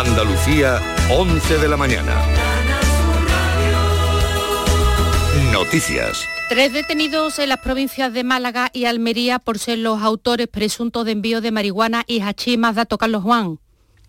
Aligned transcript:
Andalucía, 0.00 0.80
11 1.10 1.58
de 1.58 1.68
la 1.68 1.76
mañana. 1.76 2.24
Noticias. 5.52 6.24
Tres 6.48 6.72
detenidos 6.72 7.38
en 7.38 7.50
las 7.50 7.58
provincias 7.58 8.10
de 8.14 8.24
Málaga 8.24 8.70
y 8.72 8.86
Almería 8.86 9.38
por 9.38 9.58
ser 9.58 9.76
los 9.76 10.00
autores 10.00 10.48
presuntos 10.48 11.04
de 11.04 11.12
envío 11.12 11.42
de 11.42 11.52
marihuana 11.52 12.04
y 12.06 12.20
hachís. 12.20 12.56
Más 12.56 12.76
datos, 12.76 12.98
Carlos 12.98 13.22
Juan. 13.22 13.58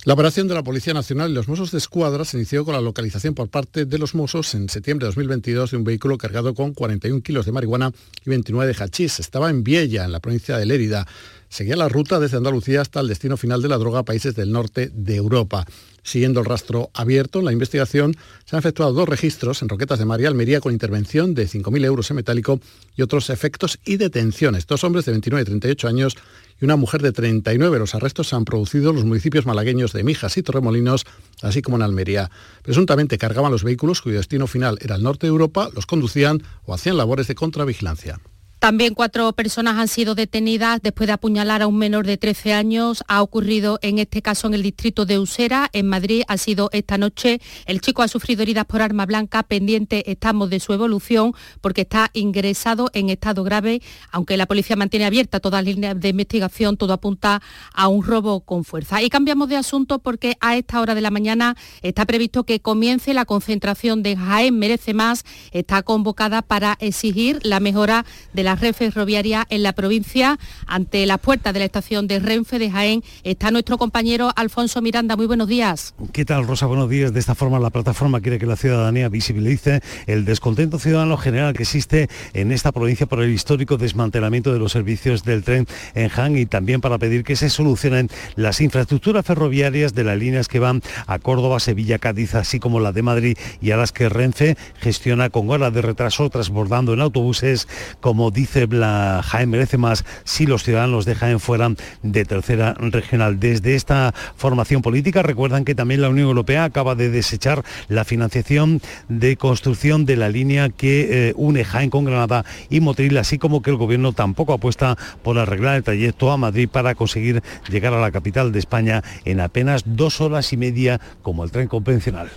La 0.06 0.14
operación 0.14 0.48
de 0.48 0.56
la 0.56 0.64
Policía 0.64 0.94
Nacional 0.94 1.30
y 1.30 1.34
los 1.34 1.50
Mossos 1.50 1.72
de 1.72 1.80
Escuadra 1.80 2.24
se 2.24 2.38
inició 2.38 2.64
con 2.64 2.74
la 2.74 2.82
localización 2.82 3.36
por 3.36 3.50
parte 3.50 3.84
de 3.84 3.98
los 4.00 4.16
Mossos 4.16 4.56
en 4.56 4.70
septiembre 4.70 5.06
de 5.06 5.10
2022 5.10 5.72
de 5.72 5.78
un 5.78 5.84
vehículo 5.84 6.18
cargado 6.18 6.56
con 6.56 6.74
41 6.74 7.22
kilos 7.22 7.46
de 7.46 7.52
marihuana 7.52 7.92
y 8.26 8.30
29 8.30 8.74
de 8.74 8.82
hachís. 8.82 9.20
Estaba 9.20 9.50
en 9.50 9.64
Viella, 9.64 10.06
en 10.06 10.14
la 10.14 10.22
provincia 10.22 10.58
de 10.58 10.66
Lérida. 10.66 11.06
Seguía 11.52 11.76
la 11.76 11.90
ruta 11.90 12.18
desde 12.18 12.38
Andalucía 12.38 12.80
hasta 12.80 13.02
el 13.02 13.10
destino 13.10 13.36
final 13.36 13.62
de 13.62 13.68
la 13.68 13.78
droga 13.78 14.00
a 14.00 14.04
países 14.04 14.34
del 14.36 14.54
norte 14.54 14.90
de 14.94 15.18
Europa. 15.18 15.66
Siguiendo 16.02 16.40
el 16.40 16.46
rastro 16.46 16.90
abierto, 16.94 17.40
en 17.40 17.46
la 17.46 17.52
investigación 17.52 18.16
se 18.46 18.56
han 18.56 18.62
efectuado 18.62 18.94
dos 18.94 19.10
registros 19.10 19.62
en 19.62 19.68
Roquetas 19.68 20.00
de 20.00 20.06
María 20.06 20.30
Almería 20.30 20.62
con 20.62 20.72
intervención 20.72 21.36
de 21.36 21.50
5.000 21.50 21.84
euros 21.84 22.10
en 22.10 22.16
metálico 22.16 22.62
y 22.96 23.02
otros 23.02 23.30
efectos 23.30 23.80
y 23.84 23.98
detenciones. 23.98 24.66
Dos 24.66 24.86
hombres 24.86 25.04
de 25.04 25.12
29 25.12 25.42
y 25.42 25.46
38 25.46 25.90
años 25.90 26.16
y 26.62 26.64
una 26.64 26.78
mujer 26.78 27.02
de 27.02 27.12
39. 27.12 27.80
Los 27.80 27.96
arrestos 27.96 28.30
se 28.30 28.38
han 28.38 28.46
producido 28.46 28.92
en 28.92 28.96
los 28.96 29.06
municipios 29.06 29.46
malagueños 29.46 29.92
de 29.92 30.06
Mijas 30.06 30.38
y 30.38 30.44
Torremolinos, 30.44 31.06
así 31.42 31.62
como 31.62 31.76
en 31.76 31.84
Almería. 31.84 32.32
Presuntamente 32.62 33.18
cargaban 33.18 33.52
los 33.52 33.66
vehículos 33.66 34.02
cuyo 34.02 34.16
destino 34.16 34.48
final 34.48 34.78
era 34.80 34.96
el 34.96 35.04
norte 35.04 35.28
de 35.28 35.32
Europa, 35.32 35.68
los 35.76 35.86
conducían 35.86 36.42
o 36.64 36.74
hacían 36.74 36.96
labores 36.96 37.28
de 37.28 37.36
contravigilancia. 37.36 38.22
También 38.62 38.94
cuatro 38.94 39.34
personas 39.34 39.80
han 39.80 39.88
sido 39.88 40.14
detenidas 40.14 40.84
después 40.84 41.08
de 41.08 41.14
apuñalar 41.14 41.64
a 41.64 41.68
un 41.68 41.80
menor 41.80 42.06
de 42.06 42.18
13 42.18 42.54
años. 42.54 43.04
Ha 43.08 43.24
ocurrido 43.24 43.80
en 43.82 43.98
este 43.98 44.22
caso 44.22 44.46
en 44.46 44.54
el 44.54 44.62
distrito 44.62 45.08
de 45.08 45.18
Usera, 45.18 45.72
en 45.74 45.88
Madrid. 45.88 46.22
Ha 46.28 46.38
sido 46.38 46.70
esta 46.72 47.00
noche. 47.00 47.42
El 47.66 47.82
chico 47.82 48.04
ha 48.04 48.08
sufrido 48.08 48.44
heridas 48.44 48.66
por 48.66 48.84
arma 48.84 49.08
blanca. 49.08 49.42
Pendiente 49.42 50.12
estamos 50.12 50.52
de 50.52 50.60
su 50.60 50.74
evolución 50.74 51.34
porque 51.60 51.82
está 51.82 52.12
ingresado 52.14 52.92
en 52.94 53.10
estado 53.10 53.44
grave. 53.44 53.82
Aunque 54.12 54.38
la 54.38 54.46
policía 54.46 54.76
mantiene 54.76 55.08
abierta 55.08 55.40
todas 55.40 55.64
las 55.66 55.74
líneas 55.74 56.00
de 56.00 56.10
investigación, 56.10 56.78
todo 56.78 56.94
apunta 56.94 57.42
a 57.74 57.88
un 57.88 58.04
robo 58.04 58.42
con 58.42 58.64
fuerza. 58.64 59.02
Y 59.02 59.10
cambiamos 59.10 59.50
de 59.50 59.58
asunto 59.58 59.98
porque 59.98 60.38
a 60.40 60.56
esta 60.56 60.82
hora 60.82 60.94
de 60.94 61.02
la 61.02 61.10
mañana 61.10 61.58
está 61.82 62.06
previsto 62.06 62.44
que 62.44 62.60
comience 62.60 63.16
la 63.16 63.26
concentración 63.26 64.04
de 64.04 64.16
Jaén 64.18 64.60
Merece 64.60 64.94
Más. 64.94 65.24
Está 65.52 65.82
convocada 65.82 66.44
para 66.44 66.78
exigir 66.80 67.40
la 67.42 67.60
mejora 67.60 68.06
de 68.34 68.44
la 68.44 68.51
la 68.52 68.56
red 68.58 68.76
ferroviaria 68.76 69.48
en 69.50 69.64
la 69.64 69.72
provincia. 69.72 70.38
Ante 70.68 71.06
las 71.06 71.20
puertas 71.20 71.54
de 71.54 71.60
la 71.60 71.66
estación 71.66 72.06
de 72.08 72.20
Renfe 72.20 72.60
de 72.60 72.70
Jaén 72.70 73.02
está 73.24 73.50
nuestro 73.50 73.78
compañero 73.78 74.30
Alfonso 74.36 74.82
Miranda. 74.82 75.16
Muy 75.16 75.26
buenos 75.26 75.48
días. 75.48 75.94
¿Qué 76.12 76.26
tal, 76.26 76.46
Rosa? 76.46 76.66
Buenos 76.66 76.90
días. 76.90 77.14
De 77.14 77.22
esta 77.22 77.34
forma, 77.34 77.60
la 77.60 77.70
plataforma 77.70 78.20
quiere 78.20 78.40
que 78.40 78.46
la 78.46 78.58
ciudadanía 78.58 79.08
visibilice 79.08 79.82
el 80.06 80.26
descontento 80.26 80.80
ciudadano 80.80 81.16
general 81.16 81.54
que 81.54 81.64
existe 81.64 82.10
en 82.34 82.52
esta 82.52 82.74
provincia 82.74 83.06
por 83.06 83.22
el 83.22 83.32
histórico 83.32 83.78
desmantelamiento 83.78 84.52
de 84.52 84.60
los 84.60 84.74
servicios 84.74 85.24
del 85.24 85.44
tren 85.46 85.66
en 85.96 86.10
Jaén 86.10 86.38
y 86.38 86.46
también 86.46 86.82
para 86.82 86.98
pedir 86.98 87.24
que 87.24 87.38
se 87.38 87.50
solucionen 87.50 88.10
las 88.36 88.60
infraestructuras 88.60 89.26
ferroviarias 89.26 89.94
de 89.94 90.04
las 90.04 90.18
líneas 90.18 90.50
que 90.50 90.60
van 90.60 90.82
a 91.08 91.20
Córdoba, 91.20 91.62
Sevilla, 91.62 92.00
Cádiz, 92.00 92.36
así 92.36 92.60
como 92.60 92.82
la 92.82 92.92
de 92.92 93.02
Madrid 93.02 93.38
y 93.62 93.72
a 93.72 93.78
las 93.78 93.94
que 93.94 94.10
Renfe 94.10 94.58
gestiona 94.82 95.30
con 95.30 95.50
horas 95.50 95.74
de 95.74 95.82
retraso 95.82 96.30
transbordando 96.30 96.94
en 96.94 97.00
autobuses 97.00 97.70
como 98.02 98.30
dice 98.42 98.66
la 98.66 99.22
Jaén 99.24 99.52
merece 99.52 99.78
más 99.78 100.04
si 100.24 100.48
los 100.48 100.64
ciudadanos 100.64 101.06
de 101.06 101.14
Jaén 101.14 101.40
fueran 101.40 101.78
de 102.02 102.26
tercera 102.26 102.74
regional. 102.74 103.40
Desde 103.40 103.76
esta 103.76 104.16
formación 104.36 104.82
política 104.82 105.22
recuerdan 105.22 105.64
que 105.64 105.76
también 105.76 106.02
la 106.02 106.10
Unión 106.10 106.28
Europea 106.28 106.64
acaba 106.64 106.96
de 106.96 107.12
desechar 107.12 107.64
la 107.88 108.04
financiación 108.04 108.82
de 109.10 109.38
construcción 109.38 110.06
de 110.06 110.16
la 110.16 110.30
línea 110.30 110.70
que 110.70 111.30
eh, 111.30 111.34
une 111.36 111.64
Jaén 111.64 111.92
con 111.92 112.06
Granada 112.06 112.44
y 112.70 112.80
Motril, 112.80 113.16
así 113.20 113.38
como 113.38 113.62
que 113.62 113.70
el 113.70 113.78
gobierno 113.78 114.12
tampoco 114.12 114.54
apuesta 114.54 114.98
por 115.22 115.38
arreglar 115.38 115.76
el 115.76 115.84
trayecto 115.84 116.32
a 116.32 116.38
Madrid 116.38 116.68
para 116.68 116.96
conseguir 116.96 117.44
llegar 117.70 117.94
a 117.94 118.02
la 118.02 118.12
capital 118.12 118.52
de 118.52 118.58
España 118.58 119.04
en 119.24 119.40
apenas 119.40 119.84
dos 119.86 120.20
horas 120.20 120.52
y 120.52 120.58
media 120.58 121.00
como 121.22 121.44
el 121.44 121.52
tren 121.52 121.68
convencional. 121.68 122.32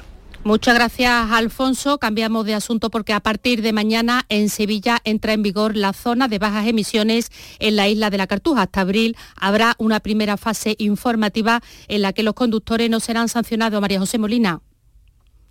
Muchas 0.45 0.75
gracias, 0.75 1.31
Alfonso. 1.31 1.97
Cambiamos 1.97 2.45
de 2.45 2.53
asunto 2.53 2.91
porque 2.91 3.15
a 3.15 3.21
partir 3.21 3.63
de 3.63 3.73
mañana 3.73 4.27
en 4.29 4.51
Sevilla 4.51 4.99
entra 5.05 5.33
en 5.33 5.43
vigor 5.43 5.75
la 5.75 5.95
zona 5.95 6.29
de 6.29 6.39
bajas 6.39 6.67
emisiones 6.67 7.33
en 7.61 7.77
la 7.77 7.89
isla 7.89 8.11
de 8.11 8.19
la 8.19 8.27
Cartuja. 8.27 8.61
Hasta 8.61 8.83
abril 8.83 9.17
habrá 9.37 9.75
una 9.79 10.01
primera 10.01 10.37
fase 10.37 10.77
informativa 10.79 11.63
en 11.89 12.03
la 12.03 12.13
que 12.13 12.23
los 12.23 12.35
conductores 12.35 12.91
no 12.91 13.01
serán 13.01 13.31
sancionados. 13.31 13.81
María 13.81 13.99
José 13.99 14.19
Molina. 14.19 14.61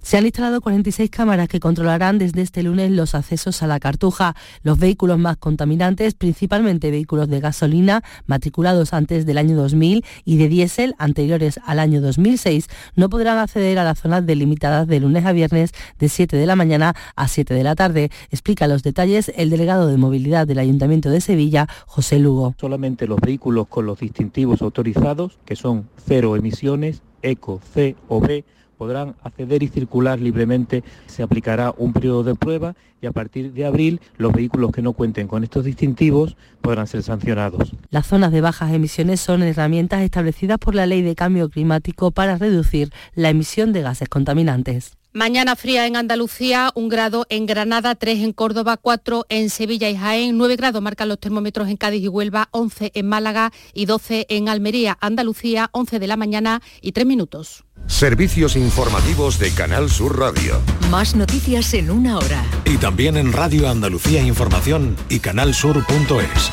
Se 0.04 0.18
han 0.18 0.26
instalado 0.26 0.60
46 0.60 1.10
cámaras 1.10 1.48
que 1.48 1.62
controlarán 1.62 2.18
desde 2.18 2.42
este 2.42 2.62
lunes 2.62 2.92
los 2.92 3.16
accesos 3.16 3.64
a 3.64 3.68
la 3.68 3.80
Cartuja. 3.80 4.36
Los 4.62 4.78
vehículos 4.78 5.18
más 5.18 5.38
contaminantes, 5.38 6.14
principalmente 6.14 6.92
vehículos 6.92 7.30
de 7.30 7.40
gasolina 7.40 8.04
matriculados 8.26 8.94
antes 8.94 9.26
del 9.26 9.38
año 9.38 9.56
2000 9.56 10.04
y 10.26 10.38
de 10.38 10.50
diésel 10.50 10.94
anteriores 10.98 11.58
al 11.66 11.80
año 11.80 12.02
2006, 12.02 12.68
no 12.98 13.10
podrán 13.10 13.38
acceder 13.38 13.80
a 13.80 13.86
las 13.86 14.00
zonas 14.00 14.26
delimitadas 14.26 14.88
de 14.88 15.00
lunes 15.00 15.26
a 15.26 15.32
viernes 15.32 15.72
de 15.98 16.10
7 16.10 16.36
de 16.36 16.46
la 16.48 16.58
mañana 16.58 16.96
a 17.16 17.30
7 17.30 17.54
de 17.54 17.64
la 17.64 17.76
tarde. 17.76 18.12
Explica 18.30 18.68
los 18.68 18.84
detalles 18.84 19.32
el 19.38 19.50
delegado 19.50 19.88
de 19.88 19.96
movilidad 19.96 20.46
del 20.46 20.60
Ayuntamiento 20.60 21.10
de 21.12 21.22
Sevilla, 21.22 21.70
José 21.88 22.20
Lugo. 22.20 22.56
Solamente 22.60 23.08
los 23.08 23.22
vehículos 23.22 23.70
con 23.70 23.86
los 23.86 24.00
distintivos 24.00 24.62
autorizados, 24.62 25.40
que 25.46 25.56
son 25.56 25.88
cero 26.06 26.36
emisiones, 26.36 27.02
ECO, 27.22 27.62
C 27.74 27.96
o 28.10 28.20
B, 28.20 28.44
podrán 28.78 29.16
acceder 29.24 29.64
y 29.64 29.68
circular 29.68 30.20
libremente. 30.20 30.84
Se 31.08 31.24
aplicará 31.24 31.74
un 31.78 31.94
periodo 31.94 32.24
de 32.24 32.36
prueba 32.36 32.76
y 33.02 33.08
a 33.08 33.12
partir 33.12 33.52
de 33.54 33.66
abril 33.66 34.00
los 34.18 34.32
vehículos 34.32 34.72
que 34.72 34.82
no 34.82 34.94
cuenten 34.94 35.28
con 35.28 35.44
estos 35.44 35.66
distintivos 35.66 36.38
podrán 36.62 36.88
ser 36.88 37.04
sancionados. 37.04 37.74
Las 37.90 38.08
zonas 38.08 38.32
de 38.32 38.42
bajas 38.42 38.72
emisiones 38.74 39.20
son 39.20 39.44
herramientas 39.44 40.02
establecidas 40.02 40.58
por 40.58 40.76
la 40.76 40.86
Ley 40.86 41.02
de 41.02 41.16
Cambio 41.16 41.50
Climático 41.50 42.12
para 42.12 42.38
reducir 42.38 42.92
la 43.16 43.30
emisión 43.30 43.74
de 43.74 43.82
gases 43.82 44.10
contaminantes. 44.10 44.98
Mañana 45.16 45.56
fría 45.56 45.86
en 45.86 45.96
Andalucía, 45.96 46.72
un 46.74 46.90
grado 46.90 47.28
en 47.30 47.46
Granada, 47.46 47.94
tres 47.94 48.24
en 48.24 48.34
Córdoba, 48.34 48.78
cuatro 48.78 49.28
en 49.30 49.52
Sevilla 49.52 49.88
y 49.88 49.96
Jaén, 49.96 50.36
nueve 50.40 50.56
grados 50.56 50.82
marcan 50.82 51.08
los 51.08 51.20
termómetros 51.20 51.70
en 51.70 51.78
Cádiz 51.78 52.02
y 52.02 52.08
Huelva, 52.08 52.50
once 52.50 52.92
en 52.96 53.08
Málaga 53.08 53.52
y 53.76 53.86
doce 53.86 54.26
en 54.30 54.50
Almería. 54.50 54.98
Andalucía, 55.02 55.70
once 55.72 56.00
de 56.00 56.08
la 56.08 56.18
mañana 56.18 56.64
y 56.82 56.94
tres 56.94 57.06
minutos. 57.06 57.64
Servicios 57.86 58.56
informativos 58.56 59.38
de 59.38 59.52
Canal 59.52 59.92
Sur 59.92 60.18
Radio. 60.18 60.60
Más 60.90 61.16
noticias 61.16 61.76
en 61.76 61.92
una 61.92 62.18
hora. 62.18 62.44
Y 62.66 62.78
también 62.78 63.16
en 63.16 63.34
Radio 63.34 63.70
Andalucía 63.70 64.24
Información 64.24 64.96
y 65.10 65.20
canalsur.es. 65.20 66.52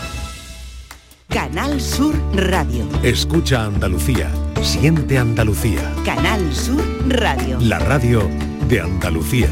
Canal 1.28 1.80
Sur 1.80 2.14
Radio. 2.34 2.86
Escucha 3.02 3.64
Andalucía. 3.64 4.30
Siente 4.60 5.16
Andalucía. 5.16 5.94
Canal 6.04 6.54
Sur 6.54 6.84
Radio. 7.08 7.58
La 7.60 7.78
radio 7.78 8.28
de 8.70 8.80
Andalucía. 8.80 9.48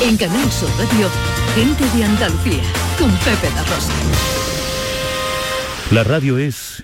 En 0.00 0.16
Canal 0.16 0.50
Sur 0.50 0.68
Radio, 0.78 1.08
gente 1.54 1.84
de 1.96 2.04
Andalucía, 2.04 2.62
con 2.98 3.10
Pepe 3.18 3.54
La 3.54 3.62
Rosa. 3.62 3.92
La 5.92 6.02
radio 6.02 6.38
es 6.38 6.82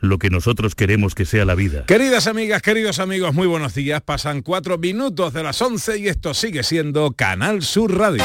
lo 0.00 0.18
que 0.18 0.28
nosotros 0.28 0.74
queremos 0.74 1.14
que 1.14 1.24
sea 1.24 1.44
la 1.44 1.54
vida. 1.54 1.86
Queridas 1.86 2.26
amigas, 2.26 2.62
queridos 2.62 2.98
amigos, 2.98 3.32
muy 3.32 3.46
buenos 3.46 3.74
días. 3.74 4.02
Pasan 4.02 4.42
cuatro 4.42 4.76
minutos 4.76 5.32
de 5.32 5.44
las 5.44 5.62
11 5.62 5.98
y 5.98 6.08
esto 6.08 6.34
sigue 6.34 6.64
siendo 6.64 7.12
Canal 7.12 7.62
Sur 7.62 7.96
Radio. 7.96 8.24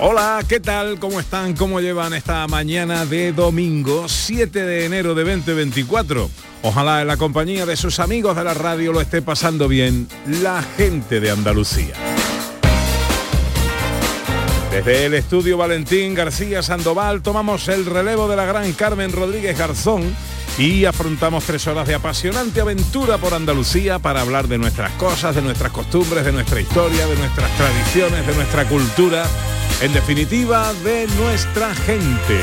Hola, 0.00 0.42
¿qué 0.48 0.58
tal? 0.58 0.98
¿Cómo 0.98 1.20
están? 1.20 1.54
¿Cómo 1.54 1.80
llevan 1.80 2.14
esta 2.14 2.46
mañana 2.48 3.06
de 3.06 3.32
domingo 3.32 4.08
7 4.08 4.64
de 4.64 4.86
enero 4.86 5.14
de 5.14 5.22
2024? 5.22 6.28
Ojalá 6.62 7.02
en 7.02 7.06
la 7.06 7.16
compañía 7.16 7.64
de 7.64 7.76
sus 7.76 8.00
amigos 8.00 8.34
de 8.36 8.42
la 8.42 8.54
radio 8.54 8.92
lo 8.92 9.00
esté 9.00 9.22
pasando 9.22 9.68
bien 9.68 10.08
la 10.26 10.64
gente 10.76 11.20
de 11.20 11.30
Andalucía. 11.30 11.94
Desde 14.72 15.06
el 15.06 15.14
estudio 15.14 15.56
Valentín 15.58 16.14
García 16.14 16.64
Sandoval 16.64 17.22
tomamos 17.22 17.68
el 17.68 17.86
relevo 17.86 18.26
de 18.26 18.34
la 18.34 18.46
gran 18.46 18.72
Carmen 18.72 19.12
Rodríguez 19.12 19.56
Garzón 19.56 20.02
y 20.58 20.86
afrontamos 20.86 21.44
tres 21.44 21.68
horas 21.68 21.86
de 21.86 21.94
apasionante 21.94 22.60
aventura 22.60 23.18
por 23.18 23.32
Andalucía 23.32 24.00
para 24.00 24.22
hablar 24.22 24.48
de 24.48 24.58
nuestras 24.58 24.90
cosas, 24.92 25.36
de 25.36 25.42
nuestras 25.42 25.70
costumbres, 25.70 26.24
de 26.24 26.32
nuestra 26.32 26.60
historia, 26.60 27.06
de 27.06 27.14
nuestras 27.14 27.56
tradiciones, 27.56 28.26
de 28.26 28.34
nuestra 28.34 28.64
cultura, 28.64 29.24
en 29.80 29.92
definitiva, 29.92 30.72
de 30.84 31.06
nuestra 31.18 31.74
gente. 31.74 32.40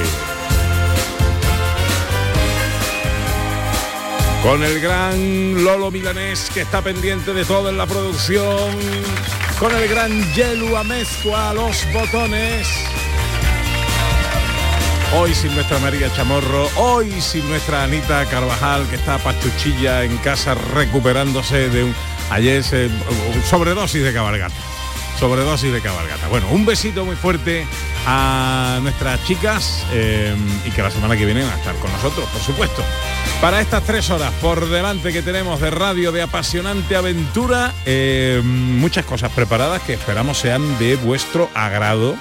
Con 4.43 4.63
el 4.63 4.79
gran 4.79 5.63
Lolo 5.63 5.91
Milanés 5.91 6.49
que 6.53 6.61
está 6.61 6.81
pendiente 6.81 7.33
de 7.33 7.45
todo 7.45 7.69
en 7.69 7.77
la 7.77 7.85
producción. 7.85 8.71
Con 9.59 9.75
el 9.75 9.87
gran 9.87 10.33
Yelu 10.33 10.75
Amezcua 10.75 11.51
a 11.51 11.53
los 11.53 11.85
botones. 11.93 12.67
Hoy 15.13 15.35
sin 15.35 15.53
nuestra 15.53 15.77
María 15.79 16.11
Chamorro, 16.13 16.69
hoy 16.77 17.21
sin 17.21 17.47
nuestra 17.49 17.83
Anita 17.83 18.25
Carvajal 18.27 18.87
que 18.87 18.95
está 18.95 19.17
pachuchilla 19.17 20.03
en 20.03 20.17
casa 20.19 20.55
recuperándose 20.55 21.69
de 21.69 21.83
un 21.83 21.95
ayer 22.29 22.63
sobredosis 23.43 24.03
de 24.03 24.13
cabalgata. 24.13 24.80
Sobredosis 25.21 25.71
de 25.71 25.81
cabalgata. 25.81 26.27
Bueno, 26.29 26.47
un 26.49 26.65
besito 26.65 27.05
muy 27.05 27.15
fuerte 27.15 27.63
a 28.07 28.79
nuestras 28.81 29.23
chicas 29.23 29.85
eh, 29.93 30.35
y 30.65 30.71
que 30.71 30.81
la 30.81 30.89
semana 30.89 31.15
que 31.15 31.25
viene 31.25 31.43
van 31.43 31.53
a 31.53 31.57
estar 31.57 31.75
con 31.75 31.91
nosotros, 31.91 32.27
por 32.29 32.41
supuesto. 32.41 32.81
Para 33.39 33.61
estas 33.61 33.83
tres 33.83 34.09
horas 34.09 34.33
por 34.41 34.67
delante 34.67 35.13
que 35.13 35.21
tenemos 35.21 35.61
de 35.61 35.69
radio 35.69 36.11
de 36.11 36.23
apasionante 36.23 36.95
aventura, 36.95 37.71
eh, 37.85 38.41
muchas 38.43 39.05
cosas 39.05 39.31
preparadas 39.31 39.83
que 39.83 39.93
esperamos 39.93 40.39
sean 40.39 40.79
de 40.79 40.95
vuestro 40.95 41.51
agrado 41.53 42.15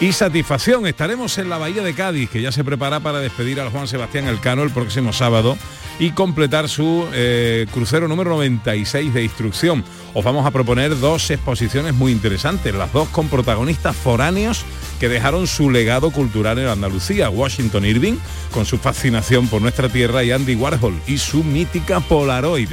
y 0.00 0.12
satisfacción. 0.12 0.88
Estaremos 0.88 1.38
en 1.38 1.50
la 1.50 1.58
Bahía 1.58 1.84
de 1.84 1.94
Cádiz, 1.94 2.30
que 2.30 2.42
ya 2.42 2.50
se 2.50 2.64
prepara 2.64 2.98
para 2.98 3.20
despedir 3.20 3.60
al 3.60 3.68
Juan 3.68 3.86
Sebastián 3.86 4.26
Elcano 4.26 4.64
el 4.64 4.70
próximo 4.70 5.12
sábado 5.12 5.56
y 6.00 6.10
completar 6.12 6.68
su 6.68 7.06
eh, 7.12 7.66
crucero 7.70 8.08
número 8.08 8.30
96 8.30 9.14
de 9.14 9.22
instrucción. 9.22 9.84
Os 10.12 10.24
vamos 10.24 10.44
a 10.44 10.50
proponer 10.50 10.98
dos 10.98 11.30
exposiciones 11.30 11.94
muy 11.94 12.10
interesantes, 12.10 12.74
las 12.74 12.92
dos 12.92 13.08
con 13.10 13.28
protagonistas 13.28 13.94
foráneos 13.94 14.64
que 14.98 15.08
dejaron 15.08 15.46
su 15.46 15.70
legado 15.70 16.10
cultural 16.10 16.58
en 16.58 16.66
Andalucía, 16.66 17.30
Washington 17.30 17.84
Irving, 17.84 18.16
con 18.52 18.66
su 18.66 18.76
fascinación 18.78 19.46
por 19.46 19.62
nuestra 19.62 19.88
tierra, 19.88 20.24
y 20.24 20.32
Andy 20.32 20.56
Warhol 20.56 21.00
y 21.06 21.18
su 21.18 21.44
mítica 21.44 22.00
Polaroid. 22.00 22.70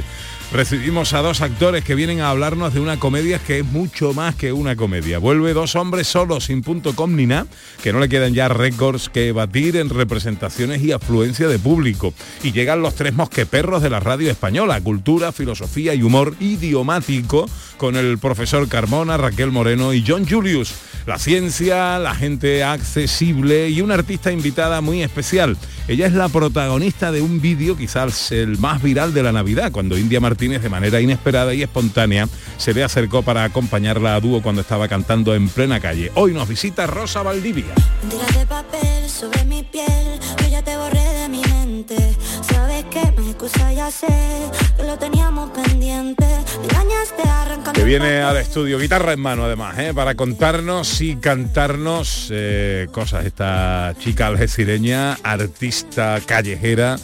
Recibimos 0.50 1.12
a 1.12 1.20
dos 1.20 1.42
actores 1.42 1.84
que 1.84 1.94
vienen 1.94 2.20
a 2.20 2.30
hablarnos 2.30 2.72
de 2.72 2.80
una 2.80 2.98
comedia 2.98 3.38
que 3.38 3.58
es 3.58 3.66
mucho 3.66 4.14
más 4.14 4.34
que 4.34 4.50
una 4.50 4.76
comedia. 4.76 5.18
Vuelve 5.18 5.52
dos 5.52 5.76
hombres 5.76 6.08
solos 6.08 6.44
sin 6.44 6.62
punto 6.62 6.96
com 6.96 7.14
ni 7.14 7.26
nada, 7.26 7.46
que 7.82 7.92
no 7.92 8.00
le 8.00 8.08
quedan 8.08 8.32
ya 8.32 8.48
récords 8.48 9.10
que 9.10 9.30
batir 9.32 9.76
en 9.76 9.90
representaciones 9.90 10.82
y 10.82 10.92
afluencia 10.92 11.48
de 11.48 11.58
público. 11.58 12.14
Y 12.42 12.52
llegan 12.52 12.80
los 12.80 12.94
tres 12.94 13.12
mosqueperros 13.12 13.82
de 13.82 13.90
la 13.90 14.00
radio 14.00 14.30
española, 14.30 14.80
cultura, 14.80 15.32
filosofía 15.32 15.94
y 15.94 16.02
humor 16.02 16.34
idiomático, 16.40 17.46
con 17.76 17.96
el 17.96 18.16
profesor 18.16 18.68
Carmona, 18.68 19.18
Raquel 19.18 19.52
Moreno 19.52 19.92
y 19.92 20.02
John 20.04 20.26
Julius. 20.26 20.72
La 21.06 21.18
ciencia, 21.18 21.98
la 21.98 22.14
gente 22.14 22.64
accesible 22.64 23.68
y 23.70 23.80
una 23.80 23.94
artista 23.94 24.32
invitada 24.32 24.80
muy 24.80 25.02
especial. 25.02 25.56
Ella 25.86 26.06
es 26.06 26.12
la 26.12 26.28
protagonista 26.28 27.12
de 27.12 27.22
un 27.22 27.40
vídeo, 27.40 27.76
quizás 27.76 28.30
el 28.32 28.58
más 28.58 28.82
viral 28.82 29.14
de 29.14 29.22
la 29.22 29.32
Navidad, 29.32 29.72
cuando 29.72 29.96
India 29.96 30.20
Martínez 30.20 30.37
de 30.38 30.68
manera 30.68 31.00
inesperada 31.00 31.52
y 31.52 31.64
espontánea 31.64 32.28
se 32.58 32.72
le 32.72 32.84
acercó 32.84 33.22
para 33.22 33.42
acompañarla 33.42 34.14
a 34.14 34.20
dúo 34.20 34.40
cuando 34.40 34.60
estaba 34.60 34.86
cantando 34.86 35.34
en 35.34 35.48
plena 35.48 35.80
calle. 35.80 36.12
Hoy 36.14 36.32
nos 36.32 36.48
visita 36.48 36.86
Rosa 36.86 37.24
Valdivia. 37.24 37.74
de 38.08 38.46
papel 38.46 39.10
sobre 39.10 39.44
mi 39.46 39.64
piel, 39.64 40.20
yo 40.40 40.48
ya 40.48 40.62
te 40.62 40.76
borré 40.76 41.02
de 41.02 41.28
mi 41.28 41.42
mente. 41.42 41.96
Sabes 42.48 42.84
que 42.84 43.00
me 43.20 43.30
excusa 43.30 43.72
ya 43.72 43.90
sé 43.90 44.06
que 44.76 44.84
lo 44.84 44.96
teníamos 44.96 45.50
pendiente. 45.50 46.24
Me 46.24 46.64
engañaste 46.66 47.28
arrancando. 47.28 47.72
Que 47.72 47.82
viene 47.82 48.22
al 48.22 48.36
estudio, 48.36 48.78
guitarra 48.78 49.14
en 49.14 49.20
mano 49.20 49.44
además, 49.44 49.76
¿eh? 49.80 49.92
para 49.92 50.14
contarnos 50.14 51.00
y 51.00 51.16
cantarnos 51.16 52.28
eh, 52.30 52.86
cosas. 52.92 53.26
Esta 53.26 53.92
chica 53.98 54.28
algecireña, 54.28 55.14
artista 55.24 56.20
callejera 56.24 56.96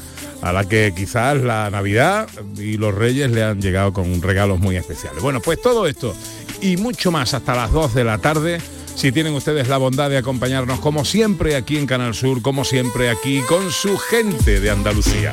a 0.44 0.52
la 0.52 0.68
que 0.68 0.92
quizás 0.94 1.40
la 1.40 1.70
Navidad 1.70 2.28
y 2.58 2.76
los 2.76 2.94
Reyes 2.94 3.30
le 3.30 3.42
han 3.42 3.62
llegado 3.62 3.94
con 3.94 4.20
regalos 4.20 4.60
muy 4.60 4.76
especiales. 4.76 5.22
Bueno, 5.22 5.40
pues 5.40 5.60
todo 5.60 5.86
esto 5.86 6.14
y 6.60 6.76
mucho 6.76 7.10
más 7.10 7.32
hasta 7.32 7.54
las 7.54 7.72
2 7.72 7.94
de 7.94 8.04
la 8.04 8.18
tarde. 8.18 8.60
Si 8.94 9.10
tienen 9.10 9.32
ustedes 9.32 9.68
la 9.68 9.78
bondad 9.78 10.10
de 10.10 10.18
acompañarnos 10.18 10.80
como 10.80 11.04
siempre 11.04 11.56
aquí 11.56 11.78
en 11.78 11.86
Canal 11.86 12.14
Sur, 12.14 12.42
como 12.42 12.64
siempre 12.64 13.08
aquí 13.08 13.40
con 13.48 13.72
su 13.72 13.96
gente 13.96 14.60
de 14.60 14.70
Andalucía. 14.70 15.32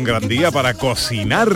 Un 0.00 0.04
gran 0.04 0.28
día 0.28 0.50
para 0.50 0.72
cocinar. 0.74 1.50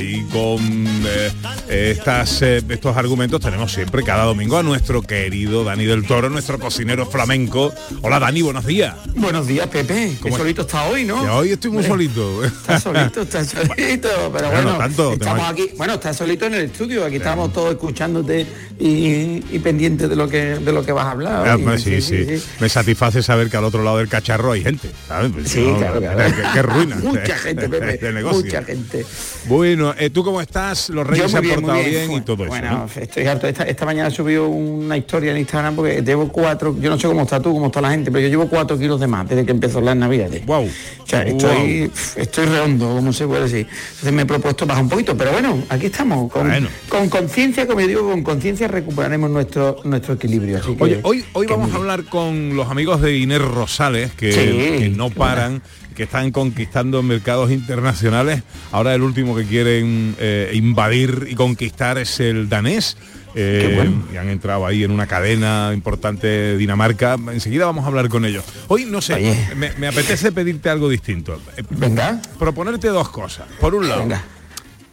Y 0.00 0.24
con 0.24 0.58
eh, 1.06 1.30
estas, 1.68 2.42
eh, 2.42 2.62
estos 2.68 2.96
argumentos 2.96 3.40
tenemos 3.40 3.72
siempre 3.72 4.02
cada 4.02 4.24
domingo 4.24 4.56
a 4.56 4.62
nuestro 4.62 5.02
querido 5.02 5.64
Dani 5.64 5.84
del 5.84 6.06
Toro, 6.06 6.30
nuestro 6.30 6.58
cocinero 6.58 7.06
flamenco. 7.06 7.72
Hola 8.02 8.18
Dani, 8.18 8.42
buenos 8.42 8.66
días. 8.66 8.94
Buenos 9.16 9.46
días, 9.46 9.66
Pepe. 9.68 10.12
Qué 10.14 10.16
¿Cómo 10.20 10.36
solito 10.36 10.62
está 10.62 10.84
hoy, 10.84 11.04
¿no? 11.04 11.22
Ya 11.24 11.34
hoy 11.34 11.50
estoy 11.50 11.70
muy 11.70 11.84
solito. 11.84 12.44
Está 12.44 12.78
solito, 12.78 13.22
está 13.22 13.44
solito, 13.44 14.08
pero 14.08 14.30
Bueno, 14.30 14.50
bueno, 14.50 14.72
no 14.72 14.78
tanto, 14.78 15.12
estamos 15.14 15.48
aquí, 15.48 15.70
bueno, 15.76 15.94
está 15.94 16.14
solito 16.14 16.46
en 16.46 16.54
el 16.54 16.64
estudio, 16.66 17.04
aquí 17.04 17.16
estamos 17.16 17.52
todos 17.52 17.70
escuchándote 17.72 18.46
y, 18.78 19.42
y 19.50 19.58
pendientes 19.62 20.08
de 20.08 20.16
lo 20.16 20.28
que 20.28 20.56
de 20.56 20.72
lo 20.72 20.84
que 20.84 20.92
vas 20.92 21.06
a 21.06 21.10
hablar. 21.12 21.48
Ah, 21.48 21.58
pues 21.62 21.82
sí, 21.82 22.00
sí, 22.00 22.26
Me 22.60 22.68
satisface 22.68 23.22
saber 23.22 23.50
que 23.50 23.56
al 23.56 23.64
otro 23.64 23.82
lado 23.82 23.98
del 23.98 24.08
cacharro 24.08 24.52
hay 24.52 24.62
gente. 24.62 24.90
¿sabes? 25.08 25.32
Pues 25.32 25.48
Sí, 25.48 25.60
si 25.60 25.66
no, 25.66 25.78
claro, 25.78 26.00
claro. 26.00 26.18
Qué, 26.36 26.42
qué 26.52 26.62
ruina. 26.62 26.96
Mucha 27.02 27.36
gente, 27.38 27.68
Pepe, 27.68 27.98
de 27.98 28.12
negocio. 28.12 28.44
mucha 28.44 28.62
gente. 28.62 29.04
Bueno, 29.46 29.94
eh, 29.98 30.10
¿tú 30.10 30.22
cómo 30.24 30.40
estás? 30.40 30.88
Los 30.90 31.06
reyes 31.06 31.30
se 31.30 31.38
han 31.38 31.48
bien, 31.56 31.62
muy 31.62 31.70
portado 31.70 31.90
bien, 31.90 32.08
bien. 32.08 32.22
y 32.22 32.24
todo 32.24 32.36
bueno, 32.46 32.86
eso. 32.86 32.98
¿no? 32.98 33.02
estoy 33.02 33.26
harto. 33.26 33.46
Esta, 33.46 33.64
esta 33.64 33.84
mañana 33.84 34.10
subió 34.10 34.48
una 34.48 34.96
historia 34.96 35.32
en 35.32 35.38
Instagram 35.38 35.76
porque 35.76 36.02
llevo 36.02 36.28
cuatro, 36.28 36.76
yo 36.80 36.90
no 36.90 36.98
sé 36.98 37.08
cómo 37.08 37.22
está 37.22 37.40
tú, 37.40 37.52
cómo 37.52 37.66
está 37.66 37.80
la 37.80 37.90
gente, 37.90 38.10
pero 38.10 38.22
yo 38.22 38.28
llevo 38.28 38.48
cuatro 38.48 38.78
kilos 38.78 39.00
de 39.00 39.06
más 39.06 39.28
desde 39.28 39.44
que 39.44 39.52
empezó 39.52 39.80
las 39.80 39.96
navidades. 39.96 40.44
Wow. 40.46 40.64
O 40.64 41.06
sea, 41.06 41.22
estoy, 41.22 41.90
estoy 42.16 42.46
redondo, 42.46 42.96
como 42.96 43.12
se 43.12 43.26
puede 43.26 43.42
decir. 43.42 43.66
Entonces 43.68 44.12
me 44.12 44.22
he 44.22 44.26
propuesto 44.26 44.66
bajar 44.66 44.82
un 44.84 44.90
poquito, 44.90 45.16
pero 45.16 45.32
bueno, 45.32 45.62
aquí 45.68 45.86
estamos. 45.86 46.30
Con 46.30 46.48
Bueno. 46.48 46.68
con 46.88 47.08
conciencia, 47.08 47.66
como 47.66 47.80
yo 47.80 47.86
digo, 47.86 48.10
con 48.10 48.22
conciencia 48.22 48.68
recuperaremos 48.68 49.30
nuestro 49.30 49.76
nuestro 49.84 50.14
equilibrio. 50.14 50.58
Así 50.58 50.74
que, 50.74 50.82
Oye, 50.82 51.00
hoy, 51.02 51.24
hoy 51.32 51.46
que 51.46 51.52
vamos 51.54 51.72
a 51.72 51.76
hablar 51.76 52.04
con 52.04 52.56
los 52.56 52.68
amigos 52.68 53.00
de 53.00 53.16
Inés 53.16 53.40
Rosales, 53.42 54.12
que, 54.12 54.32
Sí, 54.32 54.78
que 54.82 54.88
no 54.90 55.10
paran, 55.10 55.62
que 55.96 56.04
están 56.04 56.30
conquistando 56.30 57.02
mercados 57.02 57.50
internacionales. 57.50 58.42
Ahora 58.70 58.94
el 58.94 59.02
último 59.02 59.34
que 59.34 59.44
quieren 59.44 60.14
eh, 60.18 60.52
invadir 60.54 61.26
y 61.30 61.34
conquistar 61.34 61.98
es 61.98 62.20
el 62.20 62.48
danés. 62.48 62.96
Eh, 63.38 63.90
y 64.12 64.16
han 64.16 64.30
entrado 64.30 64.64
ahí 64.64 64.82
en 64.82 64.90
una 64.90 65.06
cadena 65.06 65.70
importante 65.74 66.26
de 66.26 66.56
Dinamarca. 66.56 67.16
Enseguida 67.32 67.66
vamos 67.66 67.84
a 67.84 67.88
hablar 67.88 68.08
con 68.08 68.24
ellos. 68.24 68.44
Hoy, 68.68 68.86
no 68.86 69.02
sé, 69.02 69.36
me, 69.56 69.72
me 69.72 69.88
apetece 69.88 70.32
pedirte 70.32 70.70
algo 70.70 70.88
distinto. 70.88 71.38
Eh, 71.56 71.62
Venga. 71.68 72.22
Proponerte 72.38 72.88
dos 72.88 73.10
cosas. 73.10 73.46
Por 73.60 73.74
un 73.74 73.88
lado, 73.88 74.00
Venga. 74.00 74.24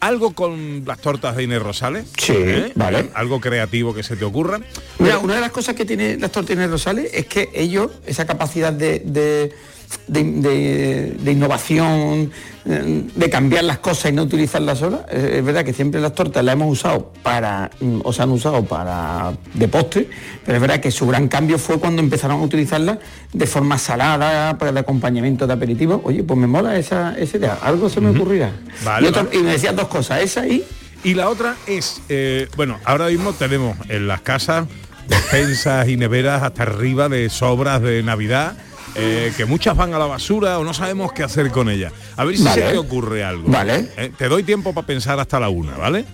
algo 0.01 0.33
con 0.33 0.83
las 0.86 1.00
tortas 1.00 1.38
de 1.38 1.43
Inés 1.43 1.62
Rosales. 1.62 2.05
Sí, 2.17 2.33
¿eh? 2.36 2.74
vale. 2.75 3.12
Algo 3.13 3.39
creativo 3.39 3.93
que 3.93 4.03
se 4.03 4.17
te 4.17 4.25
ocurra. 4.25 4.60
Mira, 5.00 5.19
una 5.19 5.36
de 5.36 5.41
las 5.41 5.51
cosas 5.51 5.74
que 5.75 5.86
tiene 5.86 6.17
las 6.17 6.31
tortines 6.31 6.69
Rosales 6.69 7.12
es 7.13 7.25
que 7.27 7.50
ellos, 7.53 7.91
esa 8.05 8.25
capacidad 8.25 8.74
de, 8.74 9.00
de, 9.05 9.53
de- 10.08 10.24
de- 10.24 11.18
de 11.20 11.32
innovación, 11.32 12.32
eh, 12.66 13.04
de 13.16 13.30
cambiar 13.30 13.63
las 13.63 13.80
cosas 13.80 14.12
y 14.12 14.13
no 14.16 14.24
utilizarlas 14.24 14.80
solas, 14.80 15.02
eh, 15.12 15.36
es 15.40 15.46
verdad 15.46 15.63
que 15.66 15.74
siempre 15.74 16.00
las 16.02 16.13
tortas 16.16 16.44
las 16.44 16.54
hemos 16.54 16.72
usado 16.72 17.12
para, 17.24 17.70
mm, 17.80 18.00
o 18.04 18.13
se 18.13 18.22
han 18.24 18.32
usado 18.32 18.63
para 18.66 19.34
de 19.54 19.68
postre, 19.68 20.08
pero 20.46 20.56
es 20.58 20.62
verdad 20.62 20.80
que 20.80 20.92
su 20.92 21.08
gran 21.08 21.28
cambio 21.28 21.58
fue 21.60 21.80
cuando 21.80 22.02
empezaron 22.02 22.40
a 22.40 22.44
utilizarlas 22.44 22.98
de 23.32 23.48
forma 23.48 23.78
salada, 23.78 24.58
para 24.58 24.72
el 24.72 24.78
acompañamiento 24.78 25.48
de 25.48 25.54
aperitivo. 25.54 26.02
Oye, 26.06 26.24
pues 26.24 26.40
me 26.40 26.48
mola 26.48 26.78
esa, 26.78 27.16
esa 27.18 27.38
idea, 27.38 27.58
algo 27.62 27.90
se 27.90 28.00
me 28.02 28.10
ocurrirá. 28.10 28.52
Vale, 28.84 29.06
y, 29.06 29.10
otra- 29.10 29.24
vale. 29.24 29.38
y 29.38 29.44
me 29.44 29.52
decías 29.52 29.75
dos 29.75 29.88
cosas, 29.88 30.22
esa 30.22 30.48
y... 30.48 30.63
Y 31.06 31.16
la 31.16 31.28
otra 31.30 31.56
es, 31.68 32.02
eh, 32.08 32.48
bueno, 32.56 32.80
ahora 32.86 33.08
mismo 33.08 33.34
tenemos 33.34 33.75
en 33.90 34.08
las 34.08 34.22
casas 34.22 34.68
despensas 35.10 35.90
y 35.90 35.98
neveras 35.98 36.44
hasta 36.44 36.63
arriba 36.63 37.10
de 37.10 37.30
sobras 37.30 37.82
de 37.82 38.02
Navidad 38.04 38.56
eh, 38.95 39.33
que 39.35 39.45
muchas 39.45 39.75
van 39.75 39.93
a 39.93 40.00
la 40.00 40.05
basura 40.05 40.59
o 40.59 40.63
no 40.63 40.73
sabemos 40.73 41.13
qué 41.13 41.23
hacer 41.23 41.51
con 41.51 41.69
ellas. 41.69 41.93
A 42.15 42.23
ver 42.25 42.38
si 42.38 42.43
se 42.43 42.62
te 42.62 42.77
ocurre 42.77 43.23
algo. 43.23 43.50
Vale. 43.50 43.89
Eh, 43.97 44.12
te 44.17 44.27
doy 44.27 44.43
tiempo 44.43 44.73
para 44.73 44.85
pensar 44.85 45.19
hasta 45.19 45.39
la 45.39 45.50
una, 45.50 45.75
¿vale? 45.75 46.05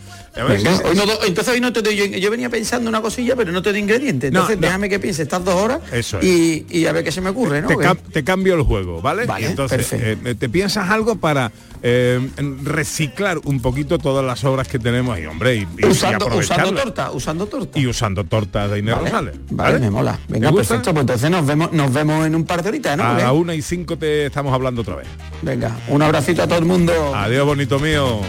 Entonces 0.48 1.54
hoy 1.54 1.62
no 1.62 1.74
te 1.74 1.82
doy, 1.82 2.20
yo, 2.20 2.32
venía 2.32 2.50
pensando 2.50 2.90
una 2.90 3.02
cosilla, 3.02 3.36
pero 3.36 3.52
no 3.52 3.62
te 3.62 3.72
doy 3.72 3.80
ingredientes. 3.80 4.30
Entonces 4.30 4.60
déjame 4.60 4.90
que 4.90 5.00
piense 5.00 5.24
estas 5.24 5.44
dos 5.44 5.56
horas 5.56 5.82
y, 6.22 6.86
a 6.86 6.92
ver 6.92 7.04
qué 7.04 7.12
se 7.12 7.22
me 7.22 7.30
ocurre, 7.30 7.62
¿no? 7.62 7.70
Te, 8.12 8.24
cambio 8.24 8.56
el 8.56 8.64
juego, 8.64 9.02
¿vale? 9.02 9.26
Vale, 9.26 9.48
entonces 9.48 9.88
eh, 9.94 10.36
te 10.38 10.50
piensas 10.50 10.90
algo 10.90 11.16
para 11.16 11.52
eh, 11.82 12.20
reciclar 12.64 13.40
un 13.46 13.62
poquito 13.62 13.98
todas 13.98 14.26
las 14.26 14.44
obras 14.44 14.68
que 14.68 14.80
tenemos 14.80 15.18
y 15.20 15.26
hombre 15.26 15.56
y, 15.56 15.86
usando, 15.86 16.28
usando 16.28 16.74
torta, 16.74 17.12
usando 17.12 17.46
torta. 17.48 17.80
Y 17.80 17.88
usando 17.88 18.24
tortas 18.24 18.72
de 18.72 18.80
Inés 18.80 18.98
Rosales. 18.98 19.36
Vale, 19.50 19.80
me 19.80 19.90
mola. 19.90 20.20
Venga, 20.28 20.52
perfecto, 20.52 20.92
pues 20.92 21.02
entonces 21.02 21.30
nos 21.30 21.46
vemos, 21.46 21.72
nos 21.72 21.94
vemos 21.94 22.26
en 22.26 22.36
un 22.36 22.46
par 22.46 22.64
de 22.64 22.70
horitas, 22.70 22.98
¿no? 22.98 23.04
A 23.04 23.14
la 23.18 23.32
una 23.32 23.56
y 23.56 23.62
cinco 23.62 23.98
te 23.98 24.26
estamos 24.26 24.54
hablando 24.54 24.82
otra 24.82 24.96
vez. 24.96 25.08
Venga, 25.42 25.76
un 25.88 26.02
abracito 26.02 26.44
a 26.44 26.48
todo 26.48 26.60
el 26.60 26.66
mundo. 26.66 27.16
Adiós, 27.16 27.46
bonito 27.46 27.80
mío. 27.80 28.22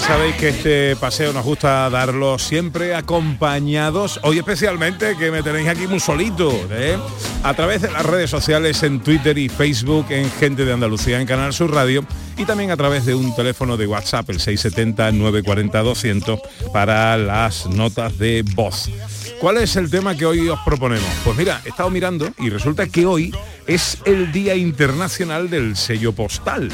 Sabéis 0.00 0.34
que 0.36 0.48
este 0.48 0.96
paseo 0.96 1.32
nos 1.32 1.44
gusta 1.44 1.88
darlo 1.90 2.38
siempre 2.38 2.94
acompañados, 2.94 4.18
hoy 4.22 4.38
especialmente 4.38 5.16
que 5.16 5.30
me 5.30 5.42
tenéis 5.42 5.68
aquí 5.68 5.86
muy 5.86 6.00
solito, 6.00 6.50
¿eh? 6.70 6.98
a 7.42 7.54
través 7.54 7.82
de 7.82 7.90
las 7.90 8.04
redes 8.04 8.30
sociales 8.30 8.82
en 8.82 9.00
Twitter 9.00 9.36
y 9.38 9.48
Facebook 9.48 10.06
en 10.10 10.30
Gente 10.30 10.64
de 10.64 10.72
Andalucía 10.72 11.20
en 11.20 11.26
Canal 11.26 11.52
Sur 11.52 11.72
Radio 11.72 12.04
y 12.36 12.44
también 12.44 12.70
a 12.70 12.76
través 12.76 13.06
de 13.06 13.14
un 13.14 13.34
teléfono 13.36 13.76
de 13.76 13.86
WhatsApp, 13.86 14.28
el 14.30 14.40
670-940-200 14.40 16.40
para 16.72 17.16
las 17.16 17.66
notas 17.66 18.18
de 18.18 18.44
voz. 18.54 18.90
¿Cuál 19.38 19.58
es 19.58 19.76
el 19.76 19.90
tema 19.90 20.16
que 20.16 20.26
hoy 20.26 20.48
os 20.48 20.58
proponemos? 20.64 21.08
Pues 21.24 21.36
mira, 21.36 21.60
he 21.64 21.68
estado 21.68 21.90
mirando 21.90 22.28
y 22.38 22.50
resulta 22.50 22.88
que 22.88 23.06
hoy 23.06 23.32
es 23.66 23.98
el 24.06 24.32
Día 24.32 24.56
Internacional 24.56 25.50
del 25.50 25.76
Sello 25.76 26.12
Postal 26.12 26.70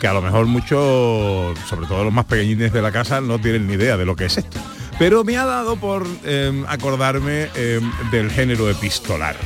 que 0.00 0.06
a 0.06 0.12
lo 0.12 0.22
mejor 0.22 0.46
muchos, 0.46 1.58
sobre 1.68 1.86
todo 1.86 2.04
los 2.04 2.12
más 2.12 2.26
pequeñines 2.26 2.72
de 2.72 2.82
la 2.82 2.92
casa, 2.92 3.20
no 3.20 3.38
tienen 3.38 3.66
ni 3.66 3.74
idea 3.74 3.96
de 3.96 4.04
lo 4.04 4.16
que 4.16 4.26
es 4.26 4.38
esto. 4.38 4.58
Pero 4.98 5.24
me 5.24 5.36
ha 5.36 5.44
dado 5.44 5.76
por 5.76 6.06
em, 6.24 6.64
acordarme 6.66 7.48
em, 7.54 7.90
del 8.10 8.30
género 8.30 8.70
epistolar. 8.70 9.36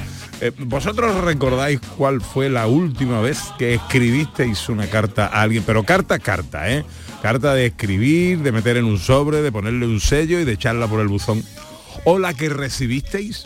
Eh, 0.41 0.53
¿Vosotros 0.59 1.23
recordáis 1.23 1.81
cuál 1.97 2.21
fue 2.21 2.49
la 2.49 2.67
última 2.67 3.21
vez 3.21 3.39
que 3.59 3.75
escribisteis 3.75 4.69
una 4.69 4.87
carta 4.87 5.27
a 5.27 5.43
alguien? 5.43 5.65
Pero 5.67 5.83
carta, 5.83 6.19
carta, 6.19 6.71
¿eh? 6.71 6.85
Carta 7.21 7.53
de 7.53 7.67
escribir, 7.67 8.39
de 8.39 8.53
meter 8.53 8.77
en 8.77 8.85
un 8.85 8.99
sobre, 8.99 9.43
de 9.43 9.53
ponerle 9.53 9.87
un 9.87 10.01
sello 10.01 10.41
y 10.41 10.45
de 10.45 10.53
echarla 10.53 10.87
por 10.87 11.01
el 11.01 11.09
buzón. 11.09 11.45
¿O 12.05 12.19
la 12.19 12.33
que 12.33 12.49
recibisteis? 12.49 13.45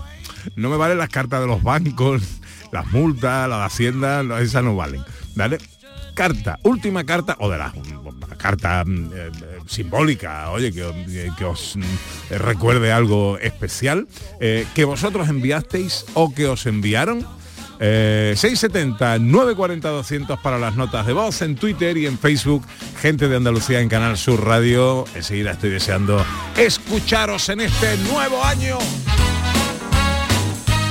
No 0.57 0.69
me 0.69 0.77
valen 0.77 0.99
las 0.99 1.09
cartas 1.09 1.41
de 1.41 1.47
los 1.47 1.63
bancos, 1.63 2.23
las 2.73 2.87
multas, 2.93 3.49
la 3.49 3.59
de 3.59 3.65
Hacienda, 3.65 4.23
esas 4.41 4.63
no 4.63 4.77
valen. 4.77 5.03
¿Vale? 5.35 5.59
Carta, 6.14 6.59
última 6.62 7.04
carta, 7.04 7.37
o 7.40 7.50
de 7.50 7.59
la, 7.59 7.73
carta 8.38 8.85
mm, 8.85 9.11
eh, 9.14 9.30
simbólica, 9.66 10.50
oye, 10.50 10.73
que, 10.73 11.44
os 11.44 11.76
mm, 11.76 12.35
recuerde 12.38 12.92
algo 12.92 13.38
especial, 13.38 14.06
eh, 14.40 14.66
que 14.75 14.85
vosotros 14.85 15.28
enviasteis 15.28 16.06
o 16.14 16.33
que 16.35 16.47
os 16.47 16.66
enviaron. 16.66 17.26
670 17.76 19.18
940 19.18 19.88
200 19.88 20.38
para 20.38 20.59
las 20.59 20.76
notas 20.76 21.06
de 21.06 21.12
voz 21.12 21.42
en 21.42 21.56
Twitter 21.56 21.97
y 21.97 22.06
en 22.06 22.18
Facebook 22.18 22.64
gente 23.02 23.28
de 23.28 23.37
Andalucía 23.37 23.80
en 23.80 23.88
Canal 23.88 24.16
Sur 24.16 24.42
Radio. 24.44 25.04
Enseguida 25.14 25.50
estoy 25.50 25.71
deseando 25.71 26.25
escucharos 26.56 27.49
en 27.49 27.61
este 27.62 27.99
nuevo 27.99 28.42
año. 28.42 28.78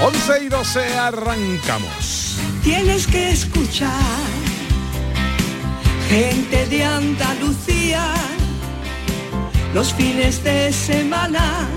11 0.02 0.44
y 0.44 0.50
12 0.50 0.98
arrancamos. 0.98 2.38
Tienes 2.64 3.08
que 3.08 3.32
escuchar 3.32 4.43
gente 6.14 6.68
de 6.68 6.84
Andalucía, 6.84 8.06
los 9.74 9.92
fines 9.96 10.44
de 10.44 10.72
semana, 10.72 11.68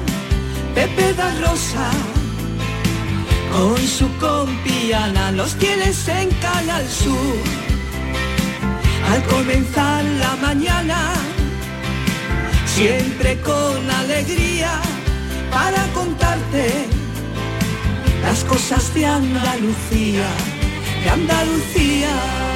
Pepe 0.75 1.15
da 1.15 1.31
Rosa, 1.41 1.89
con 3.51 3.79
su 3.79 4.07
compiana, 4.19 5.33
los 5.33 5.55
tienes 5.55 6.07
en 6.09 6.29
Canal 6.49 6.87
Sur. 6.87 7.39
Al 9.11 9.23
comenzar 9.25 10.05
la 10.05 10.37
mañana, 10.37 10.99
siempre 12.67 13.41
con 13.41 13.91
alegría, 14.03 14.73
para 15.51 15.83
contarte 15.95 16.67
las 18.21 18.45
cosas 18.45 18.93
de 18.93 19.07
Andalucía, 19.07 20.29
de 21.03 21.09
Andalucía. 21.09 22.56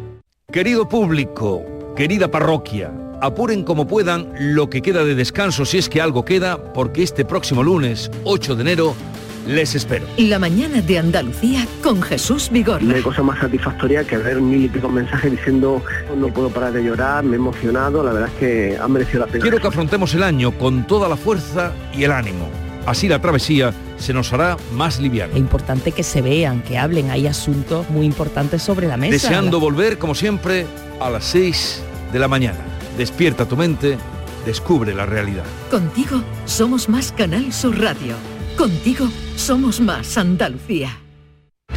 Querido 0.51 0.89
público, 0.89 1.63
querida 1.95 2.29
parroquia, 2.29 2.91
apuren 3.21 3.63
como 3.63 3.87
puedan 3.87 4.33
lo 4.37 4.69
que 4.69 4.81
queda 4.81 5.05
de 5.05 5.15
descanso 5.15 5.63
si 5.63 5.77
es 5.77 5.87
que 5.87 6.01
algo 6.01 6.25
queda, 6.25 6.73
porque 6.73 7.03
este 7.03 7.23
próximo 7.23 7.63
lunes, 7.63 8.11
8 8.25 8.57
de 8.57 8.61
enero, 8.61 8.93
les 9.47 9.75
espero. 9.75 10.05
La 10.17 10.39
mañana 10.39 10.81
de 10.81 10.99
Andalucía 10.99 11.65
con 11.81 12.01
Jesús 12.01 12.49
Vigor. 12.51 12.83
No 12.83 12.93
hay 12.93 13.01
cosa 13.01 13.23
más 13.23 13.39
satisfactoria 13.39 14.03
que 14.03 14.17
ver 14.17 14.41
mil 14.41 14.65
y 14.65 14.67
pico 14.67 14.89
mensajes 14.89 15.31
diciendo 15.31 15.81
no 16.17 16.27
puedo 16.27 16.49
parar 16.49 16.73
de 16.73 16.83
llorar, 16.83 17.23
me 17.23 17.37
he 17.37 17.39
emocionado, 17.39 18.03
la 18.03 18.11
verdad 18.11 18.29
es 18.33 18.35
que 18.37 18.77
han 18.77 18.91
merecido 18.91 19.21
la 19.21 19.27
pena. 19.27 19.43
Quiero 19.43 19.57
que 19.57 19.67
afrontemos 19.67 20.13
el 20.15 20.23
año 20.23 20.51
con 20.51 20.85
toda 20.85 21.07
la 21.07 21.15
fuerza 21.15 21.71
y 21.93 22.03
el 22.03 22.11
ánimo 22.11 22.49
Así 22.85 23.07
la 23.07 23.19
travesía 23.19 23.73
se 23.97 24.13
nos 24.13 24.33
hará 24.33 24.57
más 24.73 24.99
liviana. 24.99 25.33
Es 25.33 25.39
importante 25.39 25.91
que 25.91 26.03
se 26.03 26.21
vean, 26.21 26.61
que 26.63 26.77
hablen, 26.77 27.11
hay 27.11 27.27
asuntos 27.27 27.89
muy 27.89 28.05
importantes 28.05 28.63
sobre 28.63 28.87
la 28.87 28.97
mesa. 28.97 29.11
Deseando 29.11 29.59
volver, 29.59 29.97
como 29.97 30.15
siempre, 30.15 30.65
a 30.99 31.09
las 31.09 31.25
6 31.25 31.83
de 32.11 32.19
la 32.19 32.27
mañana. 32.27 32.59
Despierta 32.97 33.47
tu 33.47 33.55
mente, 33.55 33.97
descubre 34.45 34.93
la 34.93 35.05
realidad. 35.05 35.45
Contigo 35.69 36.21
somos 36.45 36.89
más 36.89 37.11
Canal 37.11 37.53
Sur 37.53 37.79
Radio. 37.79 38.15
Contigo 38.57 39.07
somos 39.35 39.79
más 39.79 40.17
Andalucía. 40.17 40.97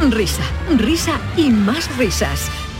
Risa, 0.09 0.43
risa 0.77 1.19
y 1.37 1.49
más 1.49 1.95
risas. 1.97 2.49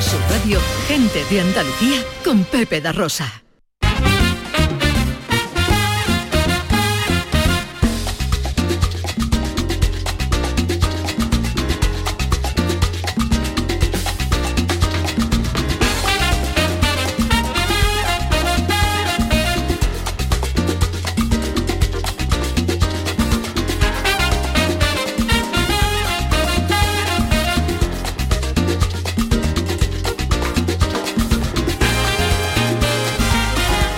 Sur 0.00 0.20
Radio, 0.30 0.60
gente 0.86 1.24
de 1.28 1.40
Andalucía 1.40 2.04
con 2.24 2.44
Pepe 2.44 2.80
da 2.80 2.92
Rosa. 2.92 3.47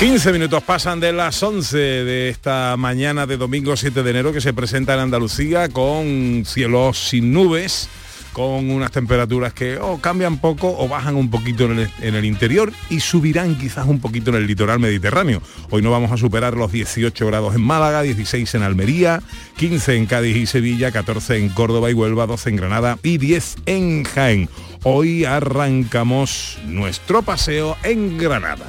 15 0.00 0.32
minutos 0.32 0.62
pasan 0.62 0.98
de 0.98 1.12
las 1.12 1.42
11 1.42 1.76
de 1.76 2.30
esta 2.30 2.74
mañana 2.78 3.26
de 3.26 3.36
domingo 3.36 3.76
7 3.76 4.02
de 4.02 4.10
enero 4.10 4.32
que 4.32 4.40
se 4.40 4.54
presenta 4.54 4.94
en 4.94 5.00
Andalucía 5.00 5.68
con 5.68 6.44
cielos 6.46 7.10
sin 7.10 7.34
nubes, 7.34 7.90
con 8.32 8.70
unas 8.70 8.92
temperaturas 8.92 9.52
que 9.52 9.76
o 9.76 10.00
cambian 10.00 10.38
poco 10.38 10.74
o 10.74 10.88
bajan 10.88 11.16
un 11.16 11.28
poquito 11.28 11.66
en 11.66 11.80
el, 11.80 11.90
en 12.00 12.14
el, 12.14 12.24
interior 12.24 12.72
y 12.88 13.00
subirán 13.00 13.58
quizás 13.58 13.86
un 13.86 14.00
poquito 14.00 14.30
en 14.30 14.36
el 14.36 14.46
litoral 14.46 14.78
mediterráneo. 14.78 15.42
Hoy 15.68 15.82
no 15.82 15.90
vamos 15.90 16.10
a 16.12 16.16
superar 16.16 16.56
los 16.56 16.72
18 16.72 17.26
grados 17.26 17.54
en 17.54 17.60
Málaga, 17.60 18.00
16 18.00 18.54
en 18.54 18.62
Almería, 18.62 19.20
15 19.58 19.96
en 19.96 20.06
Cádiz 20.06 20.34
y 20.34 20.46
Sevilla, 20.46 20.92
14 20.92 21.36
en 21.36 21.50
Córdoba 21.50 21.90
y 21.90 21.92
Huelva, 21.92 22.26
12 22.26 22.48
en 22.48 22.56
Granada 22.56 22.98
y 23.02 23.18
10 23.18 23.56
en 23.66 24.04
Jaén. 24.04 24.48
Hoy 24.82 25.26
arrancamos 25.26 26.58
nuestro 26.64 27.20
paseo 27.20 27.76
en 27.82 28.16
Granada. 28.16 28.64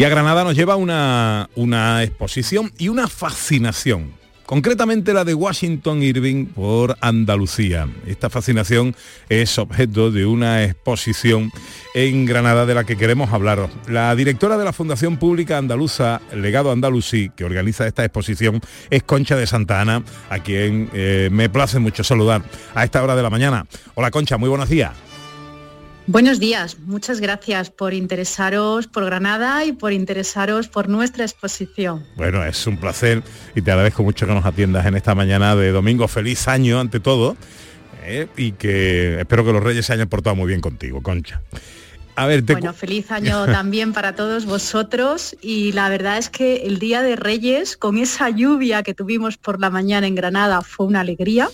Y 0.00 0.04
a 0.04 0.08
Granada 0.08 0.44
nos 0.44 0.56
lleva 0.56 0.76
una, 0.76 1.50
una 1.56 2.02
exposición 2.02 2.72
y 2.78 2.88
una 2.88 3.06
fascinación 3.06 4.14
concretamente 4.46 5.12
la 5.12 5.24
de 5.24 5.34
Washington 5.34 6.02
Irving 6.02 6.46
por 6.46 6.96
Andalucía. 7.02 7.86
Esta 8.06 8.30
fascinación 8.30 8.96
es 9.28 9.58
objeto 9.58 10.10
de 10.10 10.24
una 10.24 10.64
exposición 10.64 11.52
en 11.94 12.24
Granada 12.24 12.64
de 12.64 12.74
la 12.74 12.84
que 12.84 12.96
queremos 12.96 13.30
hablaros. 13.30 13.70
La 13.88 14.16
directora 14.16 14.56
de 14.56 14.64
la 14.64 14.72
Fundación 14.72 15.18
Pública 15.18 15.58
Andaluza, 15.58 16.22
Legado 16.34 16.72
Andalusí, 16.72 17.30
que 17.36 17.44
organiza 17.44 17.86
esta 17.86 18.02
exposición, 18.02 18.62
es 18.88 19.02
Concha 19.02 19.36
de 19.36 19.46
Santa 19.46 19.82
Ana, 19.82 20.02
a 20.30 20.38
quien 20.38 20.88
eh, 20.94 21.28
me 21.30 21.50
place 21.50 21.78
mucho 21.78 22.02
saludar 22.02 22.42
a 22.74 22.84
esta 22.84 23.04
hora 23.04 23.14
de 23.14 23.22
la 23.22 23.30
mañana. 23.30 23.66
Hola 23.94 24.10
Concha, 24.10 24.38
muy 24.38 24.48
buenos 24.48 24.70
días. 24.70 25.09
Buenos 26.10 26.40
días, 26.40 26.76
muchas 26.80 27.20
gracias 27.20 27.70
por 27.70 27.94
interesaros 27.94 28.88
por 28.88 29.04
Granada 29.04 29.64
y 29.64 29.70
por 29.70 29.92
interesaros 29.92 30.66
por 30.66 30.88
nuestra 30.88 31.22
exposición. 31.22 32.04
Bueno, 32.16 32.44
es 32.44 32.66
un 32.66 32.78
placer 32.78 33.22
y 33.54 33.62
te 33.62 33.70
agradezco 33.70 34.02
mucho 34.02 34.26
que 34.26 34.34
nos 34.34 34.44
atiendas 34.44 34.84
en 34.86 34.96
esta 34.96 35.14
mañana 35.14 35.54
de 35.54 35.70
domingo. 35.70 36.08
Feliz 36.08 36.48
año 36.48 36.80
ante 36.80 36.98
todo 36.98 37.36
eh, 38.02 38.26
y 38.36 38.50
que 38.50 39.20
espero 39.20 39.44
que 39.44 39.52
los 39.52 39.62
reyes 39.62 39.86
se 39.86 39.92
hayan 39.92 40.08
portado 40.08 40.34
muy 40.34 40.48
bien 40.48 40.60
contigo, 40.60 41.00
Concha. 41.00 41.42
A 42.16 42.26
ver, 42.26 42.44
te... 42.44 42.54
Bueno, 42.54 42.74
feliz 42.74 43.12
año 43.12 43.46
también 43.46 43.92
para 43.92 44.16
todos 44.16 44.46
vosotros 44.46 45.36
y 45.40 45.70
la 45.70 45.88
verdad 45.90 46.18
es 46.18 46.28
que 46.28 46.66
el 46.66 46.80
Día 46.80 47.02
de 47.02 47.14
Reyes, 47.14 47.76
con 47.76 47.98
esa 47.98 48.30
lluvia 48.30 48.82
que 48.82 48.94
tuvimos 48.94 49.36
por 49.36 49.60
la 49.60 49.70
mañana 49.70 50.08
en 50.08 50.16
Granada, 50.16 50.62
fue 50.62 50.86
una 50.86 51.02
alegría 51.02 51.48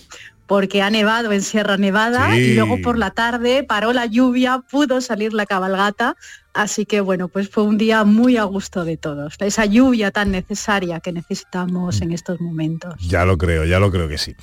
porque 0.47 0.81
ha 0.81 0.89
nevado 0.89 1.31
en 1.31 1.41
Sierra 1.41 1.77
Nevada 1.77 2.31
sí. 2.33 2.39
y 2.39 2.53
luego 2.55 2.81
por 2.81 2.97
la 2.97 3.11
tarde 3.11 3.63
paró 3.63 3.93
la 3.93 4.05
lluvia, 4.05 4.63
pudo 4.69 5.01
salir 5.01 5.33
la 5.33 5.45
cabalgata, 5.45 6.15
así 6.53 6.85
que 6.85 7.01
bueno, 7.01 7.27
pues 7.27 7.49
fue 7.49 7.63
un 7.63 7.77
día 7.77 8.03
muy 8.05 8.37
a 8.37 8.43
gusto 8.45 8.85
de 8.85 8.97
todos, 8.97 9.35
esa 9.39 9.65
lluvia 9.65 10.11
tan 10.11 10.31
necesaria 10.31 10.99
que 10.99 11.11
necesitamos 11.11 12.01
en 12.01 12.13
estos 12.13 12.39
momentos. 12.39 12.95
Ya 12.99 13.25
lo 13.25 13.37
creo, 13.37 13.65
ya 13.65 13.79
lo 13.79 13.91
creo 13.91 14.07
que 14.07 14.17
sí. 14.17 14.35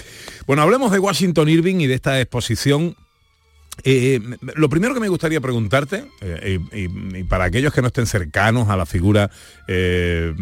Bueno, 0.47 0.63
hablemos 0.63 0.93
de 0.93 0.99
Washington 0.99 1.49
Irving 1.49 1.81
y 1.81 1.87
de 1.87 1.95
esta 1.95 2.21
exposición 2.21 2.97
eh, 3.83 4.21
lo 4.55 4.69
primero 4.69 4.95
que 4.95 5.01
me 5.01 5.09
gustaría 5.09 5.41
preguntarte, 5.41 6.07
eh, 6.21 6.61
y, 6.73 7.25
para 7.25 7.45
aquellos 7.45 7.73
que 7.73 7.83
no 7.83 7.89
estén 7.89 8.07
cercanos 8.07 8.69
a 8.69 8.77
la 8.77 8.87
figura 8.87 9.31
eh, 9.67 10.33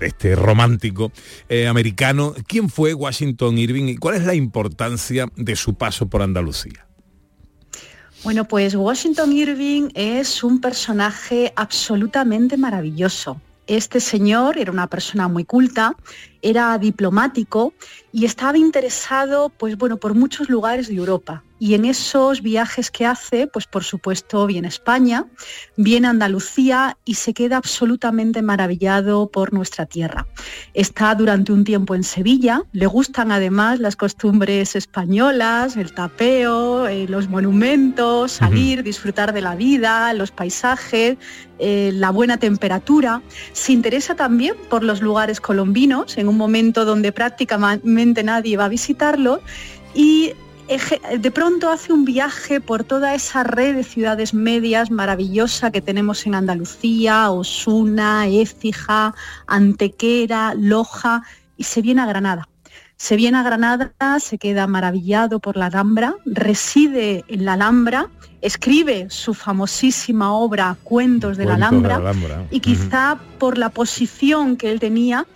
este 0.00 0.34
romántico 0.34 1.12
eh, 1.48 1.66
americano, 1.66 2.34
¿quién 2.46 2.68
fue 2.68 2.94
Washington 2.94 3.58
Irving 3.58 3.84
y 3.84 3.96
cuál 3.96 4.16
es 4.16 4.24
la 4.24 4.34
importancia 4.34 5.28
de 5.36 5.56
su 5.56 5.74
paso 5.74 6.08
por 6.08 6.22
Andalucía? 6.22 6.86
Bueno, 8.24 8.44
pues 8.44 8.74
Washington 8.74 9.32
Irving 9.32 9.88
es 9.94 10.44
un 10.44 10.60
personaje 10.60 11.52
absolutamente 11.56 12.58
maravilloso. 12.58 13.40
Este 13.66 14.00
señor 14.00 14.58
era 14.58 14.72
una 14.72 14.88
persona 14.88 15.28
muy 15.28 15.44
culta, 15.44 15.94
era 16.42 16.76
diplomático 16.78 17.72
y 18.12 18.24
estaba 18.24 18.58
interesado, 18.58 19.50
pues 19.50 19.76
bueno, 19.76 19.98
por 19.98 20.14
muchos 20.14 20.48
lugares 20.48 20.88
de 20.88 20.94
Europa. 20.94 21.44
Y 21.62 21.74
en 21.74 21.84
esos 21.84 22.40
viajes 22.40 22.90
que 22.90 23.04
hace, 23.04 23.46
pues 23.46 23.66
por 23.66 23.84
supuesto 23.84 24.46
viene 24.46 24.68
España, 24.68 25.26
viene 25.76 26.08
Andalucía 26.08 26.96
y 27.04 27.14
se 27.14 27.34
queda 27.34 27.58
absolutamente 27.58 28.40
maravillado 28.40 29.30
por 29.30 29.52
nuestra 29.52 29.84
tierra. 29.84 30.26
Está 30.72 31.14
durante 31.14 31.52
un 31.52 31.64
tiempo 31.64 31.94
en 31.94 32.02
Sevilla, 32.02 32.62
le 32.72 32.86
gustan 32.86 33.30
además 33.30 33.78
las 33.78 33.94
costumbres 33.94 34.74
españolas, 34.74 35.76
el 35.76 35.92
tapeo, 35.92 36.88
eh, 36.88 37.06
los 37.06 37.28
monumentos, 37.28 38.32
salir, 38.32 38.78
uh 38.78 38.80
-huh. 38.80 38.84
disfrutar 38.84 39.34
de 39.34 39.42
la 39.42 39.54
vida, 39.54 40.14
los 40.14 40.30
paisajes, 40.30 41.18
eh, 41.58 41.90
la 41.92 42.08
buena 42.08 42.38
temperatura. 42.38 43.20
Se 43.52 43.72
interesa 43.72 44.14
también 44.14 44.54
por 44.70 44.82
los 44.82 45.02
lugares 45.02 45.42
colombinos, 45.42 46.16
en 46.16 46.29
un 46.30 46.38
momento 46.38 46.84
donde 46.84 47.12
prácticamente 47.12 48.22
nadie 48.22 48.56
va 48.56 48.64
a 48.64 48.68
visitarlo 48.68 49.40
y 49.94 50.32
de 51.18 51.30
pronto 51.32 51.68
hace 51.68 51.92
un 51.92 52.04
viaje 52.04 52.60
por 52.60 52.84
toda 52.84 53.14
esa 53.14 53.42
red 53.42 53.74
de 53.74 53.82
ciudades 53.82 54.32
medias 54.32 54.90
maravillosa 54.90 55.72
que 55.72 55.80
tenemos 55.80 56.26
en 56.26 56.36
Andalucía, 56.36 57.30
Osuna, 57.30 58.28
Écija, 58.28 59.12
Antequera, 59.48 60.54
Loja, 60.54 61.24
y 61.56 61.64
se 61.64 61.82
viene 61.82 62.02
a 62.02 62.06
Granada. 62.06 62.48
Se 62.96 63.16
viene 63.16 63.38
a 63.38 63.42
Granada, 63.42 63.92
se 64.20 64.38
queda 64.38 64.66
maravillado 64.68 65.40
por 65.40 65.56
la 65.56 65.66
Alhambra, 65.66 66.14
reside 66.24 67.24
en 67.28 67.46
la 67.46 67.54
Alhambra, 67.54 68.08
escribe 68.40 69.06
su 69.10 69.34
famosísima 69.34 70.32
obra 70.34 70.76
Cuentos 70.84 71.36
de, 71.36 71.46
la 71.46 71.54
Alhambra, 71.54 71.96
de 71.96 72.04
la 72.04 72.10
Alhambra, 72.10 72.46
y 72.50 72.60
quizá 72.60 73.14
uh 73.14 73.16
-huh. 73.16 73.38
por 73.38 73.58
la 73.58 73.70
posición 73.70 74.56
que 74.56 74.70
él 74.70 74.78
tenía, 74.78 75.26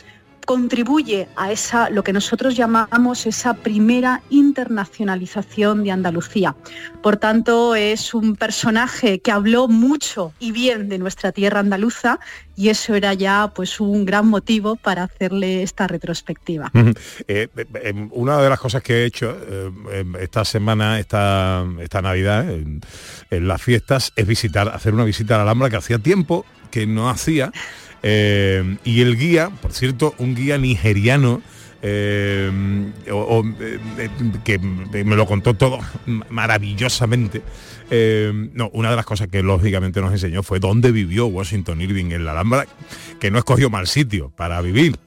contribuye 0.45 1.29
a 1.37 1.53
esa 1.53 1.91
lo 1.91 2.03
que 2.03 2.13
nosotros 2.13 2.57
llamamos 2.57 3.27
esa 3.27 3.55
primera 3.55 4.23
internacionalización 4.31 5.85
de 5.85 5.91
Andalucía. 5.91 6.55
Por 7.03 7.17
tanto, 7.17 7.75
es 7.75 8.15
un 8.15 8.37
personaje 8.37 9.21
que 9.21 9.31
habló 9.31 9.69
mucho 9.69 10.33
y 10.39 10.53
bien 10.53 10.89
de 10.89 10.99
nuestra 10.99 11.33
tierra 11.33 11.61
andaluza 11.61 12.19
y 12.57 12.69
eso 12.69 12.95
era 12.95 13.15
ya 13.15 13.53
pues 13.55 13.81
un 13.81 14.05
gran 14.05 14.27
motivo 14.29 14.77
para 14.77 15.05
hacerle 15.05 15.63
esta 15.63 15.87
retrospectiva. 15.87 16.71
eh, 17.29 17.49
eh, 17.57 18.09
una 18.13 18.41
de 18.41 18.49
las 18.49 18.61
cosas 18.61 18.83
que 18.83 19.03
he 19.03 19.05
hecho 19.07 19.37
eh, 19.49 20.05
esta 20.21 20.45
semana, 20.45 20.99
esta, 20.99 21.65
esta 21.81 22.03
Navidad, 22.03 22.49
en, 22.51 22.81
en 23.31 23.49
las 23.49 23.61
fiestas, 23.63 24.13
es 24.17 24.27
visitar, 24.27 24.69
hacer 24.69 24.95
una 24.95 25.05
visita 25.05 25.35
a 25.35 25.39
la 25.39 25.43
Alhambra 25.45 25.71
que 25.71 25.77
hacía 25.77 25.99
tiempo 25.99 26.45
que 26.71 26.87
no 26.89 27.09
hacía. 27.09 27.53
Eh, 28.07 28.77
y 28.85 29.01
el 29.01 29.17
guía, 29.17 29.51
por 29.63 29.73
cierto, 29.73 30.15
un 30.19 30.35
guía 30.35 30.59
nigeriano, 30.59 31.41
eh, 31.81 32.51
eh, 33.07 34.11
que 34.45 34.59
me 34.59 35.17
lo 35.17 35.27
contó 35.27 35.55
todo 35.55 35.81
maravillosamente. 36.29 37.43
No, 38.53 38.69
una 38.75 38.91
de 38.91 38.97
las 38.97 39.07
cosas 39.07 39.29
que 39.29 39.43
lógicamente 39.43 40.03
nos 40.03 40.13
enseñó 40.13 40.43
fue 40.43 40.61
dónde 40.61 40.93
vivió 40.93 41.27
Washington 41.27 41.81
Irving 41.81 42.11
en 42.13 42.27
la 42.27 42.33
Alhambra, 42.33 42.67
que 43.19 43.31
no 43.31 43.39
escogió 43.39 43.71
mal 43.71 43.87
sitio 43.87 44.31
para 44.37 44.61
vivir. 44.61 44.99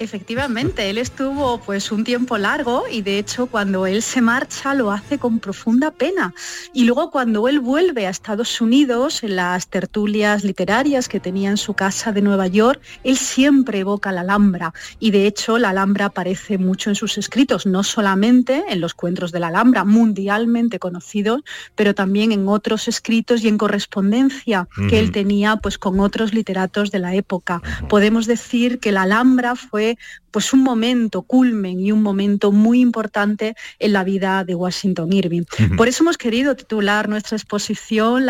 Efectivamente, 0.00 0.90
él 0.90 0.98
estuvo 0.98 1.58
pues 1.58 1.90
un 1.90 2.04
tiempo 2.04 2.38
largo 2.38 2.84
y 2.88 3.02
de 3.02 3.18
hecho 3.18 3.46
cuando 3.46 3.84
él 3.84 4.02
se 4.02 4.20
marcha 4.20 4.72
lo 4.72 4.92
hace 4.92 5.18
con 5.18 5.40
profunda 5.40 5.90
pena. 5.90 6.34
Y 6.72 6.84
luego 6.84 7.10
cuando 7.10 7.48
él 7.48 7.58
vuelve 7.58 8.06
a 8.06 8.10
Estados 8.10 8.60
Unidos 8.60 9.24
en 9.24 9.34
las 9.34 9.66
tertulias 9.66 10.44
literarias 10.44 11.08
que 11.08 11.18
tenía 11.18 11.50
en 11.50 11.56
su 11.56 11.74
casa 11.74 12.12
de 12.12 12.22
Nueva 12.22 12.46
York, 12.46 12.80
él 13.02 13.16
siempre 13.16 13.80
evoca 13.80 14.12
la 14.12 14.20
Alhambra 14.20 14.72
y 15.00 15.10
de 15.10 15.26
hecho 15.26 15.58
la 15.58 15.70
Alhambra 15.70 16.06
aparece 16.06 16.58
mucho 16.58 16.90
en 16.90 16.94
sus 16.94 17.18
escritos, 17.18 17.66
no 17.66 17.82
solamente 17.82 18.64
en 18.68 18.80
los 18.80 18.94
cuentos 18.94 19.32
de 19.32 19.40
la 19.40 19.48
Alhambra, 19.48 19.84
mundialmente 19.84 20.78
conocidos, 20.78 21.42
pero 21.74 21.96
también 21.96 22.30
en 22.30 22.46
otros 22.46 22.86
escritos 22.86 23.42
y 23.42 23.48
en 23.48 23.58
correspondencia 23.58 24.68
que 24.88 25.00
él 25.00 25.10
tenía 25.10 25.56
pues 25.56 25.76
con 25.76 25.98
otros 25.98 26.34
literatos 26.34 26.92
de 26.92 27.00
la 27.00 27.16
época. 27.16 27.62
Podemos 27.88 28.26
decir 28.26 28.78
que 28.78 28.92
la 28.92 29.02
Alhambra 29.02 29.56
fue 29.56 29.87
fue 29.96 30.42
pues 30.42 30.52
un 30.52 30.62
momento 30.62 31.22
culmen 31.22 31.80
y 31.80 31.90
un 31.90 32.02
momento 32.02 32.52
muy 32.52 32.80
importante 32.80 33.56
en 33.78 33.92
la 33.92 34.04
vida 34.04 34.44
de 34.44 34.54
Washington 34.54 35.12
Irving. 35.12 35.42
Por 35.76 35.88
eso 35.88 36.04
hemos 36.04 36.18
querido 36.18 36.54
titular 36.54 37.08
nuestra 37.08 37.36
exposición 37.36 38.24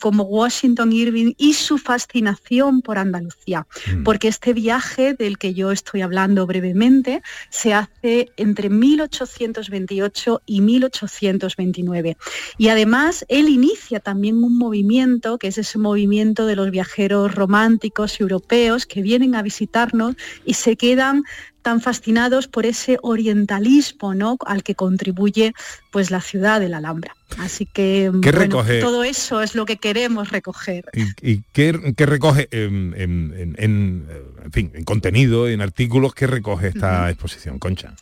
como 0.00 0.24
Washington 0.24 0.92
Irving 0.92 1.34
y 1.36 1.52
su 1.52 1.78
fascinación 1.78 2.80
por 2.80 2.98
Andalucía, 2.98 3.66
porque 4.02 4.28
este 4.28 4.54
viaje 4.54 5.14
del 5.14 5.38
que 5.38 5.54
yo 5.54 5.70
estoy 5.72 6.00
hablando 6.00 6.46
brevemente 6.46 7.22
se 7.50 7.74
hace 7.74 8.32
entre 8.36 8.70
1828 8.70 10.42
y 10.46 10.60
1829. 10.62 12.16
Y 12.58 12.68
además 12.68 13.24
él 13.28 13.48
inicia 13.48 14.00
también 14.00 14.42
un 14.42 14.56
movimiento, 14.56 15.38
que 15.38 15.48
es 15.48 15.58
ese 15.58 15.78
movimiento 15.78 16.46
de 16.46 16.56
los 16.56 16.70
viajeros 16.70 17.34
románticos 17.34 18.20
europeos 18.20 18.86
que 18.86 19.02
vienen 19.02 19.34
a 19.34 19.42
visitarnos 19.42 20.16
y 20.44 20.54
se 20.54 20.76
quedan 20.76 21.01
tan 21.62 21.80
fascinados 21.80 22.48
por 22.48 22.66
ese 22.66 22.98
orientalismo 23.02 24.14
¿no? 24.14 24.36
al 24.46 24.62
que 24.62 24.74
contribuye 24.74 25.52
pues 25.90 26.10
la 26.10 26.20
ciudad 26.20 26.60
de 26.60 26.68
la 26.68 26.78
Alhambra. 26.78 27.14
Así 27.38 27.66
que 27.66 28.10
todo 28.80 29.04
eso 29.04 29.42
es 29.42 29.54
lo 29.54 29.64
que 29.64 29.76
queremos 29.76 30.30
recoger. 30.30 30.84
¿Y, 31.22 31.42
qué, 31.52 31.72
recoge 31.72 32.48
en, 32.50 33.56
fin, 34.52 34.70
en 34.74 34.84
contenido, 34.84 35.48
en 35.48 35.60
artículos, 35.60 36.14
qué 36.14 36.26
recoge 36.26 36.68
esta 36.68 37.08
exposición, 37.10 37.58
Concha? 37.58 37.94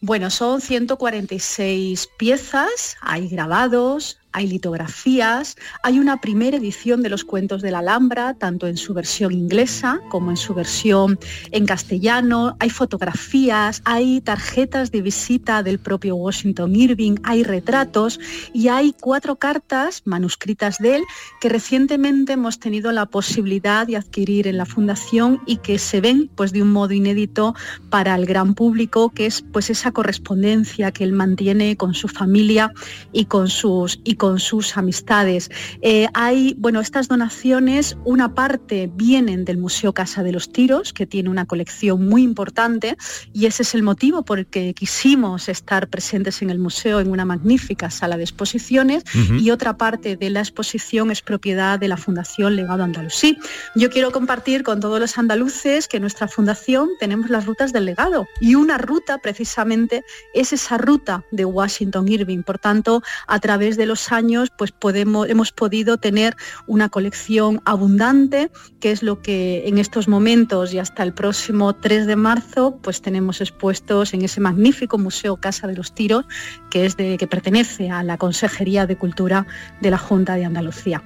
Bueno, 0.00 0.30
son 0.30 0.60
146 0.60 2.08
piezas, 2.18 2.96
hay 3.00 3.28
grabados, 3.28 4.18
hay 4.32 4.46
litografías, 4.46 5.56
hay 5.82 5.98
una 5.98 6.20
primera 6.20 6.56
edición 6.56 7.02
de 7.02 7.08
los 7.08 7.24
cuentos 7.24 7.62
de 7.62 7.70
la 7.70 7.80
Alhambra, 7.80 8.34
tanto 8.34 8.66
en 8.66 8.76
su 8.76 8.94
versión 8.94 9.32
inglesa 9.32 10.00
como 10.10 10.30
en 10.30 10.36
su 10.36 10.54
versión 10.54 11.18
en 11.50 11.66
castellano, 11.66 12.56
hay 12.58 12.70
fotografías, 12.70 13.82
hay 13.84 14.20
tarjetas 14.20 14.90
de 14.90 15.02
visita 15.02 15.62
del 15.62 15.78
propio 15.78 16.16
Washington 16.16 16.74
Irving, 16.74 17.16
hay 17.22 17.42
retratos 17.42 18.20
y 18.52 18.68
hay 18.68 18.94
cuatro 18.98 19.36
cartas 19.36 20.02
manuscritas 20.04 20.78
de 20.78 20.96
él 20.96 21.02
que 21.40 21.48
recientemente 21.48 22.34
hemos 22.34 22.58
tenido 22.58 22.92
la 22.92 23.06
posibilidad 23.06 23.86
de 23.86 23.96
adquirir 23.96 24.46
en 24.46 24.56
la 24.56 24.66
fundación 24.66 25.40
y 25.46 25.56
que 25.58 25.78
se 25.78 26.00
ven 26.00 26.30
pues 26.34 26.52
de 26.52 26.62
un 26.62 26.70
modo 26.70 26.92
inédito 26.92 27.54
para 27.90 28.14
el 28.14 28.26
gran 28.26 28.54
público, 28.54 29.10
que 29.10 29.26
es 29.26 29.42
pues 29.52 29.70
esa 29.70 29.92
correspondencia 29.92 30.92
que 30.92 31.04
él 31.04 31.12
mantiene 31.12 31.76
con 31.76 31.94
su 31.94 32.08
familia 32.08 32.72
y 33.12 33.26
con 33.26 33.48
sus 33.48 34.00
con 34.22 34.38
sus 34.38 34.76
amistades. 34.76 35.50
Eh, 35.80 36.06
hay, 36.14 36.54
bueno, 36.56 36.78
estas 36.78 37.08
donaciones, 37.08 37.96
una 38.04 38.36
parte 38.36 38.88
vienen 38.94 39.44
del 39.44 39.58
Museo 39.58 39.92
Casa 39.94 40.22
de 40.22 40.30
los 40.30 40.52
Tiros, 40.52 40.92
que 40.92 41.06
tiene 41.08 41.28
una 41.28 41.44
colección 41.44 42.08
muy 42.08 42.22
importante, 42.22 42.96
y 43.32 43.46
ese 43.46 43.64
es 43.64 43.74
el 43.74 43.82
motivo 43.82 44.22
por 44.24 44.38
el 44.38 44.46
que 44.46 44.74
quisimos 44.74 45.48
estar 45.48 45.88
presentes 45.88 46.40
en 46.40 46.50
el 46.50 46.60
museo 46.60 47.00
en 47.00 47.10
una 47.10 47.24
magnífica 47.24 47.90
sala 47.90 48.16
de 48.16 48.22
exposiciones, 48.22 49.02
y 49.40 49.50
otra 49.50 49.76
parte 49.76 50.16
de 50.16 50.30
la 50.30 50.38
exposición 50.38 51.10
es 51.10 51.20
propiedad 51.20 51.80
de 51.80 51.88
la 51.88 51.96
Fundación 51.96 52.54
Legado 52.54 52.84
Andalusí. 52.84 53.36
Yo 53.74 53.90
quiero 53.90 54.12
compartir 54.12 54.62
con 54.62 54.78
todos 54.78 55.00
los 55.00 55.18
andaluces 55.18 55.88
que 55.88 55.96
en 55.96 56.02
nuestra 56.02 56.28
fundación 56.28 56.90
tenemos 57.00 57.28
las 57.28 57.44
rutas 57.44 57.72
del 57.72 57.86
legado, 57.86 58.28
y 58.40 58.54
una 58.54 58.78
ruta 58.78 59.18
precisamente 59.18 60.04
es 60.32 60.52
esa 60.52 60.78
ruta 60.78 61.24
de 61.32 61.44
Washington 61.44 62.06
Irving. 62.06 62.44
Por 62.44 62.60
tanto, 62.60 63.02
a 63.26 63.40
través 63.40 63.76
de 63.76 63.86
los 63.86 64.11
años 64.12 64.50
pues 64.56 64.72
podemos, 64.72 65.28
hemos 65.28 65.52
podido 65.52 65.96
tener 65.96 66.36
una 66.66 66.88
colección 66.88 67.60
abundante, 67.64 68.50
que 68.80 68.92
es 68.92 69.02
lo 69.02 69.20
que 69.20 69.66
en 69.66 69.78
estos 69.78 70.08
momentos 70.08 70.72
y 70.72 70.78
hasta 70.78 71.02
el 71.02 71.12
próximo 71.12 71.74
3 71.74 72.06
de 72.06 72.16
marzo 72.16 72.78
pues 72.82 73.02
tenemos 73.02 73.40
expuestos 73.40 74.14
en 74.14 74.22
ese 74.22 74.40
magnífico 74.40 74.98
Museo 74.98 75.36
Casa 75.36 75.66
de 75.66 75.74
los 75.74 75.94
Tiros, 75.94 76.26
que 76.70 76.86
es 76.86 76.96
de 76.96 77.16
que 77.16 77.26
pertenece 77.26 77.90
a 77.90 78.02
la 78.02 78.18
Consejería 78.18 78.86
de 78.86 78.96
Cultura 78.96 79.46
de 79.80 79.90
la 79.90 79.98
Junta 79.98 80.34
de 80.34 80.44
Andalucía. 80.44 81.02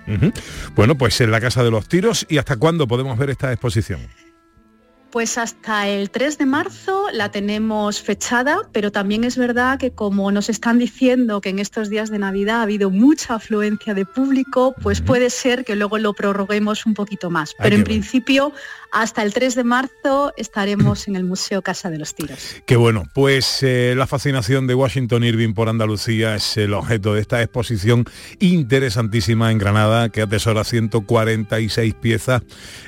Bueno, 0.74 0.98
pues 0.98 1.20
en 1.20 1.30
la 1.30 1.40
Casa 1.40 1.62
de 1.62 1.70
los 1.70 1.88
Tiros 1.88 2.26
y 2.28 2.38
hasta 2.38 2.56
cuándo 2.56 2.86
podemos 2.86 3.16
ver 3.18 3.30
esta 3.30 3.52
exposición. 3.52 4.00
Pues 5.16 5.38
hasta 5.38 5.88
el 5.88 6.10
3 6.10 6.36
de 6.36 6.44
marzo 6.44 7.06
la 7.10 7.30
tenemos 7.30 8.02
fechada, 8.02 8.68
pero 8.72 8.92
también 8.92 9.24
es 9.24 9.38
verdad 9.38 9.78
que 9.78 9.90
como 9.90 10.30
nos 10.30 10.50
están 10.50 10.78
diciendo 10.78 11.40
que 11.40 11.48
en 11.48 11.58
estos 11.58 11.88
días 11.88 12.10
de 12.10 12.18
Navidad 12.18 12.56
ha 12.58 12.62
habido 12.64 12.90
mucha 12.90 13.36
afluencia 13.36 13.94
de 13.94 14.04
público, 14.04 14.74
pues 14.82 15.00
puede 15.00 15.30
ser 15.30 15.64
que 15.64 15.74
luego 15.74 15.96
lo 15.96 16.12
prorroguemos 16.12 16.84
un 16.84 16.92
poquito 16.92 17.30
más. 17.30 17.54
Pero 17.58 17.76
en 17.76 17.84
principio 17.84 18.52
hasta 18.92 19.22
el 19.22 19.32
3 19.32 19.54
de 19.54 19.64
marzo 19.64 20.32
estaremos 20.36 21.08
en 21.08 21.16
el 21.16 21.24
Museo 21.24 21.62
Casa 21.62 21.90
de 21.90 21.98
los 21.98 22.14
Tiros. 22.14 22.56
Qué 22.64 22.76
bueno, 22.76 23.04
pues 23.14 23.62
eh, 23.62 23.94
la 23.96 24.06
fascinación 24.06 24.66
de 24.66 24.74
Washington 24.74 25.24
Irving 25.24 25.54
por 25.54 25.68
Andalucía 25.68 26.34
es 26.34 26.56
el 26.56 26.74
objeto 26.74 27.14
de 27.14 27.20
esta 27.20 27.42
exposición 27.42 28.04
interesantísima 28.38 29.50
en 29.50 29.58
Granada 29.58 30.08
que 30.08 30.22
atesora 30.22 30.64
146 30.64 31.94
piezas 31.94 32.42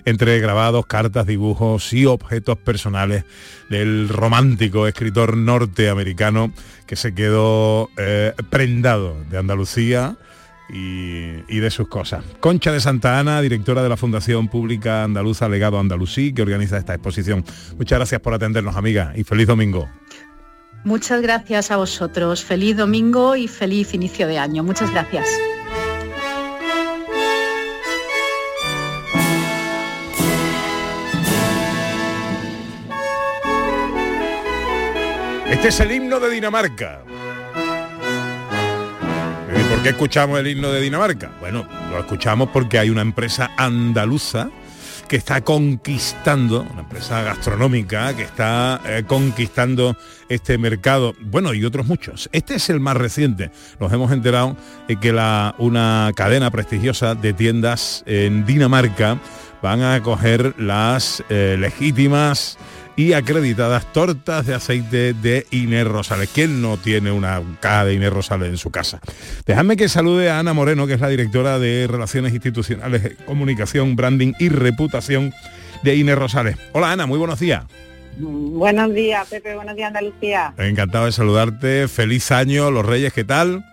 entre 0.04 0.40
grabados, 0.40 0.86
cartas, 0.86 1.26
dibujos 1.26 1.92
y 1.92 2.06
objetos 2.06 2.58
personales 2.58 3.24
del 3.68 4.08
romántico 4.08 4.86
escritor 4.86 5.36
norteamericano 5.36 6.52
que 6.86 6.96
se 6.96 7.14
quedó 7.14 7.90
eh, 7.96 8.32
prendado 8.50 9.16
de 9.30 9.38
Andalucía 9.38 10.16
y, 10.68 11.60
de 11.60 11.70
sus 11.70 11.88
cosas. 11.88 12.24
Concha 12.40 12.72
de 12.72 12.80
Santa 12.80 13.18
Ana, 13.18 13.40
directora 13.40 13.82
de 13.82 13.88
la 13.88 13.96
Fundación 13.96 14.48
Pública 14.48 15.04
Andaluza 15.04 15.48
Legado 15.48 15.78
Andalusí, 15.78 16.32
que 16.32 16.42
organiza 16.42 16.78
esta 16.78 16.94
exposición. 16.94 17.44
Muchas 17.76 17.98
gracias 17.98 18.20
por 18.20 18.34
atendernos, 18.34 18.76
amiga, 18.76 19.12
y 19.16 19.24
feliz 19.24 19.46
domingo. 19.46 19.88
Muchas 20.84 21.20
gracias 21.20 21.70
a 21.70 21.76
vosotros. 21.76 22.44
Feliz 22.44 22.76
domingo 22.76 23.36
y 23.36 23.48
feliz 23.48 23.94
inicio 23.94 24.26
de 24.26 24.38
año. 24.38 24.62
Muchas 24.62 24.90
gracias. 24.90 25.28
Este 35.50 35.68
es 35.68 35.80
el 35.80 35.90
himno 35.90 36.20
de 36.20 36.30
Dinamarca. 36.30 37.02
¿Por 39.78 39.84
qué 39.84 39.90
escuchamos 39.90 40.40
el 40.40 40.48
himno 40.48 40.72
de 40.72 40.80
Dinamarca? 40.80 41.30
Bueno, 41.38 41.64
lo 41.92 42.00
escuchamos 42.00 42.48
porque 42.52 42.80
hay 42.80 42.90
una 42.90 43.00
empresa 43.00 43.52
andaluza 43.56 44.50
que 45.06 45.14
está 45.14 45.42
conquistando, 45.42 46.62
una 46.62 46.80
empresa 46.80 47.22
gastronómica 47.22 48.12
que 48.16 48.24
está 48.24 48.80
eh, 48.84 49.04
conquistando 49.06 49.96
este 50.28 50.58
mercado, 50.58 51.14
bueno, 51.20 51.54
y 51.54 51.64
otros 51.64 51.86
muchos. 51.86 52.28
Este 52.32 52.56
es 52.56 52.70
el 52.70 52.80
más 52.80 52.96
reciente. 52.96 53.52
Nos 53.78 53.92
hemos 53.92 54.10
enterado 54.10 54.56
de 54.88 54.96
que 54.96 55.12
la, 55.12 55.54
una 55.58 56.10
cadena 56.16 56.50
prestigiosa 56.50 57.14
de 57.14 57.32
tiendas 57.32 58.02
en 58.04 58.44
Dinamarca 58.46 59.20
van 59.62 59.82
a 59.82 59.94
acoger 59.94 60.54
las 60.58 61.22
eh, 61.28 61.56
legítimas 61.56 62.58
y 62.98 63.12
acreditadas 63.12 63.92
tortas 63.92 64.44
de 64.44 64.54
aceite 64.54 65.14
de 65.14 65.46
Inés 65.52 65.86
Rosales. 65.86 66.28
¿Quién 66.34 66.60
no 66.60 66.76
tiene 66.78 67.12
una 67.12 67.40
caja 67.60 67.84
de 67.84 67.94
Inés 67.94 68.12
Rosales 68.12 68.48
en 68.48 68.56
su 68.56 68.72
casa? 68.72 68.98
Dejadme 69.46 69.76
que 69.76 69.88
salude 69.88 70.30
a 70.30 70.40
Ana 70.40 70.52
Moreno, 70.52 70.88
que 70.88 70.94
es 70.94 71.00
la 71.00 71.08
directora 71.08 71.60
de 71.60 71.86
Relaciones 71.88 72.32
Institucionales, 72.32 73.14
Comunicación, 73.24 73.94
Branding 73.94 74.32
y 74.40 74.48
Reputación 74.48 75.32
de 75.84 75.94
Inés 75.94 76.18
Rosales. 76.18 76.56
Hola 76.72 76.90
Ana, 76.90 77.06
muy 77.06 77.20
buenos 77.20 77.38
días. 77.38 77.66
Buenos 78.16 78.92
días, 78.92 79.28
Pepe, 79.28 79.54
buenos 79.54 79.76
días, 79.76 79.86
Andalucía. 79.86 80.52
Encantado 80.58 81.06
de 81.06 81.12
saludarte, 81.12 81.86
feliz 81.86 82.32
año, 82.32 82.72
los 82.72 82.84
Reyes, 82.84 83.12
¿qué 83.12 83.22
tal? 83.22 83.64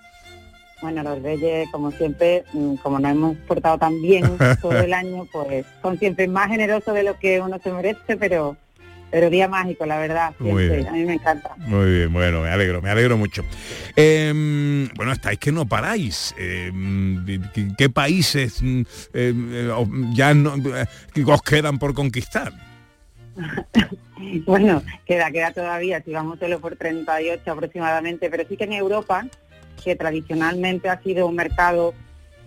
Bueno, 0.83 1.01
los 1.01 1.19
Reyes, 1.23 1.67
como 1.71 1.89
siempre, 1.89 2.43
mm, 2.53 2.75
como 2.75 2.99
nos 2.99 3.09
hemos 3.09 3.37
portado 3.47 3.79
tan 3.79 3.99
bien 4.03 4.37
todo 4.61 4.77
el 4.77 4.93
año, 4.93 5.27
pues 5.31 5.65
son 5.81 5.97
siempre 5.97 6.27
más 6.27 6.49
generosos 6.49 6.93
de 6.93 7.01
lo 7.01 7.17
que 7.17 7.41
uno 7.41 7.57
se 7.63 7.71
merece, 7.71 8.17
pero 8.17 8.55
pero 9.15 9.29
día 9.29 9.47
mágico, 9.47 9.85
la 9.85 9.97
verdad. 9.97 10.33
Siempre. 10.41 10.85
A 10.85 10.91
mí 10.91 11.05
me 11.05 11.13
encanta. 11.13 11.55
Muy 11.59 11.89
bien, 11.89 12.11
bueno, 12.11 12.41
me 12.41 12.49
alegro, 12.49 12.81
me 12.81 12.89
alegro 12.89 13.15
mucho. 13.15 13.45
Em, 13.95 14.89
bueno, 14.89 15.13
estáis 15.13 15.39
que 15.39 15.53
no 15.53 15.65
paráis. 15.65 16.35
Em, 16.37 17.25
¿Qué 17.77 17.89
países 17.89 18.61
em, 18.61 18.83
ya 20.13 20.33
no, 20.33 20.55
os 21.27 21.41
quedan 21.43 21.79
por 21.79 21.93
conquistar? 21.93 22.51
bueno, 24.45 24.83
queda, 25.05 25.31
queda 25.31 25.53
todavía, 25.53 26.01
si 26.03 26.11
vamos 26.11 26.37
solo 26.37 26.59
por 26.59 26.75
38 26.75 27.49
aproximadamente, 27.49 28.29
pero 28.29 28.43
sí 28.49 28.57
que 28.57 28.65
en 28.65 28.73
Europa, 28.73 29.25
que 29.81 29.95
tradicionalmente 29.95 30.89
ha 30.89 31.01
sido 31.01 31.25
un 31.27 31.35
mercado 31.35 31.93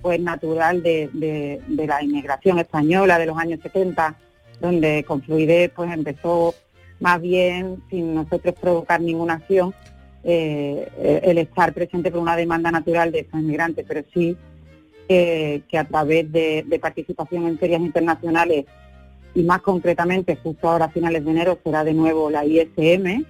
pues 0.02 0.20
natural 0.20 0.82
de, 0.82 1.08
de 1.14 1.86
la 1.86 2.02
inmigración 2.02 2.58
española 2.58 3.18
de 3.18 3.24
los 3.24 3.38
años 3.38 3.58
70, 3.62 4.14
donde 4.60 5.04
con 5.04 5.22
fluidez 5.22 5.70
pues 5.74 5.92
empezó 5.92 6.54
más 7.00 7.20
bien 7.20 7.82
sin 7.90 8.14
nosotros 8.14 8.54
provocar 8.60 9.00
ninguna 9.00 9.34
acción 9.34 9.74
eh, 10.24 11.20
el 11.22 11.38
estar 11.38 11.72
presente 11.72 12.10
por 12.10 12.20
una 12.20 12.36
demanda 12.36 12.70
natural 12.70 13.12
de 13.12 13.20
estos 13.20 13.40
inmigrantes, 13.40 13.84
pero 13.86 14.02
sí 14.12 14.36
que 15.08 15.78
a 15.78 15.84
través 15.84 16.30
de, 16.30 16.78
participación 16.82 17.46
en 17.46 17.58
ferias 17.58 17.80
internacionales 17.80 18.66
y 19.34 19.42
más 19.42 19.62
concretamente 19.62 20.36
justo 20.36 20.68
ahora 20.68 20.86
a 20.86 20.90
finales 20.90 21.24
de 21.24 21.30
enero 21.30 21.58
será 21.62 21.84
de 21.84 21.94
nuevo 21.94 22.28
la 22.28 22.44
ISM, 22.44 23.24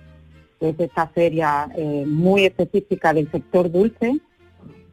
que 0.58 0.68
es 0.70 0.80
esta 0.80 1.06
feria 1.08 1.68
eh, 1.76 2.04
muy 2.06 2.44
específica 2.44 3.12
del 3.12 3.30
sector 3.30 3.70
dulce 3.70 4.18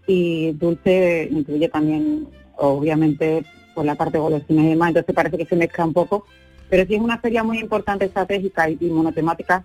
y 0.07 0.51
dulce 0.53 1.27
incluye 1.31 1.69
también 1.69 2.27
obviamente 2.57 3.43
por 3.75 3.85
la 3.85 3.95
parte 3.95 4.17
golosina 4.17 4.63
y 4.63 4.69
demás, 4.69 4.89
entonces 4.89 5.13
parece 5.13 5.37
que 5.37 5.45
se 5.45 5.55
mezcla 5.55 5.85
un 5.85 5.93
poco, 5.93 6.25
pero 6.69 6.87
sí 6.87 6.95
es 6.95 7.01
una 7.01 7.19
feria 7.19 7.43
muy 7.43 7.59
importante, 7.59 8.05
estratégica 8.05 8.69
y, 8.69 8.77
monotemática. 8.89 9.63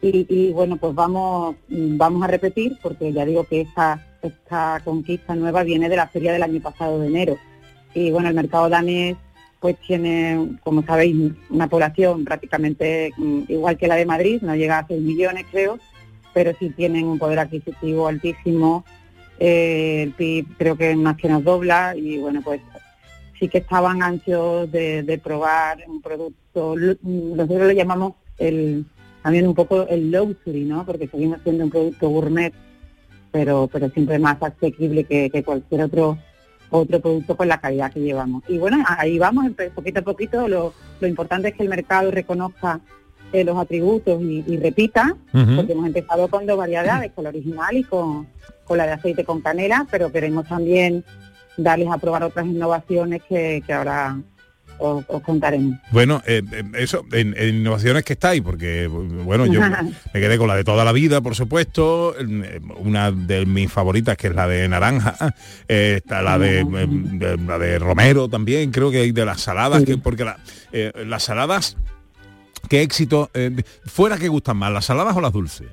Y, 0.00 0.50
bueno, 0.50 0.78
pues 0.78 0.96
vamos, 0.96 1.54
vamos 1.68 2.24
a 2.24 2.26
repetir 2.26 2.76
porque 2.82 3.12
ya 3.12 3.24
digo 3.24 3.44
que 3.44 3.60
esta, 3.60 4.04
esta 4.20 4.80
conquista 4.84 5.36
nueva 5.36 5.62
viene 5.62 5.88
de 5.88 5.94
la 5.94 6.08
feria 6.08 6.32
del 6.32 6.42
año 6.42 6.60
pasado 6.60 6.98
de 6.98 7.06
enero. 7.06 7.36
Y 7.94 8.10
bueno, 8.10 8.28
el 8.28 8.34
mercado 8.34 8.68
danés 8.68 9.16
pues 9.60 9.76
tiene, 9.78 10.58
como 10.64 10.82
sabéis, 10.82 11.16
una 11.48 11.68
población 11.68 12.24
prácticamente 12.24 13.12
mm, 13.16 13.42
igual 13.46 13.78
que 13.78 13.86
la 13.86 13.94
de 13.94 14.04
Madrid, 14.04 14.42
no 14.42 14.56
llega 14.56 14.80
a 14.80 14.86
6 14.88 15.00
millones 15.00 15.46
creo, 15.52 15.78
pero 16.34 16.52
sí 16.58 16.70
tienen 16.70 17.06
un 17.06 17.16
poder 17.16 17.38
adquisitivo 17.38 18.08
altísimo, 18.08 18.84
eh, 19.38 20.02
el 20.02 20.12
PIB 20.12 20.56
creo 20.58 20.76
que 20.76 20.96
más 20.96 21.16
que 21.16 21.28
nos 21.28 21.44
dobla 21.44 21.94
y 21.96 22.18
bueno, 22.18 22.42
pues 22.42 22.60
sí 23.42 23.48
que 23.48 23.58
estaban 23.58 24.04
ansiosos 24.04 24.70
de, 24.70 25.02
de 25.02 25.18
probar 25.18 25.78
un 25.88 26.00
producto, 26.00 26.76
nosotros 27.02 27.66
lo 27.66 27.72
llamamos 27.72 28.12
el 28.38 28.84
también 29.20 29.48
un 29.48 29.54
poco 29.54 29.88
el 29.88 30.12
luxury, 30.12 30.64
¿no? 30.64 30.86
Porque 30.86 31.08
seguimos 31.08 31.40
siendo 31.42 31.64
un 31.64 31.70
producto 31.70 32.08
gourmet, 32.08 32.54
pero 33.32 33.68
pero 33.72 33.90
siempre 33.90 34.20
más 34.20 34.40
asequible 34.40 35.02
que, 35.02 35.28
que 35.28 35.42
cualquier 35.42 35.82
otro 35.82 36.18
otro 36.70 37.00
producto 37.00 37.36
con 37.36 37.48
la 37.48 37.60
calidad 37.60 37.92
que 37.92 38.00
llevamos. 38.00 38.44
Y 38.46 38.58
bueno, 38.58 38.84
ahí 38.86 39.18
vamos, 39.18 39.50
poquito 39.74 39.98
a 39.98 40.02
poquito, 40.02 40.46
lo, 40.46 40.72
lo 41.00 41.08
importante 41.08 41.48
es 41.48 41.54
que 41.54 41.64
el 41.64 41.68
mercado 41.68 42.12
reconozca 42.12 42.80
eh, 43.32 43.42
los 43.42 43.58
atributos 43.58 44.22
y, 44.22 44.44
y 44.46 44.56
repita, 44.56 45.16
porque 45.32 45.72
hemos 45.72 45.86
empezado 45.86 46.28
con 46.28 46.46
dos 46.46 46.56
variedades, 46.56 47.10
con 47.10 47.24
la 47.24 47.30
original 47.30 47.76
y 47.76 47.82
con, 47.82 48.28
con 48.64 48.78
la 48.78 48.86
de 48.86 48.92
aceite 48.92 49.24
con 49.24 49.40
canela, 49.40 49.86
pero 49.90 50.12
queremos 50.12 50.46
también 50.46 51.04
darles 51.56 51.88
a 51.90 51.98
probar 51.98 52.22
otras 52.24 52.46
innovaciones 52.46 53.22
que, 53.28 53.62
que 53.66 53.72
ahora 53.72 54.16
os, 54.78 55.04
os 55.08 55.22
contaremos. 55.22 55.78
Bueno, 55.92 56.22
eh, 56.26 56.42
eh, 56.50 56.64
eso, 56.78 57.04
en, 57.12 57.34
en 57.38 57.56
innovaciones 57.56 58.04
que 58.04 58.14
estáis, 58.14 58.42
porque, 58.42 58.86
bueno, 58.88 59.46
yo 59.46 59.60
me 60.14 60.20
quedé 60.20 60.38
con 60.38 60.48
la 60.48 60.56
de 60.56 60.64
toda 60.64 60.84
la 60.84 60.92
vida, 60.92 61.20
por 61.20 61.34
supuesto, 61.36 62.14
eh, 62.18 62.60
una 62.78 63.12
de 63.12 63.46
mis 63.46 63.70
favoritas, 63.70 64.16
que 64.16 64.28
es 64.28 64.34
la 64.34 64.48
de 64.48 64.68
naranja, 64.68 65.14
eh, 65.68 66.00
está 66.02 66.22
la 66.22 66.38
de, 66.38 66.60
eh, 66.60 66.66
de- 66.88 67.36
la 67.36 67.58
de 67.58 67.78
romero 67.78 68.28
también, 68.28 68.70
creo 68.72 68.90
que 68.90 68.98
hay 69.02 69.12
de 69.12 69.24
las 69.24 69.40
saladas, 69.42 69.84
que, 69.84 69.98
porque 69.98 70.24
la- 70.24 70.38
eh, 70.72 70.90
las 71.06 71.22
saladas, 71.24 71.76
qué 72.68 72.82
éxito, 72.82 73.30
fuera 73.86 74.16
que 74.18 74.28
gustan 74.28 74.56
más, 74.56 74.72
las 74.72 74.86
saladas 74.86 75.14
o 75.16 75.20
las 75.20 75.32
dulces. 75.32 75.68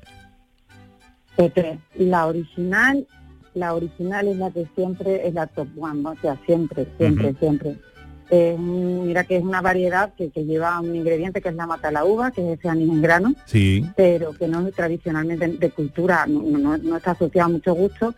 La 1.96 2.26
original, 2.26 3.06
la 3.54 3.74
original 3.74 4.28
es 4.28 4.36
la 4.36 4.50
que 4.50 4.66
siempre 4.74 5.26
es 5.26 5.34
la 5.34 5.46
top 5.46 5.68
one, 5.78 6.02
¿no? 6.02 6.10
o 6.10 6.16
sea, 6.20 6.38
siempre, 6.46 6.86
siempre, 6.98 7.34
siempre. 7.38 7.76
Eh, 8.32 8.56
mira 8.56 9.24
que 9.24 9.36
es 9.36 9.42
una 9.42 9.60
variedad 9.60 10.14
que, 10.14 10.30
que 10.30 10.44
lleva 10.44 10.78
un 10.80 10.94
ingrediente 10.94 11.40
que 11.42 11.48
es 11.48 11.54
la 11.56 11.66
mata 11.66 11.90
la 11.90 12.04
uva, 12.04 12.30
que 12.30 12.52
es 12.52 12.58
ese 12.60 12.68
anís 12.68 12.88
en 12.88 13.02
grano, 13.02 13.34
Sí. 13.44 13.84
pero 13.96 14.32
que 14.34 14.46
no 14.46 14.64
es 14.68 14.74
tradicionalmente 14.74 15.48
de 15.48 15.70
cultura, 15.70 16.26
no, 16.28 16.40
no- 16.42 16.78
no 16.78 16.96
está 16.96 17.10
asociado 17.10 17.46
a 17.48 17.52
mucho 17.52 17.74
gusto, 17.74 18.14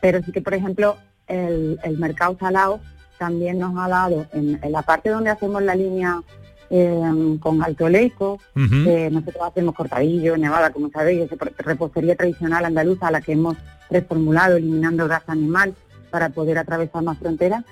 pero 0.00 0.22
sí 0.22 0.30
que, 0.30 0.42
por 0.42 0.54
ejemplo, 0.54 0.96
el, 1.26 1.78
el 1.82 1.98
mercado 1.98 2.36
salado 2.38 2.78
también 3.18 3.58
nos 3.58 3.76
ha 3.76 3.88
dado, 3.88 4.26
en, 4.32 4.60
en 4.62 4.70
la 4.72 4.82
parte 4.82 5.10
donde 5.10 5.30
hacemos 5.30 5.60
la 5.60 5.74
línea 5.74 6.22
eh, 6.70 7.36
con 7.40 7.62
alto 7.62 7.88
leico, 7.88 8.34
Ujú. 8.56 8.74
eh, 8.88 9.08
nosotros 9.10 9.42
hacemos 9.44 9.74
cortadillo, 9.74 10.36
nevada, 10.36 10.70
como 10.70 10.90
sabéis, 10.90 11.28
repostería 11.58 12.16
tradicional 12.16 12.64
andaluza 12.64 13.08
a 13.08 13.10
la 13.10 13.20
que 13.20 13.32
hemos 13.32 13.56
reformulado 13.90 14.56
eliminando 14.56 15.06
grasa 15.06 15.32
animal 15.32 15.74
para 16.10 16.28
poder 16.30 16.58
atravesar 16.58 17.02
más 17.02 17.18
fronteras 17.18 17.64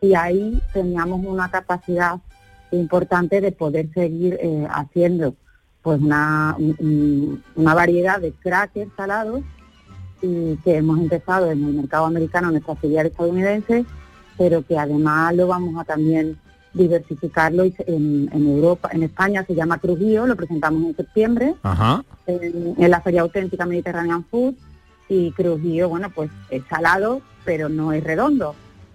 y 0.00 0.14
ahí 0.14 0.60
teníamos 0.72 1.24
una 1.24 1.50
capacidad 1.50 2.16
importante 2.72 3.40
de 3.40 3.52
poder 3.52 3.88
seguir 3.92 4.38
eh, 4.40 4.66
haciendo 4.70 5.34
pues 5.82 6.00
una, 6.00 6.54
un- 6.58 6.76
un- 6.78 7.42
una 7.56 7.74
variedad 7.74 8.20
de 8.20 8.32
crackers 8.32 8.90
salados 8.96 9.40
y 10.22 10.56
que 10.56 10.76
hemos 10.76 10.98
empezado 10.98 11.50
en 11.50 11.64
el 11.64 11.72
mercado 11.74 12.04
americano, 12.06 12.48
en 12.48 12.54
nuestra 12.54 12.76
filial 12.76 13.06
estadounidense, 13.06 13.84
pero 14.36 14.62
que 14.66 14.78
además 14.78 15.34
lo 15.34 15.46
vamos 15.46 15.74
a 15.80 15.84
también 15.84 16.36
diversificarlo 16.72 17.64
en, 17.64 18.28
en 18.32 18.46
Europa, 18.46 18.90
en 18.92 19.02
España 19.02 19.44
se 19.46 19.54
llama 19.54 19.78
Trujillo, 19.78 20.26
lo 20.26 20.36
presentamos 20.36 20.82
en 20.84 20.96
septiembre 20.96 21.54
Ajá. 21.62 22.04
en, 22.26 22.74
en 22.78 22.90
la 22.90 23.00
Feria 23.00 23.22
Auténtica 23.22 23.66
Mediterranean 23.66 24.24
Food 24.30 24.54
y 25.08 25.32
Crujillo, 25.32 25.88
bueno, 25.88 26.10
pues 26.14 26.30
es 26.50 26.62
salado, 26.68 27.20
pero 27.44 27.68
no 27.68 27.92
es 27.92 28.04
redondo. 28.04 28.54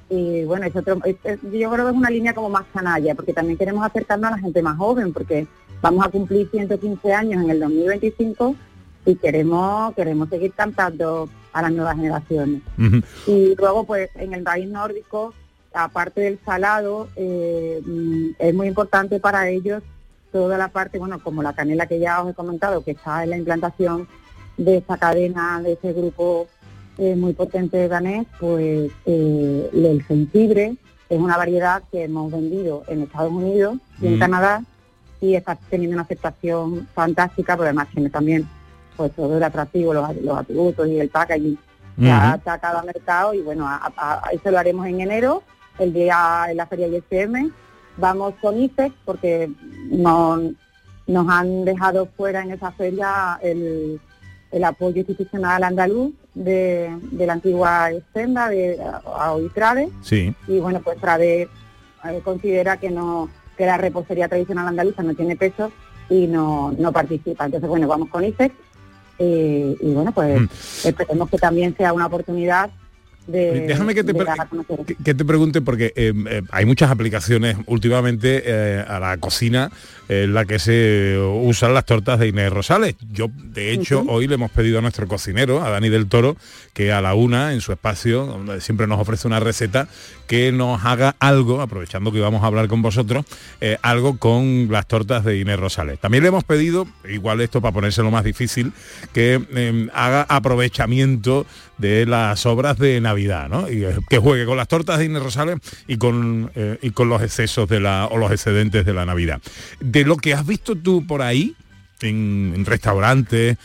Y 0.09 0.43
bueno, 0.45 0.65
es 0.67 0.75
otro, 0.75 0.99
es- 1.03 1.15
es- 1.23 1.39
yo 1.41 1.69
creo 1.71 1.85
que 1.85 1.91
es 1.91 1.97
una 1.97 2.09
línea 2.09 2.33
como 2.33 2.49
más 2.49 2.63
canalla, 2.73 3.15
porque 3.15 3.33
también 3.33 3.57
queremos 3.57 3.85
acercarnos 3.85 4.27
a 4.29 4.35
la 4.35 4.37
gente 4.41 4.61
más 4.61 4.77
joven, 4.77 5.11
porque 5.11 5.47
vamos 5.81 6.05
a 6.05 6.09
cumplir 6.09 6.47
115 6.49 7.13
años 7.13 7.43
en 7.43 7.49
el 7.49 7.59
2025 7.59 8.55
y 9.07 9.15
queremos 9.15 9.93
queremos 9.95 10.29
seguir 10.29 10.53
cantando 10.53 11.27
a 11.53 11.61
las 11.61 11.71
nuevas 11.71 11.95
generaciones. 11.95 12.61
Y 13.27 13.55
luego, 13.57 13.83
pues, 13.85 14.09
en 14.15 14.33
el 14.33 14.43
país 14.43 14.69
nórdico, 14.69 15.33
aparte 15.75 16.21
del 16.21 16.39
salado, 16.45 17.07
eh, 17.15 17.81
mm, 17.85 18.29
es 18.39 18.53
muy 18.53 18.67
importante 18.67 19.19
para 19.19 19.49
ellos 19.49 19.83
toda 20.31 20.57
la 20.57 20.69
parte, 20.69 20.97
bueno, 20.99 21.19
como 21.23 21.43
la 21.43 21.53
canela 21.53 21.85
que 21.87 21.99
ya 21.99 22.21
os 22.21 22.31
he 22.31 22.33
comentado, 22.33 22.83
que 22.83 22.91
está 22.91 23.23
en 23.23 23.29
la 23.31 23.37
implantación 23.37 24.07
de 24.57 24.77
esta 24.77 24.97
cadena, 24.97 25.61
de 25.61 25.73
ese 25.73 25.93
grupo 25.93 26.47
eh, 26.97 27.15
muy 27.15 27.33
potente 27.33 27.87
danés, 27.89 28.25
pues 28.39 28.89
eh, 29.05 29.69
el 29.73 30.03
jengibre 30.03 30.75
es 31.09 31.19
una 31.19 31.37
variedad 31.37 31.83
que 31.91 32.03
hemos 32.05 32.31
vendido 32.31 32.83
en 32.87 33.03
Estados 33.03 33.31
Unidos 33.31 33.77
y 34.01 34.07
en 34.07 34.15
Mm. 34.15 34.19
Canadá 34.19 34.63
y 35.21 35.35
está 35.35 35.57
teniendo 35.69 35.95
una 35.95 36.03
aceptación 36.03 36.87
fantástica, 36.93 37.53
pero 37.55 37.65
además 37.65 37.87
tiene 37.93 38.09
también 38.09 38.47
pues 38.97 39.11
todo 39.13 39.35
el 39.37 39.43
atractivo, 39.43 39.93
los, 39.93 40.15
los 40.21 40.37
atributos 40.37 40.87
y 40.87 40.99
el 40.99 41.09
packaging 41.09 41.57
ha 41.99 42.01
Ujú. 42.01 42.33
atacado 42.35 42.79
al 42.79 42.85
mercado 42.85 43.33
y 43.33 43.41
bueno, 43.41 43.67
a, 43.67 43.91
a- 43.97 44.27
a 44.27 44.31
eso 44.31 44.51
lo 44.51 44.57
haremos 44.59 44.85
en 44.87 45.01
enero, 45.01 45.43
el 45.79 45.93
día 45.93 46.45
en 46.49 46.57
la 46.57 46.67
feria 46.67 46.87
ISM. 46.87 47.51
Vamos 47.97 48.33
con 48.41 48.59
IFEX 48.59 48.93
porque 49.05 49.49
no- 49.89 50.39
nos 51.07 51.29
han 51.29 51.65
dejado 51.65 52.07
fuera 52.17 52.41
en 52.43 52.51
esa 52.51 52.71
feria 52.71 53.39
el, 53.41 53.99
el 54.51 54.63
apoyo 54.63 54.97
institucional 54.97 55.63
andaluz 55.63 56.13
de, 56.33 56.89
de 57.11 57.25
la 57.27 57.33
antigua 57.33 57.91
Extenda, 57.91 58.49
de 58.49 58.81
a, 58.81 58.97
a 59.25 59.33
Oitrade, 59.33 59.89
Sí. 60.01 60.33
y 60.47 60.59
bueno, 60.59 60.81
pues 60.83 60.99
Trade 60.99 61.43
eh, 61.43 62.21
considera 62.23 62.77
que 62.77 62.89
no 62.89 63.29
que 63.57 63.65
la 63.65 63.77
repostería 63.77 64.27
tradicional 64.27 64.67
andaluza 64.67 65.01
no 65.01 65.13
tiene 65.15 65.37
peso 65.37 65.71
y 66.09 66.27
no, 66.27 66.73
no 66.77 66.91
participa. 66.91 67.45
Entonces, 67.45 67.69
bueno, 67.69 67.87
vamos 67.87 68.09
con 68.09 68.25
IFEX 68.25 68.53
eh, 69.17 69.77
y 69.79 69.93
bueno, 69.93 70.11
pues 70.11 70.41
Mm. 70.41 70.47
esperemos 70.87 71.29
que 71.29 71.37
también 71.37 71.73
sea 71.77 71.93
una 71.93 72.07
oportunidad 72.07 72.69
de, 73.27 73.61
Déjame 73.67 73.95
que 73.95 74.03
te 74.03 74.13
que, 74.13 74.95
que 74.95 75.13
te 75.13 75.25
pregunte 75.25 75.61
porque 75.61 75.93
eh, 75.95 76.13
eh, 76.29 76.41
hay 76.51 76.65
muchas 76.65 76.91
aplicaciones 76.91 77.57
últimamente 77.65 78.43
eh, 78.45 78.85
a 78.87 78.99
la 78.99 79.17
cocina 79.17 79.71
en 80.07 80.33
la 80.33 80.45
que 80.45 80.59
se 80.59 81.17
usan 81.17 81.73
las 81.73 81.85
tortas 81.85 82.19
de 82.19 82.27
Inés 82.27 82.51
Rosales. 82.51 82.95
Yo, 83.11 83.29
de 83.33 83.71
hecho, 83.71 84.03
hoy 84.07 84.27
le 84.27 84.35
hemos 84.35 84.51
pedido 84.51 84.77
a 84.77 84.81
nuestro 84.81 85.07
cocinero, 85.07 85.63
a 85.63 85.69
Dani 85.69 85.89
del 85.89 86.07
Toro, 86.07 86.37
que 86.73 86.91
a 86.91 87.01
la 87.01 87.15
una, 87.15 87.53
en 87.53 87.61
su 87.61 87.71
espacio, 87.71 88.25
donde 88.27 88.61
siempre 88.61 88.85
nos 88.85 88.99
ofrece 88.99 89.27
una 89.27 89.39
receta, 89.39 89.87
que 90.27 90.51
nos 90.51 90.83
haga 90.85 91.15
algo, 91.19 91.61
aprovechando 91.61 92.11
que 92.11 92.19
vamos 92.19 92.43
a 92.43 92.47
hablar 92.47 92.67
con 92.67 92.81
vosotros, 92.81 93.25
eh, 93.61 93.77
algo 93.81 94.17
con 94.17 94.67
las 94.71 94.87
tortas 94.87 95.23
de 95.23 95.39
Inés 95.39 95.59
Rosales. 95.59 95.99
También 95.99 96.23
le 96.23 96.29
hemos 96.29 96.43
pedido, 96.43 96.87
igual 97.07 97.41
esto 97.41 97.61
para 97.61 97.73
ponérselo 97.73 98.11
más 98.11 98.23
difícil, 98.23 98.73
que 99.13 99.41
eh, 99.55 99.87
haga 99.93 100.23
aprovechamiento 100.23 101.45
de 101.77 102.05
las 102.05 102.45
obras 102.45 102.77
de 102.77 102.99
Navidad, 103.01 103.49
¿no? 103.49 103.69
Y 103.69 103.83
eh, 103.83 103.95
que 104.09 104.17
juegue 104.17 104.45
con 104.45 104.57
las 104.57 104.67
tortas 104.67 104.99
de 104.99 105.05
Inés 105.05 105.21
Rosales 105.21 105.59
y 105.87 105.97
con, 105.97 106.51
eh, 106.55 106.77
y 106.81 106.91
con 106.91 107.09
los 107.09 107.21
excesos 107.21 107.67
de 107.69 107.79
la, 107.79 108.07
o 108.07 108.17
los 108.17 108.31
excedentes 108.31 108.85
de 108.85 108.93
la 108.93 109.05
Navidad. 109.05 109.41
De 109.79 110.05
lo 110.05 110.17
que 110.17 110.33
has 110.33 110.45
visto 110.45 110.75
tú 110.75 111.05
por 111.05 111.21
ahí, 111.21 111.55
en, 112.01 112.65
restaurantes, 112.65 113.57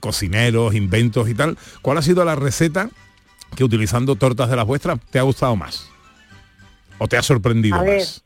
cocineros, 0.00 0.74
inventos 0.74 1.28
y 1.28 1.34
tal, 1.34 1.56
¿cuál 1.80 1.98
ha 1.98 2.02
sido 2.02 2.24
la 2.24 2.34
receta 2.34 2.88
que 3.54 3.62
utilizando 3.62 4.16
tortas 4.16 4.50
de 4.50 4.56
las 4.56 4.66
vuestras 4.66 4.98
te 5.10 5.18
ha 5.18 5.22
gustado 5.22 5.54
más? 5.54 5.93
¿O 6.98 7.08
te 7.08 7.16
ha 7.16 7.22
sorprendido 7.22 7.76
A 7.76 7.82
ver, 7.82 7.98
más? 7.98 8.24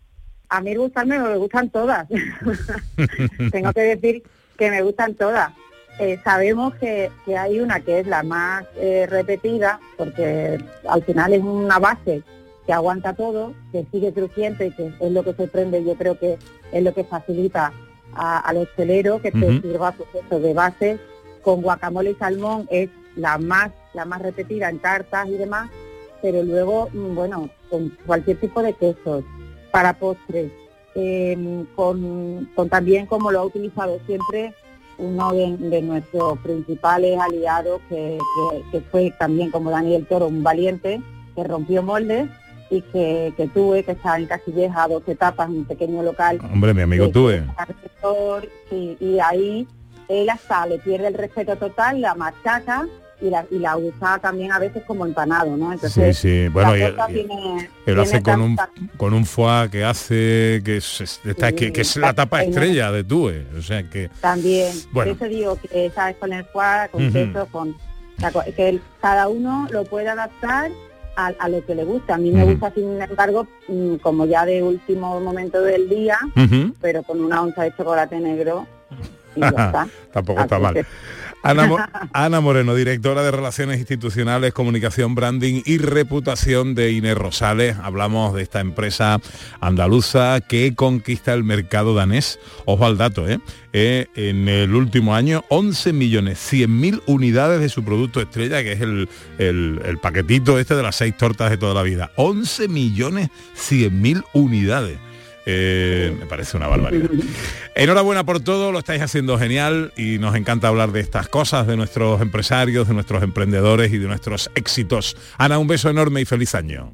a 0.49 0.61
mí 0.61 0.75
gustarme 0.77 1.19
me 1.19 1.37
gustan 1.37 1.71
todas. 1.71 2.07
Tengo 3.53 3.73
que 3.73 3.81
decir 3.81 4.23
que 4.57 4.71
me 4.71 4.83
gustan 4.83 5.15
todas. 5.15 5.53
Eh, 5.99 6.19
sabemos 6.23 6.75
que, 6.77 7.11
que 7.25 7.37
hay 7.37 7.59
una 7.61 7.81
que 7.81 8.01
es 8.01 8.07
la 8.07 8.23
más 8.23 8.65
eh, 8.77 9.07
repetida, 9.11 9.81
porque 9.97 10.59
al 10.89 11.03
final 11.03 11.33
es 11.33 11.43
una 11.43 11.79
base 11.79 12.23
que 12.67 12.73
aguanta 12.73 13.15
todo, 13.15 13.55
que 13.73 13.85
sigue 13.91 14.13
crujiente 14.13 14.67
y 14.67 14.71
que 14.73 14.93
es 15.01 15.11
lo 15.13 15.25
que 15.25 15.35
sorprende 15.35 15.83
yo 15.85 15.95
creo 15.97 16.19
que 16.19 16.39
es 16.71 16.83
lo 16.85 16.95
que 16.95 17.03
facilita 17.05 17.73
a- 18.15 18.39
al 18.41 18.59
hostelero 18.59 19.21
que 19.21 19.33
te 19.33 19.39
Ujú. 19.51 19.61
sirva 19.63 19.93
pues, 19.93 20.09
eso, 20.25 20.39
de 20.39 20.55
base 20.55 20.99
con 21.43 21.63
guacamole 21.63 22.11
y 22.11 22.15
salmón 22.17 22.69
es 22.71 22.91
la 23.17 23.39
más 23.39 23.71
la 23.95 24.05
más 24.05 24.21
repetida 24.23 24.69
en 24.69 24.79
tartas 24.79 25.27
y 25.29 25.33
demás, 25.33 25.69
pero 26.23 26.43
luego, 26.43 26.89
mm, 26.93 27.15
bueno, 27.15 27.49
con 27.71 27.91
cualquier 28.07 28.39
tipo 28.41 28.63
de 28.63 28.73
quesos, 28.75 29.25
para 29.71 29.93
postres, 29.99 30.51
eh, 30.95 31.65
con, 31.77 32.49
con 32.55 32.69
también 32.69 33.07
como 33.07 33.31
lo 33.31 33.41
ha 33.41 33.45
utilizado 33.45 33.99
siempre 34.07 34.55
uno 34.97 35.31
de, 35.33 35.57
de 35.59 35.83
nuestros 35.83 36.39
principales 36.41 37.19
aliados, 37.21 37.81
que, 37.89 38.19
que- 38.19 38.71
que 38.73 38.81
fue 38.91 39.13
también 39.19 39.51
como 39.51 39.71
Daniel 39.71 40.07
Toro, 40.07 40.27
un 40.27 40.43
valiente, 40.43 41.01
que 41.37 41.45
rompió 41.45 41.83
moldes 41.85 42.29
y 42.71 42.83
que, 42.83 43.33
que 43.37 43.47
tuve, 43.47 43.85
que 43.85 43.93
estaba 43.93 44.19
en 44.19 44.27
Casilleja, 44.27 44.83
a 44.85 44.89
12 44.89 45.15
tapas, 45.15 45.49
en 45.49 45.59
un 45.59 45.65
pequeño 45.67 46.03
local. 46.03 46.41
Hombre, 46.53 46.75
mi 46.75 46.83
amigo 46.83 47.05
Eh, 47.05 47.11
tuve. 47.13 47.45
sí, 48.69 48.97
y 49.01 49.19
ahí 49.21 49.69
él 50.09 50.29
hasta 50.31 50.67
le 50.67 50.79
pierde 50.79 51.09
el 51.09 51.15
respeto 51.15 51.57
total, 51.57 52.01
la 52.01 52.15
machaca 52.15 52.87
y 53.21 53.31
la, 53.31 53.45
y 53.51 53.59
la 53.59 53.77
usa 53.77 54.19
también 54.21 54.53
a 54.53 54.59
veces 54.59 54.83
como 54.87 55.05
empanado, 55.07 55.57
¿no? 55.57 55.69
Sí, 55.71 55.75
Entonces, 55.75 56.19
sí. 56.19 56.49
Bueno, 56.49 56.75
la 56.77 57.11
y, 57.11 57.15
tiene- 57.15 57.69
él 57.87 57.99
hace 58.01 58.23
con 58.23 58.41
un, 58.41 58.57
con 58.97 59.13
un 59.15 59.27
foie 59.27 59.69
que 59.71 59.85
hace, 59.85 60.63
que 60.65 60.77
es, 60.77 61.01
es- 61.01 61.21
está- 61.25 61.53
que, 61.53 61.73
que 61.73 61.81
es 61.81 61.97
la 61.97 62.13
tapa 62.13 62.43
estrella 62.43 62.93
de 62.93 63.03
Tue. 63.05 63.47
O 63.59 63.63
sea 63.63 63.83
que... 63.83 64.09
También, 64.21 64.73
Bueno. 64.93 65.15
por 65.17 65.27
eso 65.29 65.35
digo 65.37 65.59
que 65.61 65.91
sabes 65.95 66.17
con 66.17 66.33
el 66.33 66.45
foie, 66.45 66.89
con 66.93 67.03
Ujú. 67.05 67.13
queso, 67.13 67.47
con 67.51 67.71
o 67.71 68.21
sea, 68.21 68.31
co- 68.33 68.43
que 68.57 68.79
cada 69.01 69.29
uno 69.29 69.67
lo 69.71 69.85
puede 69.85 70.09
adaptar 70.09 70.71
a, 71.17 71.27
a 71.39 71.49
lo 71.49 71.65
que 71.67 71.75
le 71.75 71.85
gusta. 71.85 72.15
A 72.15 72.19
mí 72.19 72.31
me 72.31 72.45
gusta, 72.45 72.71
sin 72.73 73.01
embargo, 73.03 73.47
mm, 73.69 73.97
como 73.97 74.27
ya 74.27 74.45
de 74.45 74.63
último 74.63 75.21
momento 75.21 75.61
del 75.63 75.89
día, 75.89 76.19
pero 76.81 77.03
con 77.03 77.21
una 77.21 77.43
onza 77.43 77.63
de 77.65 77.75
chocolate 77.77 78.21
negro 78.21 78.67
y 79.35 79.41
ya 79.41 79.49
está. 79.49 79.89
Tampoco 80.13 80.41
está 80.43 80.59
mal. 80.61 80.75
que- 80.75 80.87
Ana, 81.43 81.67
Mo- 81.67 81.79
Ana 82.13 82.41
Moreno, 82.41 82.75
directora 82.75 83.23
de 83.23 83.31
Relaciones 83.31 83.79
Institucionales, 83.79 84.53
Comunicación, 84.53 85.15
Branding 85.15 85.63
y 85.65 85.79
Reputación 85.79 86.75
de 86.75 86.93
Inés 86.93 87.17
Rosales. 87.17 87.77
Hablamos 87.83 88.35
de 88.35 88.43
esta 88.43 88.61
empresa 88.61 89.21
andaluza 89.61 90.41
que 90.41 90.75
conquista 90.75 91.33
el 91.35 91.45
mercado 91.45 91.95
danés. 91.95 92.39
Ojo 92.65 92.85
al 92.87 92.99
dato, 92.99 93.29
¿eh? 93.29 93.39
Eh, 93.73 94.07
en 94.17 94.49
el 94.49 94.75
último 94.75 95.15
año, 95.15 95.45
11 95.49 95.93
millones 95.93 96.39
100 96.39 96.81
mil 96.81 97.03
unidades 97.07 97.61
de 97.61 97.69
su 97.69 97.85
producto 97.85 98.21
estrella, 98.21 98.63
que 98.63 98.73
es 98.73 98.81
el, 98.81 99.09
el- 99.39 99.99
paquetito 100.03 100.59
este 100.59 100.75
de 100.75 100.83
las 100.83 100.97
seis 100.97 101.17
tortas 101.17 101.51
de 101.51 101.57
toda 101.59 101.75
la 101.75 101.83
vida. 101.83 102.11
11 102.17 102.69
millones 102.69 103.29
100 103.55 104.01
mil 104.01 104.25
unidades. 104.33 104.99
Eh, 105.51 106.15
me 106.21 106.27
parece 106.27 106.59
una 106.59 106.67
barbaridad. 106.69 107.09
Enhorabuena 107.75 108.23
por 108.25 108.41
todo, 108.41 108.71
lo 108.71 108.81
estáis 108.81 109.01
haciendo 109.01 109.39
genial 109.39 109.95
y 109.97 110.19
nos 110.19 110.37
encanta 110.37 110.69
hablar 110.69 110.93
de 110.93 111.01
estas 111.01 111.29
cosas, 111.29 111.67
de 111.67 111.75
nuestros 111.75 112.21
empresarios, 112.21 112.87
de 112.87 112.93
nuestros 112.93 113.23
emprendedores 113.23 113.91
y 113.91 113.97
de 113.97 114.07
nuestros 114.09 114.51
éxitos. 114.55 115.17
Ana, 115.39 115.59
un 115.59 115.67
beso 115.67 115.89
enorme 115.89 116.21
y 116.21 116.27
feliz 116.27 116.55
año. 116.55 116.93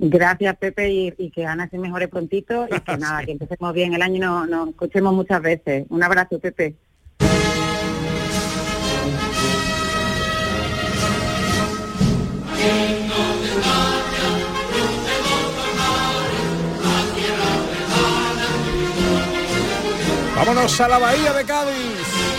Gracias 0.00 0.56
Pepe 0.56 0.90
y, 0.90 1.14
y 1.18 1.30
que 1.30 1.46
Ana 1.46 1.68
se 1.68 1.78
mejore 1.78 2.08
prontito 2.08 2.66
y 2.66 2.80
que 2.80 2.96
nada, 2.98 3.24
que 3.24 3.30
empecemos 3.30 3.72
bien 3.72 3.94
el 3.94 4.02
año 4.02 4.16
y 4.16 4.18
no- 4.18 4.44
nos 4.46 4.68
escuchemos 4.70 5.14
muchas 5.14 5.40
veces. 5.40 5.84
Un 5.88 6.02
abrazo 6.02 6.40
Pepe. 6.40 6.74
Vámonos 20.36 20.80
a 20.80 20.88
la 20.88 20.98
bahía 20.98 21.32
de 21.32 21.44
Cádiz. 21.44 22.34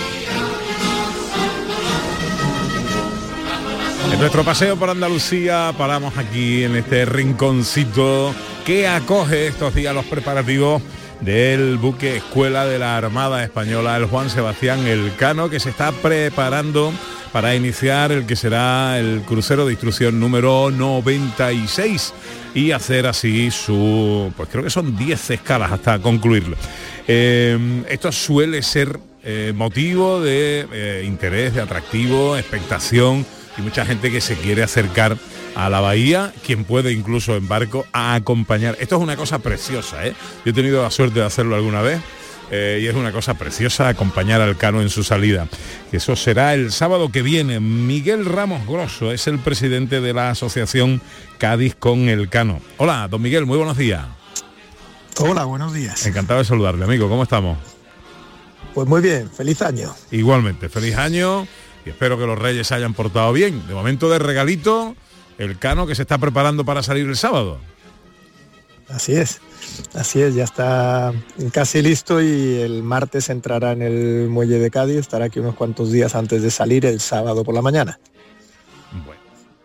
En 4.12 4.20
nuestro 4.20 4.44
paseo 4.44 4.78
por 4.78 4.90
Andalucía 4.90 5.74
paramos 5.78 6.18
aquí 6.18 6.64
en 6.64 6.76
este 6.76 7.06
rinconcito 7.06 8.34
que 8.66 8.88
acoge 8.88 9.48
estos 9.48 9.76
días 9.76 9.94
los 9.94 10.06
preparativos 10.06 10.82
del 11.22 11.78
buque 11.78 12.18
escuela 12.18 12.66
de 12.66 12.80
la 12.80 12.98
Armada 12.98 13.44
Española, 13.44 13.98
el 13.98 14.06
Juan 14.06 14.30
Sebastián 14.30 14.86
Elcano, 14.88 15.50
que 15.50 15.60
se 15.60 15.70
está 15.70 15.92
preparando 15.92 16.94
para 17.36 17.54
iniciar 17.54 18.14
el 18.14 18.26
que 18.26 18.38
será 18.38 18.98
el 18.98 19.24
crucero 19.24 19.66
de 19.66 19.74
instrucción 19.74 20.22
número 20.22 20.72
96 20.72 22.14
y 22.54 22.72
hacer 22.72 23.08
así 23.08 23.52
su, 23.52 24.32
pues 24.38 24.48
creo 24.48 24.64
que 24.64 24.70
son 24.70 24.96
10 24.96 25.32
escalas 25.32 25.74
hasta 25.74 26.00
concluirlo. 26.00 26.56
Eh, 27.10 27.84
esto 27.90 28.14
suele 28.14 28.62
ser 28.62 28.98
eh, 29.22 29.52
motivo 29.54 30.22
de 30.22 30.66
eh, 30.72 31.04
interés, 31.06 31.54
de 31.54 31.62
atractivo, 31.62 32.38
expectación 32.38 33.26
y 33.58 33.62
mucha 33.62 33.86
gente 33.86 34.10
que 34.12 34.22
se 34.22 34.38
quiere 34.38 34.64
acercar 34.64 35.18
a 35.56 35.70
la 35.70 35.82
bahía, 35.82 36.32
quien 36.46 36.64
puede 36.64 36.94
incluso 36.94 37.36
en 37.36 37.50
barco 37.50 37.86
a 37.92 38.16
acompañar. 38.16 38.78
Esto 38.80 38.96
es 38.96 39.02
una 39.02 39.18
cosa 39.18 39.40
preciosa, 39.40 40.08
¿eh? 40.08 40.14
Yo 40.46 40.52
he 40.52 40.54
tenido 40.54 40.82
la 40.82 40.90
suerte 40.90 41.20
de 41.20 41.26
hacerlo 41.26 41.56
alguna 41.58 41.82
vez. 41.82 42.00
Eh, 42.52 42.80
y 42.82 42.88
es 42.88 42.96
una 42.96 43.12
cosa 43.12 43.34
preciosa 43.34 43.88
acompañar 43.88 44.42
al 44.42 44.58
Cano 44.58 44.82
en 44.82 44.90
su 44.90 45.04
salida. 45.04 45.48
Eso 45.92 46.16
será 46.16 46.54
el 46.54 46.72
sábado 46.72 47.12
que 47.12 47.22
viene. 47.22 47.60
Miguel 47.60 48.26
Ramos 48.26 48.66
Grosso 48.68 49.12
es 49.12 49.28
el 49.28 49.40
presidente 49.40 50.02
de 50.02 50.14
la 50.14 50.30
asociación 50.30 51.02
Cádiz 51.38 51.76
con 51.76 52.10
el 52.10 52.30
Cano. 52.30 52.62
Hola, 52.78 53.08
don 53.08 53.22
Miguel, 53.22 53.46
muy 53.46 53.58
buenos 53.58 53.78
días. 53.78 54.06
Hola, 55.18 55.46
buenos 55.46 55.74
días. 55.74 56.06
Encantado 56.06 56.40
de 56.40 56.46
saludarle, 56.46 56.84
amigo. 56.84 57.08
¿Cómo 57.10 57.24
estamos? 57.24 57.58
Pues 58.74 58.88
muy 58.88 59.02
bien, 59.02 59.32
feliz 59.32 59.62
año. 59.62 59.96
Igualmente, 60.12 60.68
feliz 60.68 60.98
año 60.98 61.48
y 61.86 61.90
espero 61.90 62.18
que 62.18 62.26
los 62.26 62.38
reyes 62.38 62.68
se 62.68 62.76
hayan 62.76 62.94
portado 62.94 63.32
bien. 63.32 63.66
De 63.68 63.74
momento 63.74 64.10
de 64.10 64.20
regalito, 64.20 64.96
el 65.38 65.58
Cano 65.58 65.88
que 65.88 65.96
se 65.96 66.02
está 66.02 66.18
preparando 66.18 66.66
para 66.66 66.84
salir 66.84 67.08
el 67.08 67.16
sábado. 67.16 67.60
Así 68.90 69.14
es, 69.16 69.40
así 69.94 70.22
es, 70.22 70.36
ya 70.36 70.44
está 70.44 71.14
casi 71.52 71.82
listo 71.82 72.22
y 72.22 72.56
el 72.56 72.84
martes 72.84 73.30
entrará 73.30 73.72
en 73.72 73.82
el 73.82 74.28
muelle 74.30 74.60
de 74.60 74.72
Cádiz, 74.72 74.98
estará 74.98 75.26
aquí 75.26 75.40
unos 75.40 75.56
cuantos 75.56 75.92
días 75.92 76.16
antes 76.16 76.42
de 76.42 76.52
salir 76.52 76.86
el 76.86 77.00
sábado 77.00 77.44
por 77.44 77.56
la 77.56 77.62
mañana. 77.62 78.00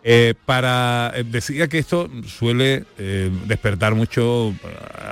Eh, 0.02 0.34
para 0.46 1.12
eh, 1.14 1.24
decía 1.24 1.68
que 1.68 1.78
esto 1.78 2.08
suele 2.26 2.84
eh, 2.96 3.30
despertar 3.46 3.94
mucho 3.94 4.54